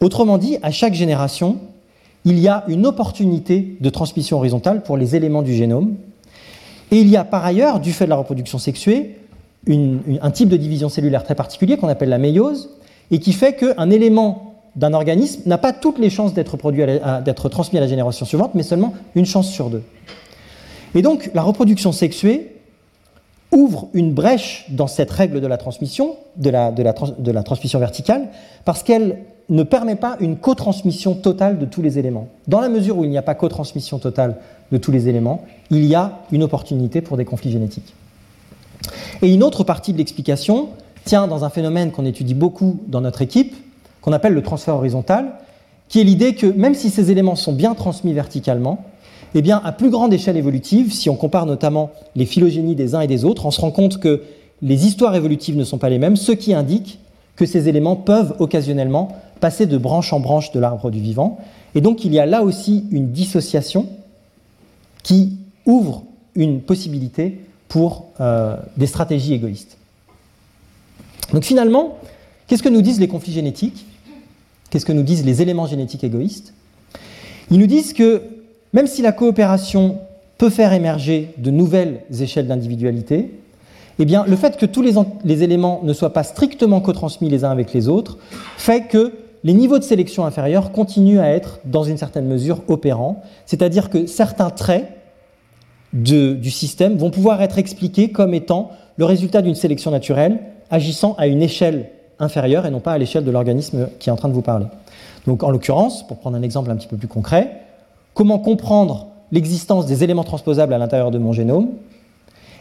Autrement 0.00 0.38
dit, 0.38 0.56
à 0.62 0.70
chaque 0.70 0.94
génération, 0.94 1.58
il 2.24 2.38
y 2.38 2.48
a 2.48 2.64
une 2.68 2.86
opportunité 2.86 3.76
de 3.80 3.90
transmission 3.90 4.38
horizontale 4.38 4.82
pour 4.82 4.96
les 4.96 5.16
éléments 5.16 5.42
du 5.42 5.54
génome. 5.54 5.96
Et 6.90 7.00
il 7.00 7.08
y 7.08 7.16
a 7.16 7.24
par 7.24 7.44
ailleurs, 7.44 7.80
du 7.80 7.92
fait 7.92 8.04
de 8.04 8.10
la 8.10 8.16
reproduction 8.16 8.58
sexuée, 8.58 9.18
un 9.66 10.30
type 10.30 10.48
de 10.48 10.56
division 10.56 10.88
cellulaire 10.88 11.24
très 11.24 11.34
particulier 11.34 11.76
qu'on 11.76 11.88
appelle 11.88 12.08
la 12.08 12.18
méiose, 12.18 12.70
et 13.10 13.18
qui 13.18 13.32
fait 13.32 13.54
qu'un 13.54 13.90
élément 13.90 14.54
d'un 14.76 14.94
organisme 14.94 15.42
n'a 15.46 15.58
pas 15.58 15.72
toutes 15.72 15.98
les 15.98 16.10
chances 16.10 16.34
d'être, 16.34 16.56
transmis 17.48 17.78
à 17.78 17.80
la 17.80 17.88
génération 17.88 18.26
suivante, 18.26 18.52
mais 18.54 18.62
seulement 18.62 18.94
une 19.14 19.26
chance 19.26 19.50
sur 19.50 19.70
deux. 19.70 19.82
Et 20.94 21.02
donc 21.02 21.30
la 21.34 21.42
reproduction 21.42 21.92
sexuée 21.92 22.54
ouvre 23.50 23.88
une 23.94 24.12
brèche 24.12 24.66
dans 24.70 24.86
cette 24.86 25.10
règle 25.10 25.40
de 25.40 25.46
la 25.46 25.56
transmission, 25.56 26.16
de 26.36 26.50
la, 26.50 26.70
de 26.70 27.30
la 27.32 27.42
transmission 27.42 27.78
verticale, 27.78 28.28
parce 28.64 28.82
qu'elle 28.82 29.24
ne 29.48 29.62
permet 29.62 29.96
pas 29.96 30.16
une 30.20 30.36
co-transmission 30.36 31.14
totale 31.14 31.58
de 31.58 31.64
tous 31.64 31.80
les 31.80 31.98
éléments. 31.98 32.28
Dans 32.46 32.60
la 32.60 32.68
mesure 32.68 32.98
où 32.98 33.04
il 33.04 33.10
n'y 33.10 33.18
a 33.18 33.22
pas 33.22 33.34
co-transmission 33.34 33.98
totale 33.98 34.36
de 34.70 34.76
tous 34.76 34.92
les 34.92 35.08
éléments, 35.08 35.42
il 35.70 35.86
y 35.86 35.94
a 35.94 36.18
une 36.30 36.42
opportunité 36.42 37.00
pour 37.00 37.16
des 37.16 37.24
conflits 37.24 37.50
génétiques. 37.50 37.94
Et 39.22 39.32
une 39.32 39.42
autre 39.42 39.64
partie 39.64 39.92
de 39.92 39.98
l'explication 39.98 40.68
tient 41.04 41.26
dans 41.26 41.44
un 41.44 41.50
phénomène 41.50 41.90
qu'on 41.90 42.04
étudie 42.04 42.34
beaucoup 42.34 42.80
dans 42.86 43.00
notre 43.00 43.22
équipe, 43.22 43.54
qu'on 44.00 44.12
appelle 44.12 44.34
le 44.34 44.42
transfert 44.42 44.74
horizontal, 44.76 45.32
qui 45.88 46.00
est 46.00 46.04
l'idée 46.04 46.34
que 46.34 46.46
même 46.46 46.74
si 46.74 46.90
ces 46.90 47.10
éléments 47.10 47.36
sont 47.36 47.52
bien 47.52 47.74
transmis 47.74 48.12
verticalement, 48.12 48.84
eh 49.34 49.42
à 49.52 49.72
plus 49.72 49.90
grande 49.90 50.12
échelle 50.12 50.36
évolutive, 50.36 50.92
si 50.92 51.10
on 51.10 51.16
compare 51.16 51.46
notamment 51.46 51.90
les 52.16 52.24
phylogénies 52.24 52.74
des 52.74 52.94
uns 52.94 53.00
et 53.00 53.06
des 53.06 53.24
autres, 53.24 53.46
on 53.46 53.50
se 53.50 53.60
rend 53.60 53.70
compte 53.70 53.98
que 53.98 54.22
les 54.62 54.86
histoires 54.86 55.14
évolutives 55.14 55.56
ne 55.56 55.64
sont 55.64 55.78
pas 55.78 55.90
les 55.90 55.98
mêmes, 55.98 56.16
ce 56.16 56.32
qui 56.32 56.54
indique 56.54 56.98
que 57.36 57.46
ces 57.46 57.68
éléments 57.68 57.96
peuvent 57.96 58.34
occasionnellement 58.38 59.08
passer 59.40 59.66
de 59.66 59.78
branche 59.78 60.12
en 60.12 60.20
branche 60.20 60.50
de 60.52 60.58
l'arbre 60.58 60.90
du 60.90 61.00
vivant. 61.00 61.38
Et 61.74 61.80
donc 61.80 62.04
il 62.04 62.12
y 62.12 62.18
a 62.18 62.26
là 62.26 62.42
aussi 62.42 62.84
une 62.90 63.12
dissociation 63.12 63.86
qui 65.02 65.36
ouvre 65.64 66.02
une 66.34 66.60
possibilité 66.60 67.40
pour 67.68 68.06
euh, 68.20 68.56
des 68.76 68.86
stratégies 68.86 69.34
égoïstes. 69.34 69.76
Donc 71.32 71.44
finalement, 71.44 71.98
qu'est-ce 72.46 72.62
que 72.62 72.68
nous 72.68 72.82
disent 72.82 73.00
les 73.00 73.08
conflits 73.08 73.32
génétiques? 73.32 73.86
Qu'est-ce 74.70 74.86
que 74.86 74.92
nous 74.92 75.02
disent 75.02 75.24
les 75.24 75.42
éléments 75.42 75.66
génétiques 75.66 76.04
égoïstes? 76.04 76.54
Ils 77.50 77.58
nous 77.58 77.66
disent 77.66 77.92
que 77.92 78.22
même 78.72 78.86
si 78.86 79.02
la 79.02 79.12
coopération 79.12 79.98
peut 80.36 80.50
faire 80.50 80.72
émerger 80.72 81.34
de 81.38 81.50
nouvelles 81.50 82.02
échelles 82.20 82.46
d'individualité, 82.46 83.30
eh 83.98 84.04
bien, 84.04 84.24
le 84.26 84.36
fait 84.36 84.56
que 84.56 84.66
tous 84.66 84.82
les, 84.82 85.42
éléments 85.42 85.80
ne 85.82 85.92
soient 85.92 86.12
pas 86.12 86.22
strictement 86.22 86.80
co-transmis 86.80 87.28
les 87.28 87.44
uns 87.44 87.50
avec 87.50 87.72
les 87.72 87.88
autres 87.88 88.18
fait 88.56 88.82
que 88.82 89.12
les 89.42 89.54
niveaux 89.54 89.78
de 89.78 89.84
sélection 89.84 90.24
inférieurs 90.24 90.70
continuent 90.70 91.20
à 91.20 91.30
être, 91.30 91.58
dans 91.64 91.82
une 91.82 91.96
certaine 91.96 92.26
mesure, 92.26 92.62
opérants. 92.68 93.22
C'est-à-dire 93.46 93.90
que 93.90 94.06
certains 94.06 94.50
traits 94.50 94.97
du 95.92 96.50
système 96.50 96.96
vont 96.96 97.10
pouvoir 97.10 97.40
être 97.42 97.58
expliqués 97.58 98.10
comme 98.10 98.34
étant 98.34 98.70
le 98.96 99.04
résultat 99.04 99.42
d'une 99.42 99.54
sélection 99.54 99.90
naturelle 99.90 100.38
agissant 100.70 101.14
à 101.18 101.26
une 101.26 101.42
échelle 101.42 101.90
inférieure 102.18 102.66
et 102.66 102.70
non 102.70 102.80
pas 102.80 102.92
à 102.92 102.98
l'échelle 102.98 103.24
de 103.24 103.30
l'organisme 103.30 103.88
qui 103.98 104.08
est 104.08 104.12
en 104.12 104.16
train 104.16 104.28
de 104.28 104.34
vous 104.34 104.42
parler. 104.42 104.66
Donc 105.26 105.42
en 105.42 105.50
l'occurrence, 105.50 106.06
pour 106.06 106.18
prendre 106.18 106.36
un 106.36 106.42
exemple 106.42 106.70
un 106.70 106.76
petit 106.76 106.88
peu 106.88 106.96
plus 106.96 107.08
concret, 107.08 107.62
comment 108.14 108.38
comprendre 108.38 109.06
l'existence 109.30 109.86
des 109.86 110.04
éléments 110.04 110.24
transposables 110.24 110.72
à 110.72 110.78
l'intérieur 110.78 111.10
de 111.10 111.18
mon 111.18 111.32
génome? 111.32 111.68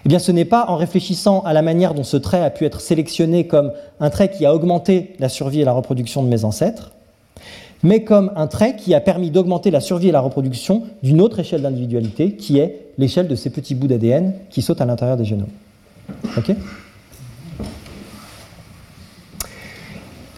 Eh 0.06 0.10
bien 0.10 0.20
ce 0.20 0.32
n'est 0.32 0.46
pas 0.46 0.66
en 0.70 0.76
réfléchissant 0.76 1.42
à 1.42 1.54
la 1.54 1.62
manière 1.62 1.94
dont 1.94 2.04
ce 2.04 2.18
trait 2.18 2.42
a 2.42 2.50
pu 2.50 2.66
être 2.66 2.80
sélectionné 2.82 3.48
comme 3.48 3.74
un 4.00 4.10
trait 4.10 4.30
qui 4.30 4.46
a 4.46 4.54
augmenté 4.54 5.16
la 5.20 5.28
survie 5.28 5.62
et 5.62 5.66
la 5.66 5.74
reproduction 5.74 6.24
de 6.24 6.30
mes 6.30 6.46
ancêtres, 6.46 6.92
mais 7.84 8.04
comme 8.04 8.32
un 8.36 8.48
trait 8.48 8.76
qui 8.76 8.94
a 8.94 9.00
permis 9.00 9.32
d'augmenter 9.32 9.72
la 9.72 9.82
survie 9.82 10.10
et 10.10 10.12
la 10.12 10.20
reproduction 10.20 10.84
d'une 11.04 11.22
autre 11.22 11.40
échelle 11.40 11.62
d'individualité, 11.62 12.34
qui 12.34 12.60
est 12.60 12.88
l'échelle 12.98 13.28
de 13.28 13.36
ces 13.36 13.50
petits 13.50 13.76
bouts 13.76 13.88
d'ADN 13.88 14.34
qui 14.50 14.62
sautent 14.62 14.82
à 14.82 14.86
l'intérieur 14.86 15.18
des 15.18 15.26
génomes. 15.26 15.48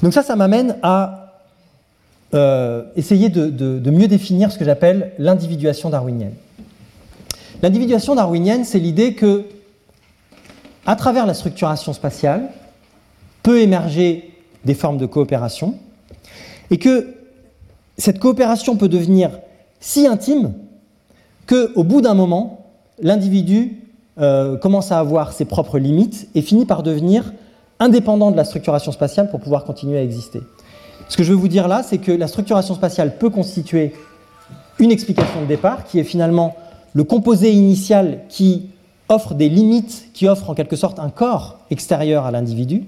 Donc 0.01 0.13
ça, 0.13 0.23
ça 0.23 0.35
m'amène 0.35 0.77
à 0.81 1.43
euh, 2.33 2.83
essayer 2.95 3.29
de, 3.29 3.49
de 3.49 3.91
mieux 3.91 4.07
définir 4.07 4.51
ce 4.51 4.57
que 4.57 4.65
j'appelle 4.65 5.13
l'individuation 5.17 5.89
darwinienne. 5.89 6.33
L'individuation 7.61 8.15
darwinienne, 8.15 8.63
c'est 8.63 8.79
l'idée 8.79 9.15
que, 9.15 9.45
à 10.85 10.95
travers 10.95 11.25
la 11.25 11.33
structuration 11.33 11.91
spatiale, 11.91 12.49
peut 13.43 13.59
émerger 13.61 14.33
des 14.65 14.73
formes 14.73 14.97
de 14.97 15.05
coopération, 15.05 15.75
et 16.71 16.77
que 16.77 17.18
cette 17.99 18.19
coopération 18.19 18.75
peut 18.75 18.87
devenir 18.87 19.31
si 19.79 20.07
intime 20.07 20.53
qu'au 21.47 21.83
bout 21.83 22.01
d'un 22.01 22.13
moment, 22.13 22.65
l'individu 23.01 23.77
euh, 24.19 24.57
commence 24.57 24.91
à 24.91 24.99
avoir 24.99 25.33
ses 25.33 25.45
propres 25.45 25.79
limites 25.79 26.27
et 26.35 26.41
finit 26.41 26.65
par 26.65 26.83
devenir 26.83 27.33
indépendant 27.79 28.31
de 28.31 28.37
la 28.37 28.43
structuration 28.43 28.91
spatiale 28.91 29.29
pour 29.29 29.39
pouvoir 29.39 29.63
continuer 29.63 29.97
à 29.97 30.03
exister. 30.03 30.41
Ce 31.07 31.17
que 31.17 31.23
je 31.23 31.31
veux 31.31 31.37
vous 31.37 31.47
dire 31.47 31.67
là, 31.67 31.83
c'est 31.83 31.97
que 31.97 32.11
la 32.11 32.27
structuration 32.27 32.73
spatiale 32.73 33.17
peut 33.17 33.29
constituer 33.29 33.93
une 34.79 34.91
explication 34.91 35.41
de 35.41 35.47
départ 35.47 35.85
qui 35.85 35.99
est 35.99 36.03
finalement 36.03 36.55
le 36.93 37.03
composé 37.03 37.51
initial 37.51 38.19
qui 38.29 38.69
offre 39.07 39.33
des 39.33 39.49
limites, 39.49 40.09
qui 40.13 40.27
offre 40.27 40.49
en 40.49 40.53
quelque 40.53 40.75
sorte 40.75 40.99
un 40.99 41.09
corps 41.09 41.57
extérieur 41.71 42.25
à 42.25 42.31
l'individu, 42.31 42.83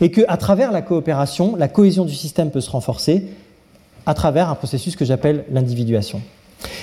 et 0.00 0.10
qu'à 0.10 0.36
travers 0.36 0.72
la 0.72 0.82
coopération, 0.82 1.56
la 1.56 1.68
cohésion 1.68 2.04
du 2.04 2.14
système 2.14 2.50
peut 2.50 2.60
se 2.60 2.70
renforcer 2.70 3.28
à 4.06 4.14
travers 4.14 4.48
un 4.48 4.54
processus 4.54 4.96
que 4.96 5.04
j'appelle 5.04 5.44
l'individuation. 5.50 6.22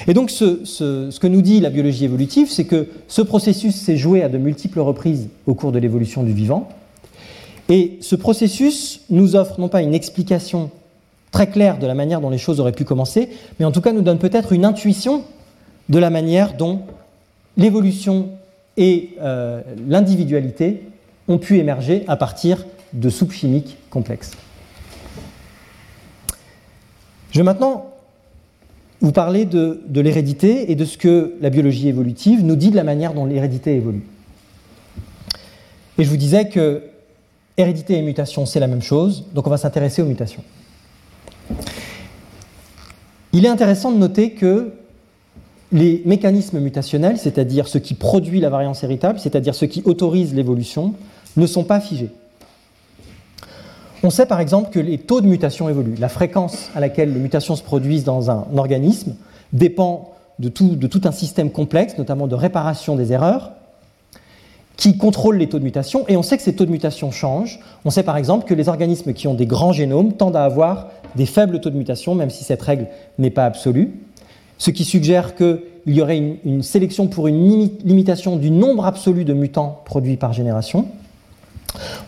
Et 0.07 0.13
donc 0.13 0.29
ce, 0.29 1.17
que 1.17 1.27
nous 1.27 1.41
dit 1.41 1.59
la 1.59 1.69
biologie 1.69 2.05
évolutive, 2.05 2.51
c'est 2.51 2.65
que 2.65 2.87
ce 3.07 3.21
processus 3.21 3.75
s'est 3.75 3.97
joué 3.97 4.21
à 4.21 4.29
de 4.29 4.37
multiples 4.37 4.79
reprises 4.79 5.29
au 5.47 5.55
cours 5.55 5.71
de 5.71 5.79
l'évolution 5.79 6.23
du 6.23 6.33
vivant, 6.33 6.69
et 7.69 7.97
ce 8.01 8.15
processus 8.15 9.01
nous 9.09 9.35
offre 9.35 9.59
non 9.59 9.69
pas 9.69 9.81
une 9.81 9.93
explication 9.93 10.69
très 11.31 11.47
claire 11.47 11.79
de 11.79 11.87
la 11.87 11.95
manière 11.95 12.21
dont 12.21 12.29
les 12.29 12.37
choses 12.37 12.59
auraient 12.59 12.73
pu 12.73 12.83
commencer, 12.83 13.29
mais 13.59 13.65
en 13.65 13.71
tout 13.71 13.81
cas 13.81 13.93
nous 13.93 14.01
donne 14.01 14.19
peut-être 14.19 14.51
une 14.51 14.65
intuition 14.65 15.23
de 15.89 15.97
la 15.97 16.09
manière 16.09 16.53
dont 16.55 16.81
l'évolution 17.57 18.29
et 18.77 19.11
euh, 19.21 19.61
l'individualité 19.87 20.83
ont 21.27 21.37
pu 21.37 21.57
émerger 21.57 22.03
à 22.07 22.17
partir 22.17 22.65
de 22.91 23.09
soupes 23.09 23.31
chimiques 23.31 23.77
complexes. 23.89 24.31
Je 27.33 27.39
vais 27.39 27.43
maintenant 27.43 27.87
vous 29.01 29.11
parler 29.11 29.45
de, 29.45 29.81
l'hérédité 29.91 30.71
et 30.71 30.75
de 30.75 30.85
ce 30.85 30.99
que 30.99 31.33
la 31.41 31.49
biologie 31.49 31.87
évolutive 31.87 32.45
nous 32.45 32.55
dit 32.55 32.69
de 32.69 32.75
la 32.75 32.83
manière 32.83 33.15
dont 33.15 33.25
l'hérédité 33.25 33.75
évolue. 33.75 34.03
Et 35.97 36.03
je 36.03 36.09
vous 36.09 36.17
disais 36.17 36.47
que 36.47 36.83
hérédité 37.57 37.97
et 37.97 38.03
mutation, 38.03 38.45
c'est 38.45 38.59
la 38.59 38.67
même 38.67 38.83
chose, 38.83 39.25
donc 39.33 39.47
on 39.47 39.49
va 39.49 39.57
s'intéresser 39.57 40.03
aux 40.03 40.05
mutations. 40.05 40.43
Il 43.33 43.45
est 43.45 43.49
intéressant 43.49 43.91
de 43.91 43.97
noter 43.97 44.33
que 44.33 44.71
les 45.71 46.03
mécanismes 46.05 46.59
mutationnels, 46.59 47.17
c'est-à-dire 47.17 47.67
ce 47.67 47.79
qui 47.79 47.95
produit 47.95 48.41
la 48.41 48.51
variance 48.51 48.83
héritable, 48.83 49.19
c'est-à-dire 49.19 49.55
ce 49.55 49.65
qui 49.65 49.81
autorise 49.85 50.35
l'évolution, 50.35 50.93
ne 51.35 51.47
sont 51.47 51.63
pas 51.63 51.79
figés. 51.79 52.11
On 54.05 54.09
sait 54.09 54.25
par 54.25 54.41
exemple 54.41 54.69
que 54.69 54.79
les 54.79 54.97
taux 54.97 55.21
de 55.21 55.27
mutation 55.27 55.69
évoluent. 55.69 55.95
La 55.97 56.09
fréquence 56.09 56.69
à 56.75 56.81
laquelle 56.81 57.13
les 57.13 57.19
mutations 57.19 57.55
se 57.55 57.63
produisent 57.63 58.03
dans 58.03 58.29
un 58.29 58.45
organisme 58.57 59.15
dépend 59.53 60.11
de 60.39 60.49
tout, 60.49 61.01
un 61.05 61.11
système 61.13 61.49
complexe, 61.51 61.97
notamment 61.97 62.27
de 62.27 62.35
réparation 62.35 62.97
des 62.97 63.13
erreurs, 63.13 63.53
qui 64.75 64.97
contrôle 64.97 65.37
les 65.37 65.47
taux 65.47 65.59
de 65.59 65.63
mutation. 65.63 66.05
Et 66.09 66.17
on 66.17 66.23
sait 66.23 66.35
que 66.35 66.43
ces 66.43 66.53
taux 66.53 66.65
de 66.65 66.71
mutation 66.71 67.11
changent. 67.11 67.59
On 67.85 67.91
sait 67.91 68.03
par 68.03 68.17
exemple 68.17 68.45
que 68.45 68.53
les 68.53 68.67
organismes 68.67 69.13
qui 69.13 69.27
ont 69.29 69.35
des 69.35 69.45
grands 69.45 69.71
génomes 69.71 70.11
tendent 70.13 70.35
à 70.35 70.43
avoir 70.43 70.89
des 71.15 71.25
faibles 71.25 71.61
taux 71.61 71.69
de 71.69 71.77
mutation, 71.77 72.13
même 72.13 72.29
si 72.29 72.43
cette 72.43 72.61
règle 72.61 72.87
n'est 73.19 73.29
pas 73.29 73.45
absolue. 73.45 73.93
Ce 74.57 74.71
qui 74.71 74.83
suggère 74.83 75.35
qu'il 75.35 75.61
y 75.85 76.01
aurait 76.01 76.17
une, 76.17 76.37
une 76.43 76.63
sélection 76.63 77.07
pour 77.07 77.27
une 77.27 77.69
limitation 77.85 78.35
du 78.35 78.51
nombre 78.51 78.85
absolu 78.85 79.23
de 79.23 79.33
mutants 79.33 79.81
produits 79.85 80.17
par 80.17 80.33
génération. 80.33 80.87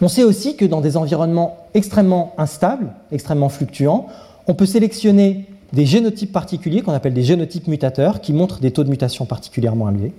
On 0.02 0.08
sait 0.08 0.24
aussi 0.24 0.56
que 0.56 0.66
dans 0.66 0.82
des 0.82 0.98
environnements 0.98 1.68
extrêmement 1.74 2.34
instables, 2.38 2.94
extrêmement 3.12 3.50
fluctuants, 3.50 4.08
on 4.48 4.54
peut 4.54 4.66
sélectionner 4.66 5.46
des 5.74 5.86
génotypes 5.86 6.32
particuliers 6.32 6.82
qu'on 6.82 6.94
appelle 6.94 7.14
des 7.14 7.24
génotypes 7.24 7.68
mutateurs 7.68 8.22
qui 8.22 8.34
montrent 8.34 8.60
des 8.60 8.72
taux 8.72 8.84
de 8.84 8.90
mutation 8.90 9.26
particulièrement 9.26 9.90
élevés. 9.90 10.14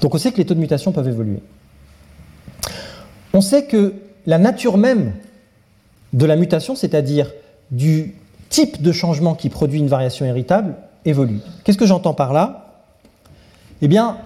Donc 0.00 0.14
on 0.14 0.18
sait 0.18 0.32
que 0.32 0.38
les 0.38 0.44
taux 0.44 0.54
de 0.54 0.60
mutation 0.60 0.92
peuvent 0.92 1.08
évoluer. 1.08 1.42
On 3.32 3.40
sait 3.40 3.64
que 3.64 3.94
la 4.26 4.38
nature 4.38 4.76
même 4.76 5.12
de 6.12 6.26
la 6.26 6.36
mutation, 6.36 6.74
c'est-à-dire 6.74 7.30
du 7.70 8.14
type 8.48 8.82
de 8.82 8.92
changement 8.92 9.34
qui 9.34 9.48
produit 9.48 9.78
une 9.78 9.88
variation 9.88 10.26
héritable, 10.26 10.74
évolue. 11.04 11.40
Qu'est-ce 11.64 11.78
que 11.78 11.86
j'entends 11.86 12.14
par 12.14 12.32
là? 12.32 12.82
Eh 13.82 13.88
bien, 13.88 14.18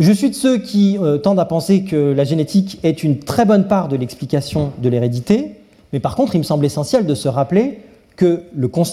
je 0.00 0.12
suis 0.12 0.30
de 0.30 0.34
ceux 0.34 0.58
qui 0.58 0.98
euh, 0.98 1.18
tendent 1.18 1.38
à 1.38 1.44
penser 1.44 1.84
que 1.84 2.12
la 2.12 2.24
génétique 2.24 2.78
est 2.82 3.02
une 3.02 3.18
très 3.18 3.44
bonne 3.44 3.68
part 3.68 3.88
de 3.88 3.96
l'explication 3.96 4.72
de 4.82 4.88
l'hérédité, 4.88 5.56
mais 5.92 6.00
par 6.00 6.16
contre, 6.16 6.34
il 6.34 6.38
me 6.38 6.44
semble 6.44 6.64
essentiel 6.64 7.04
de 7.04 7.14
se 7.14 7.28
rappeler 7.28 7.80
que 8.16 8.42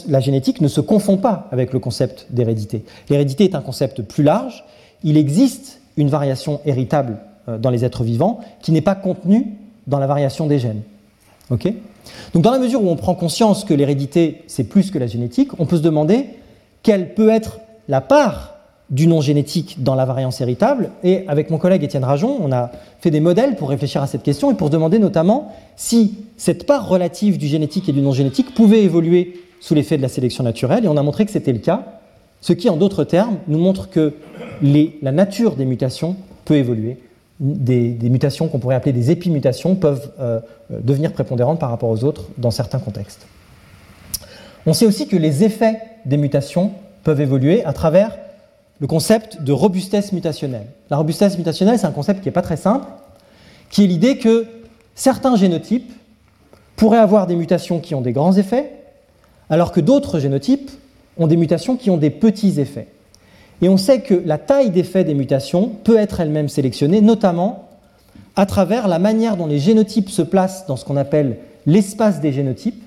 la 0.08 0.20
génétique 0.20 0.62
ne 0.62 0.68
se 0.68 0.82
confond 0.82 1.18
pas 1.18 1.47
avec 1.51 1.74
le 1.74 1.80
concept 1.80 2.28
d'hérédité. 2.30 2.84
L'hérédité 3.10 3.45
est 3.45 3.55
un 3.55 3.62
concept 3.62 4.01
plus 4.01 4.24
large. 4.24 4.66
Il 5.03 5.18
existe 5.18 5.82
une 5.95 6.10
variation 6.10 6.60
héritable 6.66 7.18
euh, 7.47 7.58
dans 7.58 7.70
les 7.70 7.86
êtres 7.86 8.03
vivants 8.03 8.39
qui 8.62 8.72
n'est 8.72 8.82
pas 8.82 8.95
contenue 8.95 9.55
dans 9.88 9.99
la 9.99 10.08
variation 10.08 10.47
des 10.47 10.60
gènes. 10.60 10.82
Donc, 11.49 12.43
dans 12.43 12.51
la 12.51 12.60
mesure 12.60 12.84
où 12.84 12.89
on 12.89 12.97
prend 12.97 13.16
conscience 13.16 13.64
que 13.64 13.74
l'hérédité, 13.74 14.43
c'est 14.47 14.66
plus 14.66 14.91
que 14.91 14.99
la 14.99 15.08
génétique, 15.08 15.51
on 15.58 15.66
peut 15.66 15.78
se 15.78 15.82
demander 15.82 16.26
quelle 16.84 17.14
peut 17.14 17.30
être 17.30 17.60
la 17.88 18.01
part 18.01 18.57
du 18.89 19.07
non 19.07 19.19
génétique 19.19 19.83
dans 19.83 19.95
la 19.95 20.05
variance 20.05 20.39
héritable. 20.39 20.91
Et 21.03 21.25
avec 21.27 21.49
mon 21.49 21.57
collègue 21.57 21.83
Étienne 21.83 22.05
Rajon, 22.05 22.38
on 22.41 22.51
a 22.51 22.71
fait 22.99 23.11
des 23.11 23.19
modèles 23.19 23.55
pour 23.55 23.69
réfléchir 23.69 24.01
à 24.01 24.07
cette 24.07 24.23
question 24.23 24.51
et 24.51 24.55
pour 24.55 24.69
demander 24.69 24.97
notamment 24.97 25.53
si 25.75 26.15
cette 26.38 26.65
part 26.65 26.88
relative 26.88 27.38
du 27.38 27.47
génétique 27.47 27.89
et 27.89 27.91
du 27.91 28.01
non 28.01 28.13
génétique 28.13 28.53
pouvait 28.53 28.83
évoluer 28.83 29.41
sous 29.59 29.75
l'effet 29.75 29.97
de 29.97 30.01
la 30.01 30.07
sélection 30.07 30.43
naturelle. 30.43 30.85
Et 30.85 30.88
on 30.88 30.97
a 30.97 31.03
montré 31.03 31.25
que 31.25 31.31
c'était 31.31 31.51
le 31.53 31.59
cas, 31.59 31.83
ce 32.41 32.53
qui, 32.53 32.69
en 32.69 32.77
d'autres 32.77 33.03
termes, 33.03 33.38
nous 33.47 33.59
montre 33.59 33.89
que 33.89 34.13
la 34.61 35.11
nature 35.11 35.55
des 35.55 35.65
mutations 35.65 36.15
peut 36.45 36.55
évoluer. 36.55 36.97
Des, 37.39 37.97
mutations 38.09 38.47
qu'on 38.47 38.57
pourrait 38.57 38.75
appeler 38.75 38.93
des 38.93 39.11
épimutations 39.11 39.75
peuvent 39.75 40.11
euh, 40.19 40.39
euh, 40.71 40.79
devenir 40.81 41.13
prépondérantes 41.13 41.59
par 41.59 41.69
rapport 41.69 41.89
aux 41.89 42.03
autres 42.03 42.23
dans 42.39 42.49
certains 42.49 42.79
contextes. 42.79 43.27
On 44.65 44.73
sait 44.73 44.88
aussi 44.88 45.07
que 45.07 45.15
les 45.15 45.43
effets 45.43 45.79
des 46.05 46.17
mutations 46.17 46.71
peuvent 47.03 47.21
évoluer 47.21 47.63
à 47.63 47.73
travers 47.73 48.17
le 48.80 48.88
concept 48.88 49.41
de 49.41 49.51
robustesse 49.51 50.11
mutationnelle. 50.13 50.67
La 50.89 50.97
robustesse 50.97 51.38
mutationnelle, 51.38 51.80
c'est 51.80 51.88
un 51.88 51.91
concept 51.91 52.21
qui 52.21 52.28
n'est 52.28 52.34
pas 52.34 52.41
très 52.41 52.57
simple, 52.57 52.88
qui 53.69 53.84
est 53.84 53.88
l'idée 53.88 54.17
que 54.17 54.45
certains 54.95 55.36
génotypes 55.36 55.91
pourraient 56.75 56.99
avoir 56.99 57.28
des 57.28 57.36
mutations 57.36 57.80
qui 57.80 57.95
ont 57.95 58.01
des 58.01 58.13
grands 58.13 58.38
effets, 58.38 58.71
alors 59.49 59.71
que 59.71 59.80
d'autres 59.80 60.19
génotypes 60.19 60.69
ont 61.17 61.28
des 61.28 61.38
mutations 61.38 61.75
qui 61.75 61.89
ont 61.89 61.97
des 61.97 62.11
petits 62.11 62.59
effets. 62.59 62.88
Et 63.61 63.69
on 63.69 63.78
sait 63.78 64.01
que 64.01 64.13
la 64.13 64.38
taille 64.38 64.69
d'effet 64.69 65.03
des 65.03 65.15
mutations 65.15 65.69
peut 65.84 65.97
être 65.97 66.19
elle-même 66.19 66.49
sélectionnée, 66.49 67.01
notamment 67.01 67.69
à 68.36 68.45
travers 68.45 68.88
la 68.88 68.99
manière 68.99 69.36
dont 69.36 69.47
les 69.47 69.57
génotypes 69.57 70.11
se 70.11 70.21
placent 70.21 70.67
dans 70.67 70.75
ce 70.75 70.86
qu'on 70.86 70.97
appelle 70.97 71.39
l'espace 71.65 72.21
des 72.21 72.32
génotypes, 72.32 72.84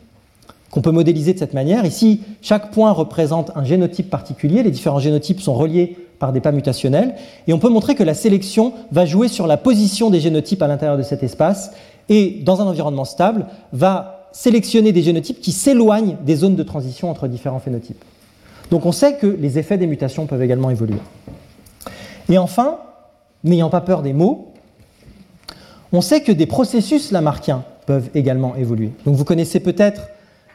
qu'on 0.71 0.83
peut 0.83 0.93
modéliser 0.93 1.35
de 1.35 1.39
cette 1.39 1.55
manière. 1.55 1.85
Ici, 1.85 2.21
chaque 2.43 2.71
point 2.71 2.93
représente 2.93 3.51
un 3.57 3.64
génotype 3.64 4.09
particulier. 4.09 4.62
Les 4.62 4.71
différents 4.71 5.01
génotypes 5.01 5.41
sont 5.41 5.55
reliés 5.55 5.97
par 6.18 6.33
des 6.33 6.41
pas 6.41 6.53
mutationnels. 6.53 7.14
Et 7.49 7.53
on 7.53 7.59
peut 7.59 7.68
montrer 7.68 7.95
que 7.95 8.05
la 8.05 8.14
sélection 8.14 8.73
va 8.93 9.07
jouer 9.07 9.29
sur 9.29 9.47
la 9.47 9.57
position 9.57 10.11
des 10.11 10.21
génotypes 10.21 10.62
à 10.62 10.68
l'intérieur 10.68 10.97
de 10.97 11.03
cet 11.03 11.23
espace 11.23 11.73
et, 12.09 12.41
dans 12.45 12.61
un 12.61 12.66
environnement 12.66 13.05
stable, 13.05 13.47
va 13.73 14.29
sélectionner 14.33 14.93
des 14.93 15.03
génotypes 15.03 15.41
qui 15.41 15.51
s'éloignent 15.51 16.16
des 16.25 16.37
zones 16.37 16.55
de 16.55 16.62
transition 16.62 17.11
entre 17.11 17.27
différents 17.27 17.59
phénotypes. 17.59 18.05
Donc 18.71 18.87
on 18.87 18.93
sait 18.93 19.16
que 19.16 19.27
les 19.27 19.59
effets 19.59 19.79
des 19.79 19.89
mutations 19.89 20.27
peuvent 20.27 20.43
également 20.43 20.71
évoluer. 20.71 20.99
Et 22.29 22.39
enfin, 22.39 22.79
n'ayant 23.43 23.71
pas 23.71 23.81
peur 23.81 24.03
des 24.03 24.12
mots, 24.12 24.53
on 25.93 26.01
sait 26.01 26.21
que 26.21 26.31
des 26.31 26.47
processus 26.47 27.11
lamarckiens 27.11 27.64
peuvent 27.87 28.11
également 28.14 28.55
évoluer. 28.55 28.93
Donc 29.05 29.16
vous 29.16 29.25
connaissez 29.25 29.59
peut-être 29.59 30.03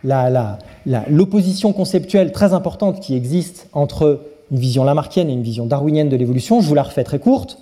l'opposition 0.05 1.73
conceptuelle 1.73 2.31
très 2.31 2.53
importante 2.53 2.99
qui 2.99 3.15
existe 3.15 3.67
entre 3.73 4.21
une 4.51 4.59
vision 4.59 4.83
lamarckienne 4.83 5.29
et 5.29 5.33
une 5.33 5.43
vision 5.43 5.65
darwinienne 5.65 6.09
de 6.09 6.15
l'évolution. 6.15 6.61
Je 6.61 6.67
vous 6.67 6.75
la 6.75 6.83
refais 6.83 7.03
très 7.03 7.19
courte. 7.19 7.57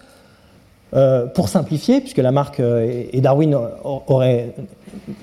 euh, 0.95 1.25
pour 1.25 1.49
simplifier, 1.49 2.01
puisque 2.01 2.19
Lamarck 2.19 2.59
euh, 2.59 3.03
et 3.11 3.19
Darwin 3.19 3.57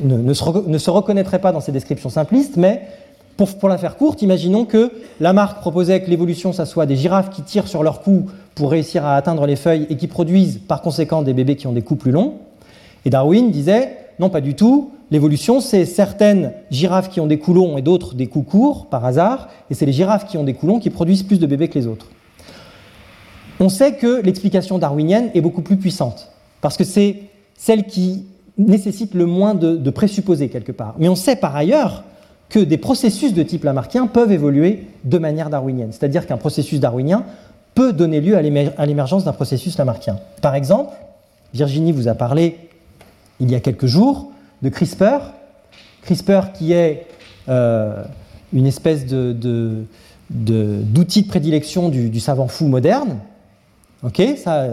ne, 0.00 0.32
se 0.34 0.90
reconnaîtraient 0.90 1.38
pas 1.38 1.52
dans 1.52 1.60
ces 1.60 1.70
descriptions 1.70 2.10
simplistes, 2.10 2.56
mais 2.56 2.82
pour, 3.36 3.56
pour, 3.56 3.68
la 3.68 3.78
faire 3.78 3.96
courte, 3.96 4.20
imaginons 4.22 4.64
que 4.64 4.90
Lamarck 5.20 5.60
proposait 5.60 6.02
que 6.02 6.10
l'évolution, 6.10 6.52
ça 6.52 6.66
soit 6.66 6.86
des 6.86 6.96
girafes 6.96 7.30
qui 7.30 7.42
tirent 7.42 7.68
sur 7.68 7.84
leur 7.84 8.02
cou 8.02 8.26
pour 8.56 8.72
réussir 8.72 9.06
à 9.06 9.14
atteindre 9.14 9.46
les 9.46 9.54
feuilles 9.54 9.86
et 9.88 9.96
qui 9.96 10.08
produisent 10.08 10.58
par 10.58 10.82
conséquent 10.82 11.22
des 11.22 11.34
bébés 11.34 11.54
qui 11.54 11.68
ont 11.68 11.72
des 11.72 11.82
coups 11.82 12.00
plus 12.00 12.12
longs. 12.12 12.34
Et 13.04 13.10
Darwin 13.10 13.52
disait, 13.52 13.96
non 14.20 14.28
pas 14.28 14.40
du 14.40 14.54
tout, 14.54 14.90
l'évolution 15.10 15.60
c'est 15.60 15.86
certaines 15.86 16.52
girafes 16.70 17.08
qui 17.08 17.20
ont 17.20 17.26
des 17.26 17.38
coups 17.38 17.56
longs 17.56 17.78
et 17.78 17.82
d'autres 17.82 18.14
des 18.14 18.26
coups 18.26 18.48
courts 18.48 18.86
par 18.86 19.04
hasard, 19.04 19.48
et 19.70 19.74
c'est 19.74 19.86
les 19.86 19.92
girafes 19.92 20.26
qui 20.26 20.36
ont 20.36 20.44
des 20.44 20.54
coups 20.54 20.70
longs 20.70 20.78
qui 20.78 20.90
produisent 20.90 21.22
plus 21.22 21.40
de 21.40 21.46
bébés 21.46 21.68
que 21.68 21.78
les 21.78 21.86
autres. 21.86 22.06
On 23.58 23.68
sait 23.68 23.94
que 23.94 24.20
l'explication 24.22 24.78
darwinienne 24.78 25.30
est 25.34 25.40
beaucoup 25.40 25.62
plus 25.62 25.76
puissante, 25.76 26.30
parce 26.60 26.76
que 26.76 26.84
c'est 26.84 27.22
celle 27.56 27.84
qui 27.84 28.26
nécessite 28.58 29.14
le 29.14 29.26
moins 29.26 29.54
de, 29.54 29.90
présupposés 29.90 30.48
quelque 30.48 30.72
part. 30.72 30.94
Mais 30.98 31.08
on 31.08 31.14
sait 31.14 31.36
par 31.36 31.56
ailleurs 31.56 32.04
que 32.50 32.58
des 32.58 32.78
processus 32.78 33.32
de 33.32 33.42
type 33.42 33.64
lamarckien 33.64 34.06
peuvent 34.06 34.32
évoluer 34.32 34.86
de 35.04 35.18
manière 35.18 35.50
darwinienne, 35.50 35.92
c'est-à-dire 35.92 36.26
qu'un 36.26 36.36
processus 36.36 36.78
darwinien 36.78 37.24
peut 37.74 37.92
donner 37.92 38.20
lieu 38.20 38.36
à 38.36 38.86
l'émergence 38.86 39.24
d'un 39.24 39.32
processus 39.32 39.78
lamarckien. 39.78 40.18
Par 40.42 40.54
exemple, 40.54 40.92
Virginie 41.54 41.92
vous 41.92 42.08
a 42.08 42.14
parlé 42.14 42.69
il 43.40 43.50
y 43.50 43.54
a 43.54 43.60
quelques 43.60 43.86
jours 43.86 44.30
de 44.62 44.68
CRISPR, 44.68 45.32
CRISPR 46.02 46.52
qui 46.54 46.72
est 46.72 47.06
euh, 47.48 48.02
une 48.52 48.66
espèce 48.66 49.06
d'outil 49.06 49.86
de, 50.30 51.28
prédilection 51.28 51.88
du, 51.88 52.20
savant 52.20 52.48
fou 52.48 52.66
moderne. 52.66 53.18
Ça, 54.36 54.66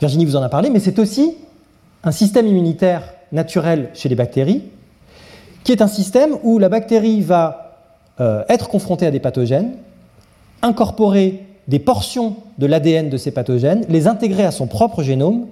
Virginie 0.00 0.24
vous 0.24 0.36
en 0.36 0.42
a 0.42 0.48
parlé, 0.48 0.70
mais 0.70 0.80
c'est 0.80 0.98
aussi 0.98 1.36
un 2.04 2.12
système 2.12 2.46
immunitaire 2.46 3.14
naturel 3.32 3.90
chez 3.94 4.08
les 4.08 4.14
bactéries, 4.14 4.62
qui 5.64 5.72
est 5.72 5.82
un 5.82 5.88
système 5.88 6.36
où 6.42 6.58
la 6.58 6.68
bactérie 6.68 7.20
va 7.20 7.78
euh, 8.20 8.44
être 8.48 8.68
confrontée 8.68 9.06
à 9.06 9.10
des 9.10 9.20
pathogènes, 9.20 9.72
incorporer 10.62 11.44
des 11.68 11.78
portions 11.78 12.36
de 12.58 12.66
l'ADN 12.66 13.10
de 13.10 13.16
ces 13.16 13.30
pathogènes, 13.30 13.84
les 13.88 14.06
intégrer 14.06 14.44
à 14.44 14.50
son 14.50 14.66
propre 14.66 15.02
génome 15.02 15.46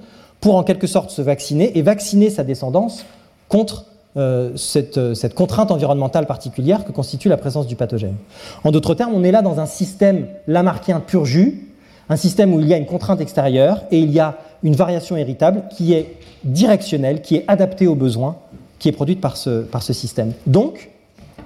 pour 0.44 0.56
en 0.56 0.62
quelque 0.62 0.86
sorte 0.86 1.08
se 1.08 1.22
vacciner 1.22 1.78
et 1.78 1.80
vacciner 1.80 2.28
sa 2.28 2.44
descendance 2.44 3.06
contre 3.48 3.86
euh, 4.18 4.54
cette, 4.56 5.14
cette, 5.14 5.32
contrainte 5.32 5.70
environnementale 5.70 6.26
particulière 6.26 6.84
que 6.84 6.92
constitue 6.92 7.30
la 7.30 7.38
présence 7.38 7.66
du 7.66 7.76
pathogène. 7.76 8.16
En 8.62 8.70
d'autres 8.70 8.94
termes, 8.94 9.14
on 9.14 9.24
est 9.24 9.30
là 9.30 9.40
dans 9.40 9.58
un 9.58 9.64
système 9.64 10.26
lamarckien 10.46 11.00
pur 11.00 11.24
jus, 11.24 11.72
un 12.10 12.16
système 12.16 12.52
où 12.52 12.60
il 12.60 12.68
y 12.68 12.74
a 12.74 12.76
une 12.76 12.84
contrainte 12.84 13.22
extérieure 13.22 13.84
et 13.90 13.98
il 13.98 14.10
y 14.10 14.20
a 14.20 14.36
une 14.62 14.76
variation 14.76 15.16
héritable 15.16 15.62
qui 15.74 15.94
est 15.94 16.14
directionnelle, 16.44 17.22
qui 17.22 17.36
est 17.36 17.44
adaptée 17.48 17.86
aux 17.86 17.94
besoins, 17.94 18.36
qui 18.78 18.90
est 18.90 18.92
produite 18.92 19.22
par 19.22 19.38
ce 19.38 19.92
système. 19.94 20.34
Donc, 20.46 20.90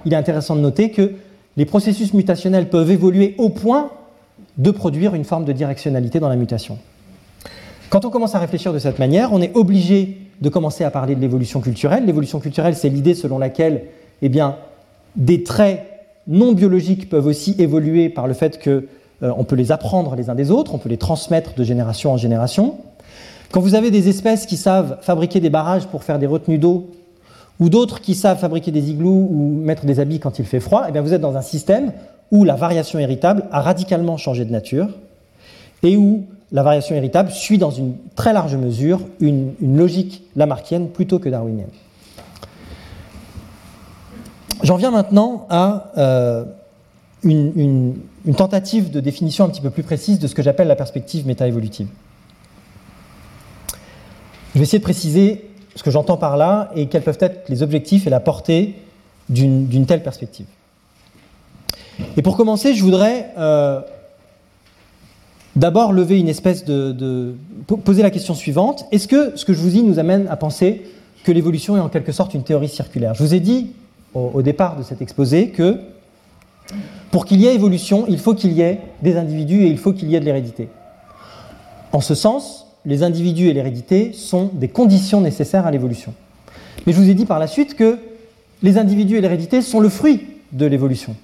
il 0.03 0.11
est 0.11 0.17
intéressant 0.17 0.57
de 0.57 0.61
noter 0.61 0.91
que 0.91 1.13
les 1.55 1.65
processus 1.65 2.13
mutationnels 2.13 2.67
peuvent 2.67 2.91
évoluer 2.91 3.35
au 3.37 3.47
point 3.47 3.91
de 4.57 4.71
produire 4.71 5.15
une 5.15 5.23
forme 5.23 5.45
de 5.45 5.53
directionnalité 5.53 6.19
dans 6.19 6.27
la 6.27 6.35
mutation. 6.35 6.77
Quand 7.89 8.05
on 8.05 8.11
commence 8.11 8.35
à 8.35 8.39
réfléchir 8.39 8.71
de 8.71 8.77
cette 8.77 8.99
manière, 8.99 9.33
on 9.33 9.41
est 9.41 9.55
obligé 9.55 10.17
de 10.41 10.49
commencer 10.49 10.83
à 10.83 10.91
parler 10.91 11.15
de 11.15 11.21
l'évolution 11.21 11.59
culturelle. 11.59 12.05
L'évolution 12.05 12.39
culturelle, 12.39 12.75
c'est 12.75 12.89
l'idée 12.89 13.15
selon 13.15 13.39
laquelle 13.39 13.85
eh 14.21 14.29
bien, 14.29 14.57
des 15.15 15.43
traits 15.43 15.85
non 16.27 16.53
biologiques 16.53 17.09
peuvent 17.09 17.25
aussi 17.25 17.55
évoluer 17.57 18.09
par 18.09 18.27
le 18.27 18.35
fait 18.35 18.63
qu'on 18.63 18.83
euh, 19.23 19.43
peut 19.43 19.55
les 19.55 19.71
apprendre 19.71 20.15
les 20.15 20.29
uns 20.29 20.35
des 20.35 20.51
autres, 20.51 20.75
on 20.75 20.77
peut 20.77 20.89
les 20.89 20.97
transmettre 20.97 21.55
de 21.55 21.63
génération 21.63 22.11
en 22.13 22.17
génération. 22.17 22.75
Quand 23.51 23.59
vous 23.59 23.73
avez 23.73 23.89
des 23.89 24.07
espèces 24.07 24.45
qui 24.45 24.57
savent 24.57 24.99
fabriquer 25.01 25.39
des 25.39 25.49
barrages 25.49 25.87
pour 25.87 26.03
faire 26.03 26.19
des 26.19 26.27
retenues 26.27 26.59
d'eau, 26.59 26.91
ou 27.59 27.69
d'autres 27.69 28.01
qui 28.01 28.13
savent 28.13 28.37
fabriquer 28.37 28.71
des 28.71 28.91
igloos 28.91 29.27
ou 29.31 29.61
mettre 29.63 29.85
des 29.85 29.99
habits 29.99 30.19
quand 30.19 30.37
il 30.37 30.45
fait 30.45 30.59
froid, 30.59 30.85
eh 30.87 30.91
bien 30.91 31.01
vous 31.01 31.13
êtes 31.13 31.21
dans 31.21 31.35
un 31.35 31.41
système 31.41 31.91
où 32.31 32.43
la 32.43 32.55
variation 32.55 32.99
héritable 32.99 33.45
a 33.51 33.61
radicalement 33.61 34.17
changé 34.17 34.45
de 34.45 34.51
nature 34.51 34.89
et 35.81 35.97
où 35.97 36.25
la 36.51 36.63
variation 36.63 36.95
héritable 36.95 37.31
suit 37.31 37.57
dans 37.57 37.71
une 37.71 37.95
très 38.15 38.33
large 38.33 38.55
mesure 38.55 39.01
une, 39.19 39.53
logique 39.61 40.23
lamarckienne 40.35 40.89
plutôt 40.89 41.19
que 41.19 41.29
darwinienne. 41.29 41.69
J'en 44.63 44.75
viens 44.75 44.91
maintenant 44.91 45.47
à 45.49 45.91
euh, 45.97 46.43
une, 47.23 47.95
tentative 48.35 48.91
de 48.91 48.99
définition 48.99 49.45
un 49.45 49.49
petit 49.49 49.61
peu 49.61 49.69
plus 49.69 49.83
précise 49.83 50.19
de 50.19 50.27
ce 50.27 50.35
que 50.35 50.41
j'appelle 50.41 50.67
la 50.67 50.75
perspective 50.75 51.25
métaévolutive. 51.25 51.87
Je 54.53 54.59
vais 54.59 54.63
essayer 54.63 54.79
de 54.79 54.83
préciser 54.83 55.49
ce 55.75 55.83
que 55.83 55.91
j'entends 55.91 56.17
par 56.17 56.35
là 56.35 56.71
et 56.75 56.87
quels 56.87 57.03
peuvent 57.03 57.17
être 57.21 57.47
les 57.49 57.63
objectifs 57.63 58.07
et 58.07 58.09
la 58.09 58.19
portée 58.19 58.75
d'une 59.29 59.85
telle 59.85 60.03
perspective. 60.03 60.47
Et 62.17 62.21
pour 62.21 62.35
commencer, 62.35 62.73
je 62.73 62.83
voudrais 62.83 63.31
euh, 63.37 63.81
d'abord 65.55 65.93
lever 65.93 66.19
une 66.19 66.29
espèce 66.29 66.65
de, 66.65 67.35
poser 67.83 68.01
la 68.01 68.09
question 68.09 68.33
suivante 68.33 68.85
est-ce 68.91 69.07
que 69.07 69.35
ce 69.35 69.45
que 69.45 69.53
je 69.53 69.59
vous 69.59 69.69
dis 69.69 69.83
nous 69.83 69.99
amène 69.99 70.27
à 70.29 70.35
penser 70.35 70.83
que 71.23 71.31
l'évolution 71.31 71.77
est 71.77 71.81
en 71.81 71.89
quelque 71.89 72.11
sorte 72.11 72.33
une 72.33 72.43
théorie 72.43 72.69
circulaire? 72.69 73.13
Je 73.13 73.23
vous 73.23 73.33
ai 73.33 73.39
dit 73.39 73.71
au, 74.13 74.41
départ 74.41 74.77
de 74.77 74.83
cet 74.83 75.01
exposé 75.01 75.49
que 75.49 75.79
pour 77.11 77.25
qu'il 77.25 77.41
y 77.41 77.47
ait 77.47 77.55
évolution, 77.55 78.05
il 78.07 78.19
faut 78.19 78.33
qu'il 78.33 78.53
y 78.53 78.61
ait 78.61 78.79
des 79.01 79.17
individus 79.17 79.63
et 79.63 79.67
il 79.67 79.77
faut 79.77 79.93
qu'il 79.93 80.09
y 80.09 80.15
ait 80.15 80.19
de 80.19 80.25
l'hérédité. 80.25 80.69
En 81.91 82.01
ce 82.01 82.15
sens, 82.15 82.67
les 82.85 83.03
individus 83.03 83.47
et 83.47 83.53
l'hérédité 83.53 84.13
sont 84.13 84.51
des 84.53 84.67
conditions 84.67 85.21
nécessaires 85.21 85.65
à 85.65 85.71
l'évolution. 85.71 86.13
Mais 86.85 86.93
je 86.93 86.99
vous 86.99 87.09
ai 87.09 87.13
dit 87.13 87.25
par 87.25 87.39
la 87.39 87.47
suite 87.47 87.75
que 87.75 87.97
les 88.61 88.77
individus 88.77 89.17
et 89.17 89.21
l'hérédité 89.21 89.61
sont 89.61 89.79
le 89.79 89.89
fruit 89.89 90.27
de 90.51 90.65
l'évolution. 90.65 91.15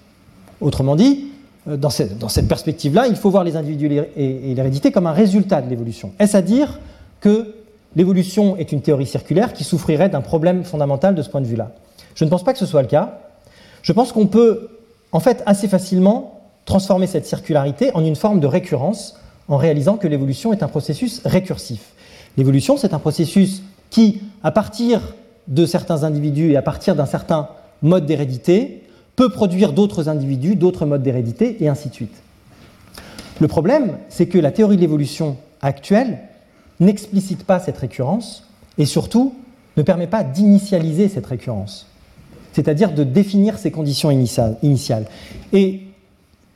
Autrement 0.62 0.96
dit, 0.96 1.28
euh, 1.68 1.78
dans 1.78 1.90
cette, 1.90 2.48
perspective-là, 2.48 3.08
il 3.08 3.16
faut 3.16 3.30
voir 3.30 3.44
les 3.44 3.56
individus 3.56 3.90
et 4.16 4.54
l'hérédité 4.56 4.92
comme 4.92 5.08
un 5.08 5.14
résultat 5.14 5.62
de 5.62 5.70
l'évolution. 5.70 6.12
Est-ce 6.20 6.38
à 6.38 6.42
dire 6.42 6.80
que 7.22 7.56
l'évolution 7.96 8.58
est 8.58 8.72
une 8.72 8.82
théorie 8.82 9.06
circulaire 9.06 9.54
qui 9.54 9.64
souffrirait 9.64 10.10
d'un 10.10 10.22
problème 10.22 10.64
fondamental 10.64 11.16
de 11.16 11.22
ce 11.22 11.30
point 11.30 11.42
de 11.42 11.48
vue-là? 11.48 11.72
Je 12.16 12.26
ne 12.26 12.30
pense 12.30 12.44
pas 12.44 12.54
que 12.54 12.60
ce 12.60 12.66
soit 12.66 12.82
le 12.82 12.88
cas. 12.88 13.20
Je 13.82 13.92
pense 13.92 14.12
qu'on 14.12 14.28
peut, 14.28 14.70
en 15.12 15.20
fait, 15.20 15.44
assez 15.46 15.68
facilement 15.68 16.42
transformer 16.66 17.08
cette 17.08 17.26
circularité 17.26 17.92
en 17.94 18.04
une 18.04 18.16
forme 18.16 18.40
de 18.40 18.48
récurrence 18.48 19.20
en 19.48 19.58
réalisant 19.58 19.98
que 19.98 20.08
l'évolution 20.08 20.52
est 20.52 20.64
un 20.64 20.68
processus 20.68 21.22
récursif. 21.24 21.94
L'évolution, 22.38 22.78
c'est 22.78 22.94
un 22.94 23.00
processus 23.00 23.62
qui, 23.90 24.22
à 24.44 24.52
partir 24.52 25.16
de 25.48 25.66
certains 25.66 26.04
individus 26.04 26.52
et 26.52 26.58
à 26.58 26.62
partir 26.62 26.96
d'un 26.96 27.06
certain 27.06 27.50
mode 27.82 28.06
d'hérédité, 28.06 28.82
peut 29.16 29.30
produire 29.30 29.74
d'autres 29.74 30.10
individus, 30.10 30.56
d'autres 30.56 30.86
modes 30.86 31.04
d'hérédité, 31.04 31.64
et 31.64 31.68
ainsi 31.68 31.90
de 31.90 31.94
suite. 31.94 32.16
Le 33.40 33.48
problème, 33.48 33.98
c'est 34.10 34.28
que 34.28 34.38
la 34.38 34.52
théorie 34.52 34.76
de 34.76 34.82
l'évolution 34.82 35.38
actuelle 35.62 36.20
n'explicite 36.80 37.44
pas 37.44 37.60
cette 37.60 37.78
récurrence, 37.78 38.44
et 38.78 38.86
surtout 38.86 39.34
ne 39.78 39.84
permet 39.84 40.08
pas 40.08 40.24
d'initialiser 40.24 41.10
cette 41.10 41.26
récurrence, 41.26 41.88
c'est-à-dire 42.54 42.94
de 42.94 43.04
définir 43.04 43.58
ses 43.58 43.72
conditions 43.72 44.12
initiales. 44.12 45.06
Et 45.54 45.82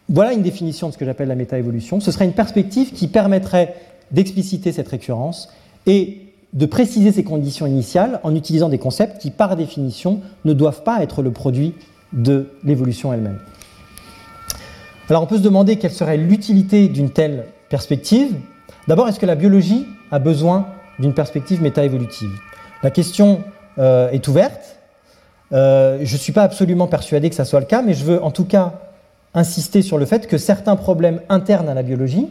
voilà 0.10 0.34
une 0.34 0.42
définition 0.42 0.88
de 0.88 0.94
ce 0.94 0.98
que 0.98 1.06
j'appelle 1.06 1.28
la 1.28 1.36
métaévolution. 1.36 2.00
Ce 2.00 2.12
serait 2.12 2.26
une 2.26 2.34
perspective 2.34 2.94
qui 2.94 3.08
permettrait 3.08 3.76
d'expliciter 4.12 4.72
cette 4.72 4.88
récurrence 4.88 5.50
et 5.86 6.22
de 6.54 6.66
préciser 6.66 7.12
ses 7.12 7.24
conditions 7.24 7.68
initiales 7.68 8.20
en 8.24 8.36
utilisant 8.36 8.70
des 8.70 8.80
concepts 8.80 9.22
qui, 9.22 9.30
par 9.30 9.56
définition, 9.56 10.22
ne 10.46 10.54
doivent 10.54 10.84
pas 10.84 11.04
être 11.04 11.22
le 11.22 11.32
produit 11.32 11.76
de 12.14 12.48
l'évolution 12.64 13.14
elle-même. 13.14 13.40
Alors 15.10 15.24
on 15.24 15.26
peut 15.26 15.38
se 15.38 15.44
demander 15.44 15.78
quelle 15.78 15.92
serait 15.92 16.18
l'utilité 16.18 16.88
d'une 16.88 17.10
telle 17.10 17.46
perspective. 17.70 18.36
D'abord, 18.88 19.08
est-ce 19.08 19.20
que 19.20 19.26
la 19.26 19.36
biologie 19.36 19.88
a 20.12 20.20
besoin 20.20 20.68
d'une 21.00 21.14
perspective 21.14 21.62
métaévolutive? 21.62 22.30
La 22.84 22.92
question 22.92 23.44
euh, 23.80 24.10
est 24.12 24.28
ouverte. 24.28 24.78
Euh, 25.52 26.00
je 26.04 26.14
ne 26.14 26.20
suis 26.20 26.32
pas 26.32 26.44
absolument 26.44 26.88
persuadé 26.88 27.30
que 27.30 27.36
ça 27.36 27.46
soit 27.46 27.60
le 27.60 27.66
cas, 27.66 27.82
mais 27.82 27.94
je 27.94 28.04
veux 28.04 28.24
en 28.24 28.30
tout 28.32 28.46
cas 28.46 28.74
insister 29.34 29.82
sur 29.82 29.98
le 29.98 30.06
fait 30.06 30.28
que 30.28 30.38
certains 30.38 30.76
problèmes 30.76 31.22
internes 31.30 31.70
à 31.70 31.74
la 31.74 31.84
biologie 31.84 32.28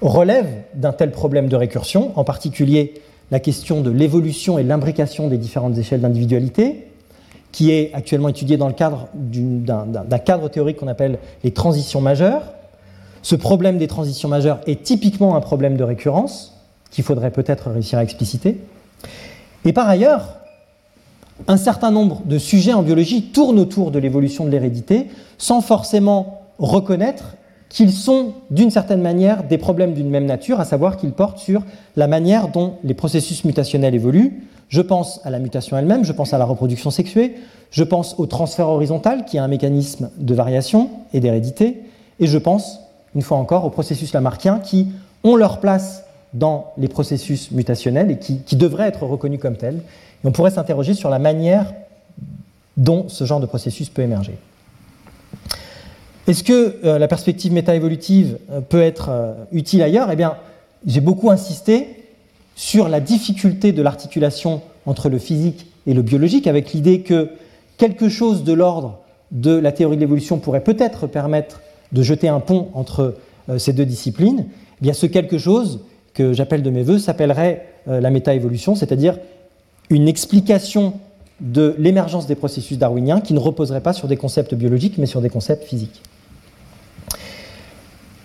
relèvent 0.00 0.62
d'un 0.74 0.92
tel 0.92 1.10
problème 1.10 1.48
de 1.48 1.56
récursion, 1.56 2.12
en 2.16 2.24
particulier 2.24 2.94
la 3.30 3.40
question 3.40 3.80
de 3.80 3.90
l'évolution 3.90 4.58
et 4.58 4.62
l'imbrication 4.62 5.28
des 5.28 5.38
différentes 5.38 5.78
échelles 5.78 6.00
d'individualité, 6.00 6.91
qui 7.52 7.70
est 7.70 7.92
actuellement 7.92 8.28
étudié 8.28 8.56
dans 8.56 8.66
le 8.66 8.72
cadre 8.72 9.08
d'un 9.14 10.18
cadre 10.18 10.48
théorique 10.48 10.78
qu'on 10.78 10.88
appelle 10.88 11.18
les 11.44 11.52
transitions 11.52 12.00
majeures. 12.00 12.42
Ce 13.20 13.36
problème 13.36 13.78
des 13.78 13.86
transitions 13.86 14.28
majeures 14.28 14.60
est 14.66 14.82
typiquement 14.82 15.36
un 15.36 15.40
problème 15.40 15.76
de 15.76 15.84
récurrence 15.84 16.58
qu'il 16.90 17.04
faudrait 17.04 17.30
peut-être 17.30 17.70
réussir 17.70 17.98
à 17.98 18.02
expliciter. 18.02 18.58
Et 19.64 19.72
par 19.72 19.88
ailleurs, 19.88 20.36
un 21.46 21.56
certain 21.56 21.90
nombre 21.90 22.22
de 22.24 22.38
sujets 22.38 22.72
en 22.72 22.82
biologie 22.82 23.30
tournent 23.30 23.58
autour 23.58 23.90
de 23.90 23.98
l'évolution 23.98 24.44
de 24.44 24.50
l'hérédité 24.50 25.08
sans 25.38 25.60
forcément 25.60 26.42
reconnaître 26.58 27.36
qu'ils 27.72 27.92
sont 27.92 28.34
d'une 28.50 28.70
certaine 28.70 29.00
manière 29.00 29.44
des 29.44 29.56
problèmes 29.56 29.94
d'une 29.94 30.10
même 30.10 30.26
nature, 30.26 30.60
à 30.60 30.64
savoir 30.66 30.98
qu'ils 30.98 31.12
portent 31.12 31.38
sur 31.38 31.62
la 31.96 32.06
manière 32.06 32.48
dont 32.48 32.74
les 32.84 32.92
processus 32.92 33.44
mutationnels 33.44 33.94
évoluent. 33.94 34.44
Je 34.68 34.82
pense 34.82 35.20
à 35.24 35.30
la 35.30 35.38
mutation 35.38 35.76
elle-même, 35.78 36.04
je 36.04 36.12
pense 36.12 36.34
à 36.34 36.38
la 36.38 36.44
reproduction 36.44 36.90
sexuée, 36.90 37.34
je 37.70 37.82
pense 37.82 38.14
au 38.18 38.26
transfert 38.26 38.68
horizontal 38.68 39.24
qui 39.24 39.38
est 39.38 39.40
un 39.40 39.48
mécanisme 39.48 40.10
de 40.18 40.34
variation 40.34 40.90
et 41.14 41.20
d'hérédité, 41.20 41.82
et 42.20 42.26
je 42.26 42.38
pense, 42.38 42.80
une 43.14 43.22
fois 43.22 43.38
encore, 43.38 43.64
aux 43.64 43.70
processus 43.70 44.12
lamarckiens 44.12 44.58
qui 44.58 44.88
ont 45.24 45.36
leur 45.36 45.58
place 45.58 46.04
dans 46.34 46.72
les 46.76 46.88
processus 46.88 47.50
mutationnels 47.52 48.10
et 48.10 48.18
qui, 48.18 48.40
qui 48.40 48.56
devraient 48.56 48.88
être 48.88 49.04
reconnus 49.04 49.40
comme 49.40 49.56
tels. 49.56 49.76
Et 49.76 50.26
on 50.26 50.32
pourrait 50.32 50.50
s'interroger 50.50 50.94
sur 50.94 51.10
la 51.10 51.18
manière 51.18 51.72
dont 52.76 53.06
ce 53.08 53.24
genre 53.24 53.40
de 53.40 53.46
processus 53.46 53.88
peut 53.88 54.02
émerger. 54.02 54.36
Est-ce 56.28 56.44
que 56.44 56.76
euh, 56.84 56.98
la 56.98 57.08
perspective 57.08 57.52
métaévolutive 57.52 58.38
euh, 58.50 58.60
peut 58.60 58.80
être 58.80 59.08
euh, 59.10 59.34
utile 59.50 59.82
ailleurs? 59.82 60.10
Eh 60.12 60.16
bien, 60.16 60.36
j'ai 60.86 61.00
beaucoup 61.00 61.30
insisté 61.30 61.88
sur 62.54 62.88
la 62.88 63.00
difficulté 63.00 63.72
de 63.72 63.82
l'articulation 63.82 64.62
entre 64.86 65.08
le 65.08 65.18
physique 65.18 65.66
et 65.86 65.94
le 65.94 66.02
biologique, 66.02 66.46
avec 66.46 66.72
l'idée 66.72 67.00
que 67.00 67.30
quelque 67.76 68.08
chose 68.08 68.44
de 68.44 68.52
l'ordre 68.52 69.00
de 69.32 69.50
la 69.50 69.72
théorie 69.72 69.96
de 69.96 70.00
l'évolution 70.00 70.38
pourrait 70.38 70.62
peut-être 70.62 71.08
permettre 71.08 71.60
de 71.90 72.02
jeter 72.02 72.28
un 72.28 72.40
pont 72.40 72.68
entre 72.74 73.16
ces 73.58 73.72
deux 73.72 73.86
disciplines. 73.86 74.46
Eh 74.48 74.82
bien, 74.82 74.92
ce 74.92 75.06
quelque 75.06 75.38
chose 75.38 75.80
que 76.14 76.32
j'appelle 76.32 76.62
de 76.62 76.70
mes 76.70 76.82
voeux 76.82 76.98
s'appellerait 76.98 77.66
la 77.86 78.10
métaévolution, 78.10 78.74
c'est-à-dire 78.74 79.18
une 79.88 80.06
explication 80.06 80.94
de 81.40 81.74
l'émergence 81.78 82.26
des 82.26 82.34
processus 82.34 82.78
darwiniens 82.78 83.20
qui 83.20 83.34
ne 83.34 83.38
reposerait 83.38 83.80
pas 83.80 83.92
sur 83.92 84.06
des 84.08 84.16
concepts 84.16 84.54
biologiques 84.54 84.98
mais 84.98 85.06
sur 85.06 85.20
des 85.20 85.30
concepts 85.30 85.64
physiques. 85.64 86.02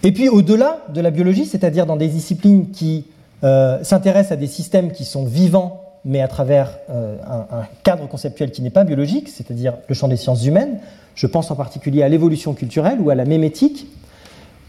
Et 0.04 0.12
puis 0.12 0.30
au-delà 0.30 0.86
de 0.94 1.02
la 1.02 1.12
biologie, 1.12 1.46
c'est-à-dire 1.46 1.86
dans 1.86 1.98
des 1.98 2.08
disciplines 2.08 2.70
qui 2.72 3.06
euh, 3.44 3.84
s'intéressent 3.84 4.34
à 4.34 4.36
des 4.36 4.48
systèmes 4.48 4.92
qui 4.92 5.06
sont 5.06 5.26
vivants 5.26 5.84
mais 6.08 6.22
à 6.22 6.28
travers 6.30 6.80
euh, 6.90 7.18
un, 7.30 7.66
cadre 7.84 8.08
conceptuel 8.08 8.52
qui 8.52 8.62
n'est 8.62 8.70
pas 8.70 8.86
biologique, 8.86 9.28
c'est-à-dire 9.28 9.74
le 9.90 9.94
champ 9.94 10.08
des 10.08 10.16
sciences 10.16 10.46
humaines, 10.46 10.80
je 11.16 11.28
pense 11.28 11.52
en 11.52 11.56
particulier 11.56 12.02
à 12.02 12.08
l'évolution 12.08 12.54
culturelle 12.54 13.00
ou 13.02 13.10
à 13.10 13.16
la 13.16 13.26
mémétique, 13.26 13.88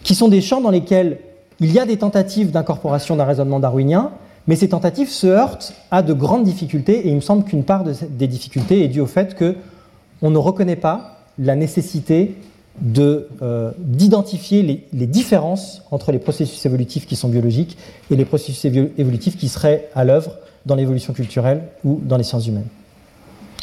qui 0.02 0.16
sont 0.16 0.26
des 0.26 0.40
champs 0.40 0.60
dans 0.60 0.70
lesquels 0.70 1.18
il 1.60 1.72
y 1.72 1.78
a 1.78 1.86
des 1.86 1.96
tentatives 1.96 2.50
d'incorporation 2.50 3.14
d'un 3.14 3.24
raisonnement 3.24 3.60
darwinien, 3.60 4.10
mais 4.48 4.56
ces 4.56 4.70
tentatives 4.70 5.10
se 5.10 5.28
heurtent 5.28 5.74
à 5.92 6.02
de 6.02 6.12
grandes 6.12 6.42
difficultés, 6.42 7.06
et 7.06 7.10
il 7.10 7.14
me 7.14 7.20
semble 7.20 7.44
qu'une 7.44 7.64
part 7.64 7.84
des 7.84 8.26
difficultés 8.26 8.82
est 8.82 8.88
due 8.88 9.00
au 9.00 9.06
fait 9.06 9.36
qu'on 9.36 10.30
ne 10.30 10.38
reconnaît 10.38 10.76
pas 10.76 11.20
la 11.38 11.54
nécessité 11.54 12.34
d'identifier 12.80 14.62
les, 14.62 14.86
les, 14.92 15.06
différences 15.06 15.82
entre 15.90 16.12
les 16.12 16.18
processus 16.18 16.64
évolutifs 16.64 17.06
qui 17.06 17.16
sont 17.16 17.28
biologiques 17.28 17.76
et 18.10 18.16
les 18.16 18.24
processus 18.24 18.64
évolutifs 18.64 19.36
qui 19.36 19.48
seraient 19.48 19.88
à 19.94 20.04
l'œuvre 20.04 20.32
dans 20.66 20.74
l'évolution 20.74 21.12
culturelle 21.12 21.62
ou 21.84 22.00
dans 22.04 22.16
les 22.16 22.22
sciences 22.22 22.46
humaines 22.46 22.68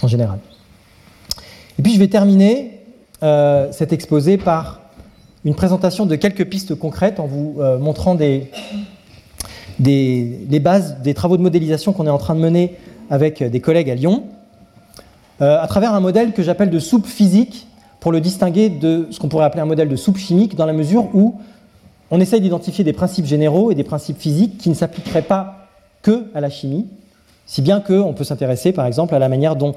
en 0.01 0.07
général. 0.07 0.39
Et 1.79 1.81
puis 1.81 1.93
je 1.93 1.99
vais 1.99 2.07
terminer 2.07 2.79
euh, 3.23 3.71
cet 3.71 3.93
exposé 3.93 4.37
par 4.37 4.81
une 5.43 5.55
présentation 5.55 6.05
de 6.05 6.15
quelques 6.15 6.45
pistes 6.45 6.75
concrètes 6.75 7.19
en 7.19 7.27
vous 7.27 7.57
euh, 7.59 7.77
montrant 7.77 8.15
les 8.15 8.49
bases 10.59 10.97
des 11.01 11.13
travaux 11.13 11.37
de 11.37 11.41
modélisation 11.41 11.93
qu'on 11.93 12.07
est 12.07 12.11
en 12.11 12.17
train 12.17 12.35
de 12.35 12.39
mener 12.39 12.75
avec 13.09 13.43
des 13.43 13.61
collègues 13.61 13.89
à 13.89 13.95
Lyon, 13.95 14.23
euh, 15.41 15.61
à 15.61 15.67
travers 15.67 15.93
un 15.93 15.99
modèle 15.99 16.33
que 16.33 16.43
j'appelle 16.43 16.69
de 16.69 16.79
soupe 16.79 17.05
physique, 17.05 17.67
pour 18.05 18.11
le 18.11 18.21
distinguer 18.21 18.69
de 18.69 19.07
ce 19.09 19.19
qu'on 19.19 19.29
pourrait 19.29 19.45
appeler 19.45 19.63
un 19.63 19.65
modèle 19.65 19.89
de 19.89 19.95
soupe 19.95 20.17
chimique, 20.17 20.55
dans 20.55 20.67
la 20.67 20.73
mesure 20.73 21.07
où 21.15 21.39
on 22.11 22.19
essaye 22.19 22.39
d'identifier 22.39 22.83
des 22.83 22.93
principes 22.93 23.25
généraux 23.25 23.71
et 23.71 23.73
des 23.73 23.83
principes 23.83 24.19
physiques 24.19 24.59
qui 24.59 24.69
ne 24.69 24.75
s'appliqueraient 24.75 25.23
pas 25.23 25.69
que 26.03 26.25
à 26.35 26.39
la 26.39 26.51
chimie, 26.51 26.85
si 27.47 27.63
bien 27.63 27.79
qu'on 27.79 28.13
peut 28.13 28.23
s'intéresser 28.23 28.73
par 28.73 28.85
exemple 28.85 29.15
à 29.15 29.17
la 29.17 29.27
manière 29.27 29.55
dont 29.55 29.73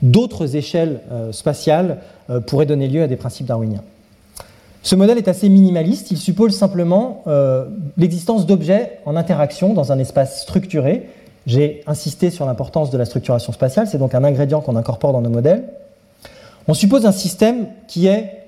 d'autres 0.00 0.56
échelles 0.56 1.02
euh, 1.12 1.32
spatiales 1.32 1.98
euh, 2.30 2.40
pourraient 2.40 2.64
donner 2.64 2.88
lieu 2.88 3.02
à 3.02 3.08
des 3.08 3.16
principes 3.16 3.44
darwiniens. 3.44 3.82
Ce 4.82 4.96
modèle 4.96 5.18
est 5.18 5.28
assez 5.28 5.50
minimaliste, 5.50 6.10
il 6.10 6.16
suppose 6.16 6.56
simplement 6.56 7.24
euh, 7.26 7.66
l'existence 7.98 8.46
d'objets 8.46 9.00
en 9.04 9.16
interaction 9.16 9.74
dans 9.74 9.92
un 9.92 9.98
espace 9.98 10.40
structuré. 10.40 11.10
J'ai 11.46 11.82
insisté 11.86 12.30
sur 12.30 12.46
l'importance 12.46 12.90
de 12.90 12.96
la 12.96 13.04
structuration 13.04 13.52
spatiale, 13.52 13.86
c'est 13.86 13.98
donc 13.98 14.14
un 14.14 14.24
ingrédient 14.24 14.62
qu'on 14.62 14.76
incorpore 14.76 15.12
dans 15.12 15.20
nos 15.20 15.28
modèles. 15.28 15.64
On 16.68 16.74
suppose 16.74 17.06
un 17.06 17.12
système 17.12 17.68
qui 17.86 18.06
est 18.06 18.46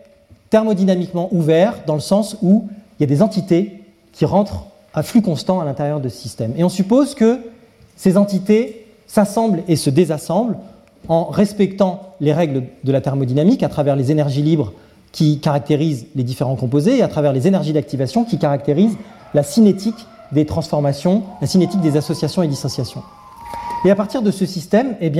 thermodynamiquement 0.50 1.28
ouvert 1.32 1.74
dans 1.86 1.94
le 1.94 2.00
sens 2.00 2.36
où 2.42 2.68
il 2.98 3.02
y 3.02 3.04
a 3.04 3.06
des 3.06 3.22
entités 3.22 3.82
qui 4.12 4.24
rentrent 4.24 4.66
à 4.94 5.02
flux 5.02 5.22
constant 5.22 5.60
à 5.60 5.64
l'intérieur 5.64 6.00
de 6.00 6.08
ce 6.08 6.16
système. 6.16 6.52
Et 6.56 6.64
on 6.64 6.68
suppose 6.68 7.14
que 7.14 7.38
ces 7.96 8.16
entités 8.16 8.86
s'assemblent 9.06 9.62
et 9.68 9.76
se 9.76 9.90
désassemblent 9.90 10.56
en 11.08 11.26
respectant 11.26 12.14
les 12.20 12.32
règles 12.32 12.64
de 12.82 12.92
la 12.92 13.00
thermodynamique 13.00 13.62
à 13.62 13.68
travers 13.68 13.94
les 13.94 14.10
énergies 14.10 14.42
libres 14.42 14.72
qui 15.12 15.38
caractérise 15.38 16.06
les 16.16 16.24
différents 16.24 16.56
composés 16.56 16.98
et 16.98 17.02
à 17.02 17.08
travers 17.08 17.32
les 17.32 17.46
énergies 17.46 17.72
d'activation 17.72 18.24
qui 18.24 18.38
caractérisent 18.38 18.96
la 19.34 19.42
cinétique 19.42 20.06
des 20.32 20.44
transformations, 20.44 21.22
la 21.40 21.46
cinétique 21.46 21.80
des 21.80 21.96
associations 21.96 22.42
et 22.42 22.48
dissociations. 22.48 23.02
Et 23.84 23.90
à 23.90 23.94
partir 23.94 24.22
de 24.22 24.30
ce 24.30 24.44
système, 24.44 24.96
eh 25.00 25.12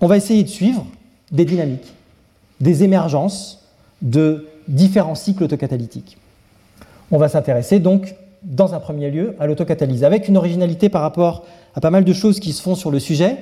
on 0.00 0.06
va 0.06 0.16
essayer 0.16 0.44
de 0.44 0.48
suivre 0.48 0.86
des 1.32 1.44
dynamiques, 1.44 1.92
des 2.60 2.84
émergences 2.84 3.64
de 4.02 4.46
différents 4.68 5.14
cycles 5.14 5.44
autocatalytiques. 5.44 6.16
On 7.10 7.18
va 7.18 7.28
s'intéresser 7.28 7.78
donc, 7.78 8.14
dans 8.42 8.74
un 8.74 8.80
premier 8.80 9.10
lieu, 9.10 9.34
à 9.40 9.46
l'autocatalyse, 9.46 10.04
avec 10.04 10.28
une 10.28 10.36
originalité 10.36 10.88
par 10.88 11.02
rapport 11.02 11.44
à 11.74 11.80
pas 11.80 11.90
mal 11.90 12.04
de 12.04 12.12
choses 12.12 12.38
qui 12.38 12.52
se 12.52 12.62
font 12.62 12.74
sur 12.74 12.90
le 12.90 13.00
sujet, 13.00 13.36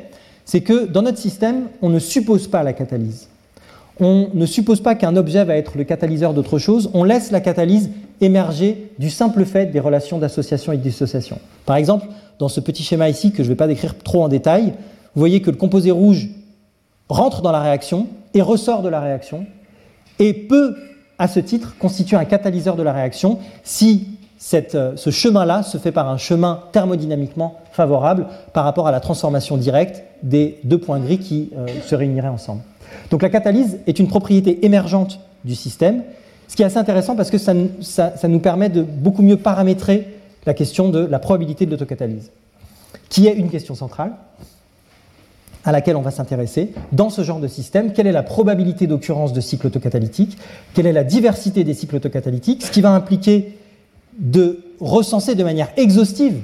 c'est 0.45 0.61
que 0.61 0.87
dans 0.87 1.03
notre 1.03 1.19
système, 1.19 1.69
on 1.83 1.89
ne 1.89 1.99
suppose 1.99 2.49
pas 2.49 2.63
la 2.63 2.73
catalyse 2.73 3.29
on 3.99 4.29
ne 4.35 4.47
suppose 4.47 4.81
pas 4.81 4.95
qu'un 4.95 5.17
objet 5.17 5.45
va 5.45 5.57
être 5.57 5.79
le 5.79 5.85
catalyseur 5.85 6.35
d'autre 6.35 6.59
chose, 6.59 6.91
on 6.93 7.05
laisse 7.05 7.31
la 7.31 7.41
catalyse 7.41 7.91
émerger 8.21 8.91
du 8.99 9.11
simple 9.11 9.45
fait 9.45 9.67
des 9.67 9.81
relations 9.81 10.19
d'association 10.19 10.73
et 10.73 10.77
de 10.77 10.83
dissociation. 10.83 11.39
Par 11.65 11.77
exemple, 11.77 12.07
dans 12.39 12.49
ce 12.49 12.61
petit 12.61 12.83
schéma 12.83 13.09
ici 13.09 13.31
que 13.31 13.39
je 13.39 13.45
ne 13.45 13.49
vais 13.49 13.57
pas 13.57 13.67
décrire 13.67 13.97
trop 13.99 14.23
en 14.23 14.29
détail, 14.29 14.75
vous 15.15 15.21
voyez 15.21 15.41
que 15.41 15.51
le 15.51 15.57
composé 15.57 15.91
rouge 15.91 16.29
rentre 17.09 17.43
dans 17.43 17.53
la 17.53 17.61
réaction 17.61 18.09
et 18.35 18.43
ressort 18.43 18.83
de 18.83 18.89
la 18.89 19.01
réaction. 19.01 19.47
Et 20.19 20.33
peut, 20.33 20.77
à 21.19 21.29
ce 21.29 21.41
titre, 21.41 21.77
constituer 21.79 22.17
un 22.17 22.25
catalyseur 22.25 22.77
de 22.77 22.83
la 22.83 22.93
réaction 22.93 23.39
si 23.65 24.09
euh, 24.55 24.93
ce 24.97 25.11
chemin-là 25.11 25.63
se 25.63 25.79
fait 25.79 25.93
par 25.93 26.09
un 26.11 26.19
chemin 26.19 26.61
thermodynamiquement 26.73 27.59
favorable 27.73 28.27
par 28.53 28.65
rapport 28.65 28.87
à 28.87 28.91
la 28.91 29.01
transformation 29.01 29.57
directe 29.57 30.05
des 30.23 30.59
deux 30.65 30.79
points 30.79 31.01
gris 31.01 31.19
qui 31.19 31.51
euh, 31.57 31.67
se 31.85 31.95
réuniraient 31.95 32.29
ensemble. 32.29 32.61
Donc 33.11 33.23
la 33.23 33.31
catalyse 33.31 33.79
est 33.87 33.99
une 33.99 34.09
propriété 34.09 34.65
émergente 34.65 35.21
du 35.45 35.55
système, 35.55 36.03
ce 36.49 36.57
qui 36.57 36.63
est 36.63 36.67
assez 36.67 36.79
intéressant 36.79 37.17
parce 37.17 37.31
que 37.31 37.39
ça, 37.39 37.55
nous 37.55 38.41
permet 38.41 38.69
de 38.69 38.83
beaucoup 38.83 39.23
mieux 39.23 39.37
paramétrer 39.37 40.07
la 40.45 40.55
question 40.55 40.91
de 40.91 41.01
la 41.01 41.19
probabilité 41.19 41.67
de 41.67 41.71
l'autocatalyse, 41.71 42.31
qui 43.09 43.27
est 43.27 43.35
une 43.35 43.51
question 43.51 43.75
centrale 43.75 44.13
à 45.67 45.73
laquelle 45.73 45.97
on 45.97 46.01
va 46.01 46.13
s'intéresser. 46.13 46.73
Dans 46.93 47.11
ce 47.11 47.23
genre 47.23 47.41
de 47.41 47.49
système, 47.49 47.93
quelle 47.93 48.07
est 48.07 48.13
la 48.13 48.23
probabilité 48.23 48.87
d'occurrence 48.87 49.33
de 49.33 49.41
cycles 49.41 49.67
autocatalytiques 49.67 50.39
Quelle 50.73 50.87
est 50.87 50.93
la 50.93 51.05
diversité 51.05 51.65
des 51.65 51.75
cycles 51.75 51.97
autocatalytiques? 51.97 52.65
Ce 52.65 52.71
qui 52.71 52.81
va 52.81 52.93
impliquer 52.93 53.59
de 54.19 54.61
recenser 54.81 55.35
de 55.35 55.45
manière 55.45 55.69
exhaustive 55.77 56.37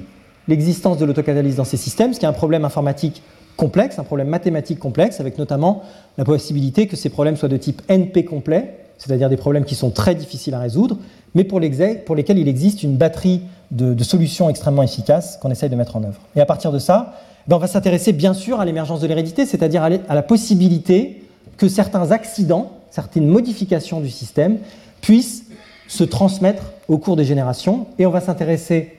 l'existence 0.47 0.97
de 0.97 1.05
l'autocatalyse 1.05 1.55
dans 1.55 1.63
ces 1.63 1.77
systèmes, 1.77 2.13
ce 2.13 2.19
qui 2.19 2.25
est 2.25 2.29
un 2.29 2.33
problème 2.33 2.65
informatique 2.65 3.23
complexe, 3.55 3.97
un 3.97 4.03
problème 4.03 4.27
mathématique 4.27 4.77
complexe, 4.77 5.21
avec 5.21 5.37
notamment 5.37 5.83
la 6.17 6.25
possibilité 6.25 6.87
que 6.87 6.97
ces 6.97 7.09
problèmes 7.09 7.37
soient 7.37 7.49
de 7.49 7.57
type 7.57 7.81
NP 7.89 8.25
complet, 8.25 8.77
c'est-à-dire 8.97 9.29
des 9.29 9.37
problèmes 9.37 9.63
qui 9.63 9.75
sont 9.75 9.89
très 9.89 10.15
difficiles 10.15 10.53
à 10.53 10.59
résoudre, 10.59 10.97
mais 11.33 11.45
pour, 11.45 11.61
lesquels 11.61 12.37
il 12.37 12.47
existe 12.47 12.83
une 12.83 12.97
batterie 12.97 13.41
de, 13.71 14.03
solutions 14.03 14.49
extrêmement 14.49 14.83
efficaces 14.83 15.37
qu'on 15.37 15.49
essaye 15.49 15.69
de 15.69 15.75
mettre 15.75 15.95
en 15.95 16.03
œuvre. 16.03 16.19
Et 16.35 16.41
à 16.41 16.45
partir 16.45 16.71
de 16.71 16.79
ça, 16.79 17.13
ben, 17.47 17.57
on 17.57 17.59
va 17.59 17.67
s'intéresser 17.67 18.13
bien 18.13 18.33
sûr 18.33 18.59
à 18.59 18.65
l'émergence 18.65 19.01
de 19.01 19.07
l'hérédité, 19.07 19.45
c'est-à-dire 19.45 19.83
à 19.83 20.15
la 20.15 20.23
possibilité 20.23 21.23
que 21.57 21.67
certains 21.67 22.11
accidents, 22.11 22.71
certaines 22.89 23.27
modifications 23.27 23.99
du 23.99 24.09
système 24.09 24.59
puissent 25.01 25.45
se 25.87 26.03
transmettre 26.03 26.63
au 26.87 26.97
cours 26.97 27.15
des 27.15 27.25
générations. 27.25 27.87
Et 27.99 28.05
on 28.05 28.11
va 28.11 28.21
s'intéresser 28.21 28.93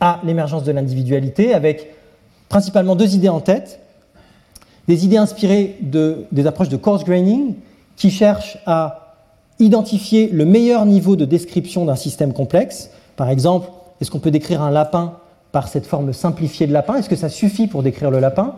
à 0.00 0.20
l'émergence 0.24 0.64
de 0.64 0.72
l'individualité 0.72 1.52
avec 1.52 1.94
principalement 2.48 2.96
deux 2.96 3.14
idées 3.14 3.28
en 3.28 3.40
tête 3.40 3.80
des 4.90 5.04
idées 5.04 5.18
inspirées 5.18 5.76
de, 5.82 6.26
des 6.32 6.48
approches 6.48 6.68
de 6.68 6.76
coarse 6.76 7.04
graining 7.04 7.54
qui 7.96 8.10
cherchent 8.10 8.58
à 8.66 9.14
identifier 9.60 10.28
le 10.32 10.44
meilleur 10.44 10.84
niveau 10.84 11.14
de 11.14 11.24
description 11.24 11.84
d'un 11.84 11.94
système 11.94 12.32
complexe. 12.32 12.90
Par 13.14 13.30
exemple, 13.30 13.70
est-ce 14.00 14.10
qu'on 14.10 14.18
peut 14.18 14.32
décrire 14.32 14.62
un 14.62 14.70
lapin 14.72 15.19
par 15.52 15.68
cette 15.68 15.86
forme 15.86 16.12
simplifiée 16.12 16.66
de 16.66 16.72
lapin. 16.72 16.94
Est-ce 16.94 17.08
que 17.08 17.16
ça 17.16 17.28
suffit 17.28 17.66
pour 17.66 17.82
décrire 17.82 18.10
le 18.10 18.20
lapin? 18.20 18.54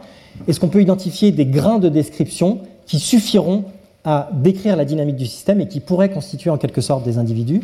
Est-ce 0.47 0.61
qu'on 0.61 0.69
peut 0.69 0.83
identifier 0.83 1.33
des 1.33 1.47
grains 1.47 1.79
de 1.79 1.89
description 1.89 2.61
qui 2.87 2.99
suffiront 2.99 3.65
à 4.05 4.29
décrire 4.33 4.77
la 4.77 4.85
dynamique 4.85 5.17
du 5.17 5.27
système 5.27 5.61
et 5.61 5.69
qui 5.69 5.81
pourraient 5.81 6.11
constituer 6.11 6.51
en 6.51 6.59
quelque 6.59 6.81
sorte 6.81 7.05
des 7.05 7.19
individus? 7.19 7.63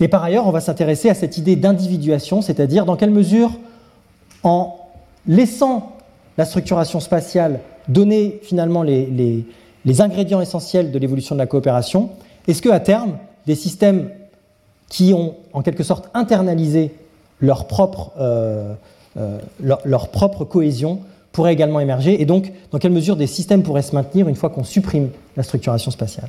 Et 0.00 0.08
par 0.08 0.24
ailleurs, 0.24 0.46
on 0.46 0.50
va 0.50 0.60
s'intéresser 0.60 1.08
à 1.08 1.14
cette 1.14 1.38
idée 1.38 1.56
d'individuation, 1.56 2.42
c'est-à-dire 2.42 2.84
dans 2.84 2.96
quelle 2.96 3.10
mesure, 3.10 3.52
en 4.42 4.76
laissant 5.26 5.92
la 6.36 6.44
structuration 6.44 7.00
spatiale 7.00 7.60
donner 7.88 8.40
finalement 8.42 8.82
les, 8.82 9.44
ingrédients 10.00 10.40
essentiels 10.40 10.90
de 10.90 10.98
l'évolution 10.98 11.34
de 11.34 11.38
la 11.38 11.46
coopération, 11.46 12.10
est-ce 12.48 12.60
qu'à 12.60 12.80
terme, 12.80 13.18
des 13.46 13.54
systèmes 13.54 14.10
qui 14.88 15.12
ont 15.14 15.36
en 15.52 15.62
quelque 15.62 15.82
sorte 15.82 16.10
internalisé 16.14 16.92
leur 17.40 17.66
propre, 17.66 18.12
euh, 18.18 18.74
euh, 19.16 19.38
leur, 19.60 20.08
propre 20.08 20.44
cohésion 20.44 21.00
pourraient 21.32 21.52
également 21.52 21.80
émerger 21.80 22.20
Et 22.20 22.26
donc, 22.26 22.52
dans 22.70 22.78
quelle 22.78 22.92
mesure 22.92 23.16
des 23.16 23.26
systèmes 23.26 23.62
pourraient 23.62 23.82
se 23.82 23.94
maintenir 23.94 24.28
une 24.28 24.36
fois 24.36 24.50
qu'on 24.50 24.64
supprime 24.64 25.10
la 25.36 25.42
structuration 25.42 25.90
spatiale? 25.90 26.28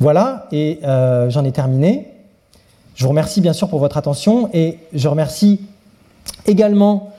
Voilà, 0.00 0.46
et 0.52 0.78
euh, 0.84 1.28
j'en 1.30 1.44
ai 1.44 1.52
terminé. 1.52 2.08
Je 2.94 3.04
vous 3.04 3.10
remercie 3.10 3.40
bien 3.40 3.52
sûr 3.52 3.68
pour 3.68 3.78
votre 3.78 3.96
attention 3.96 4.50
et 4.52 4.78
je 4.92 5.08
remercie 5.08 5.60
également 6.46 7.12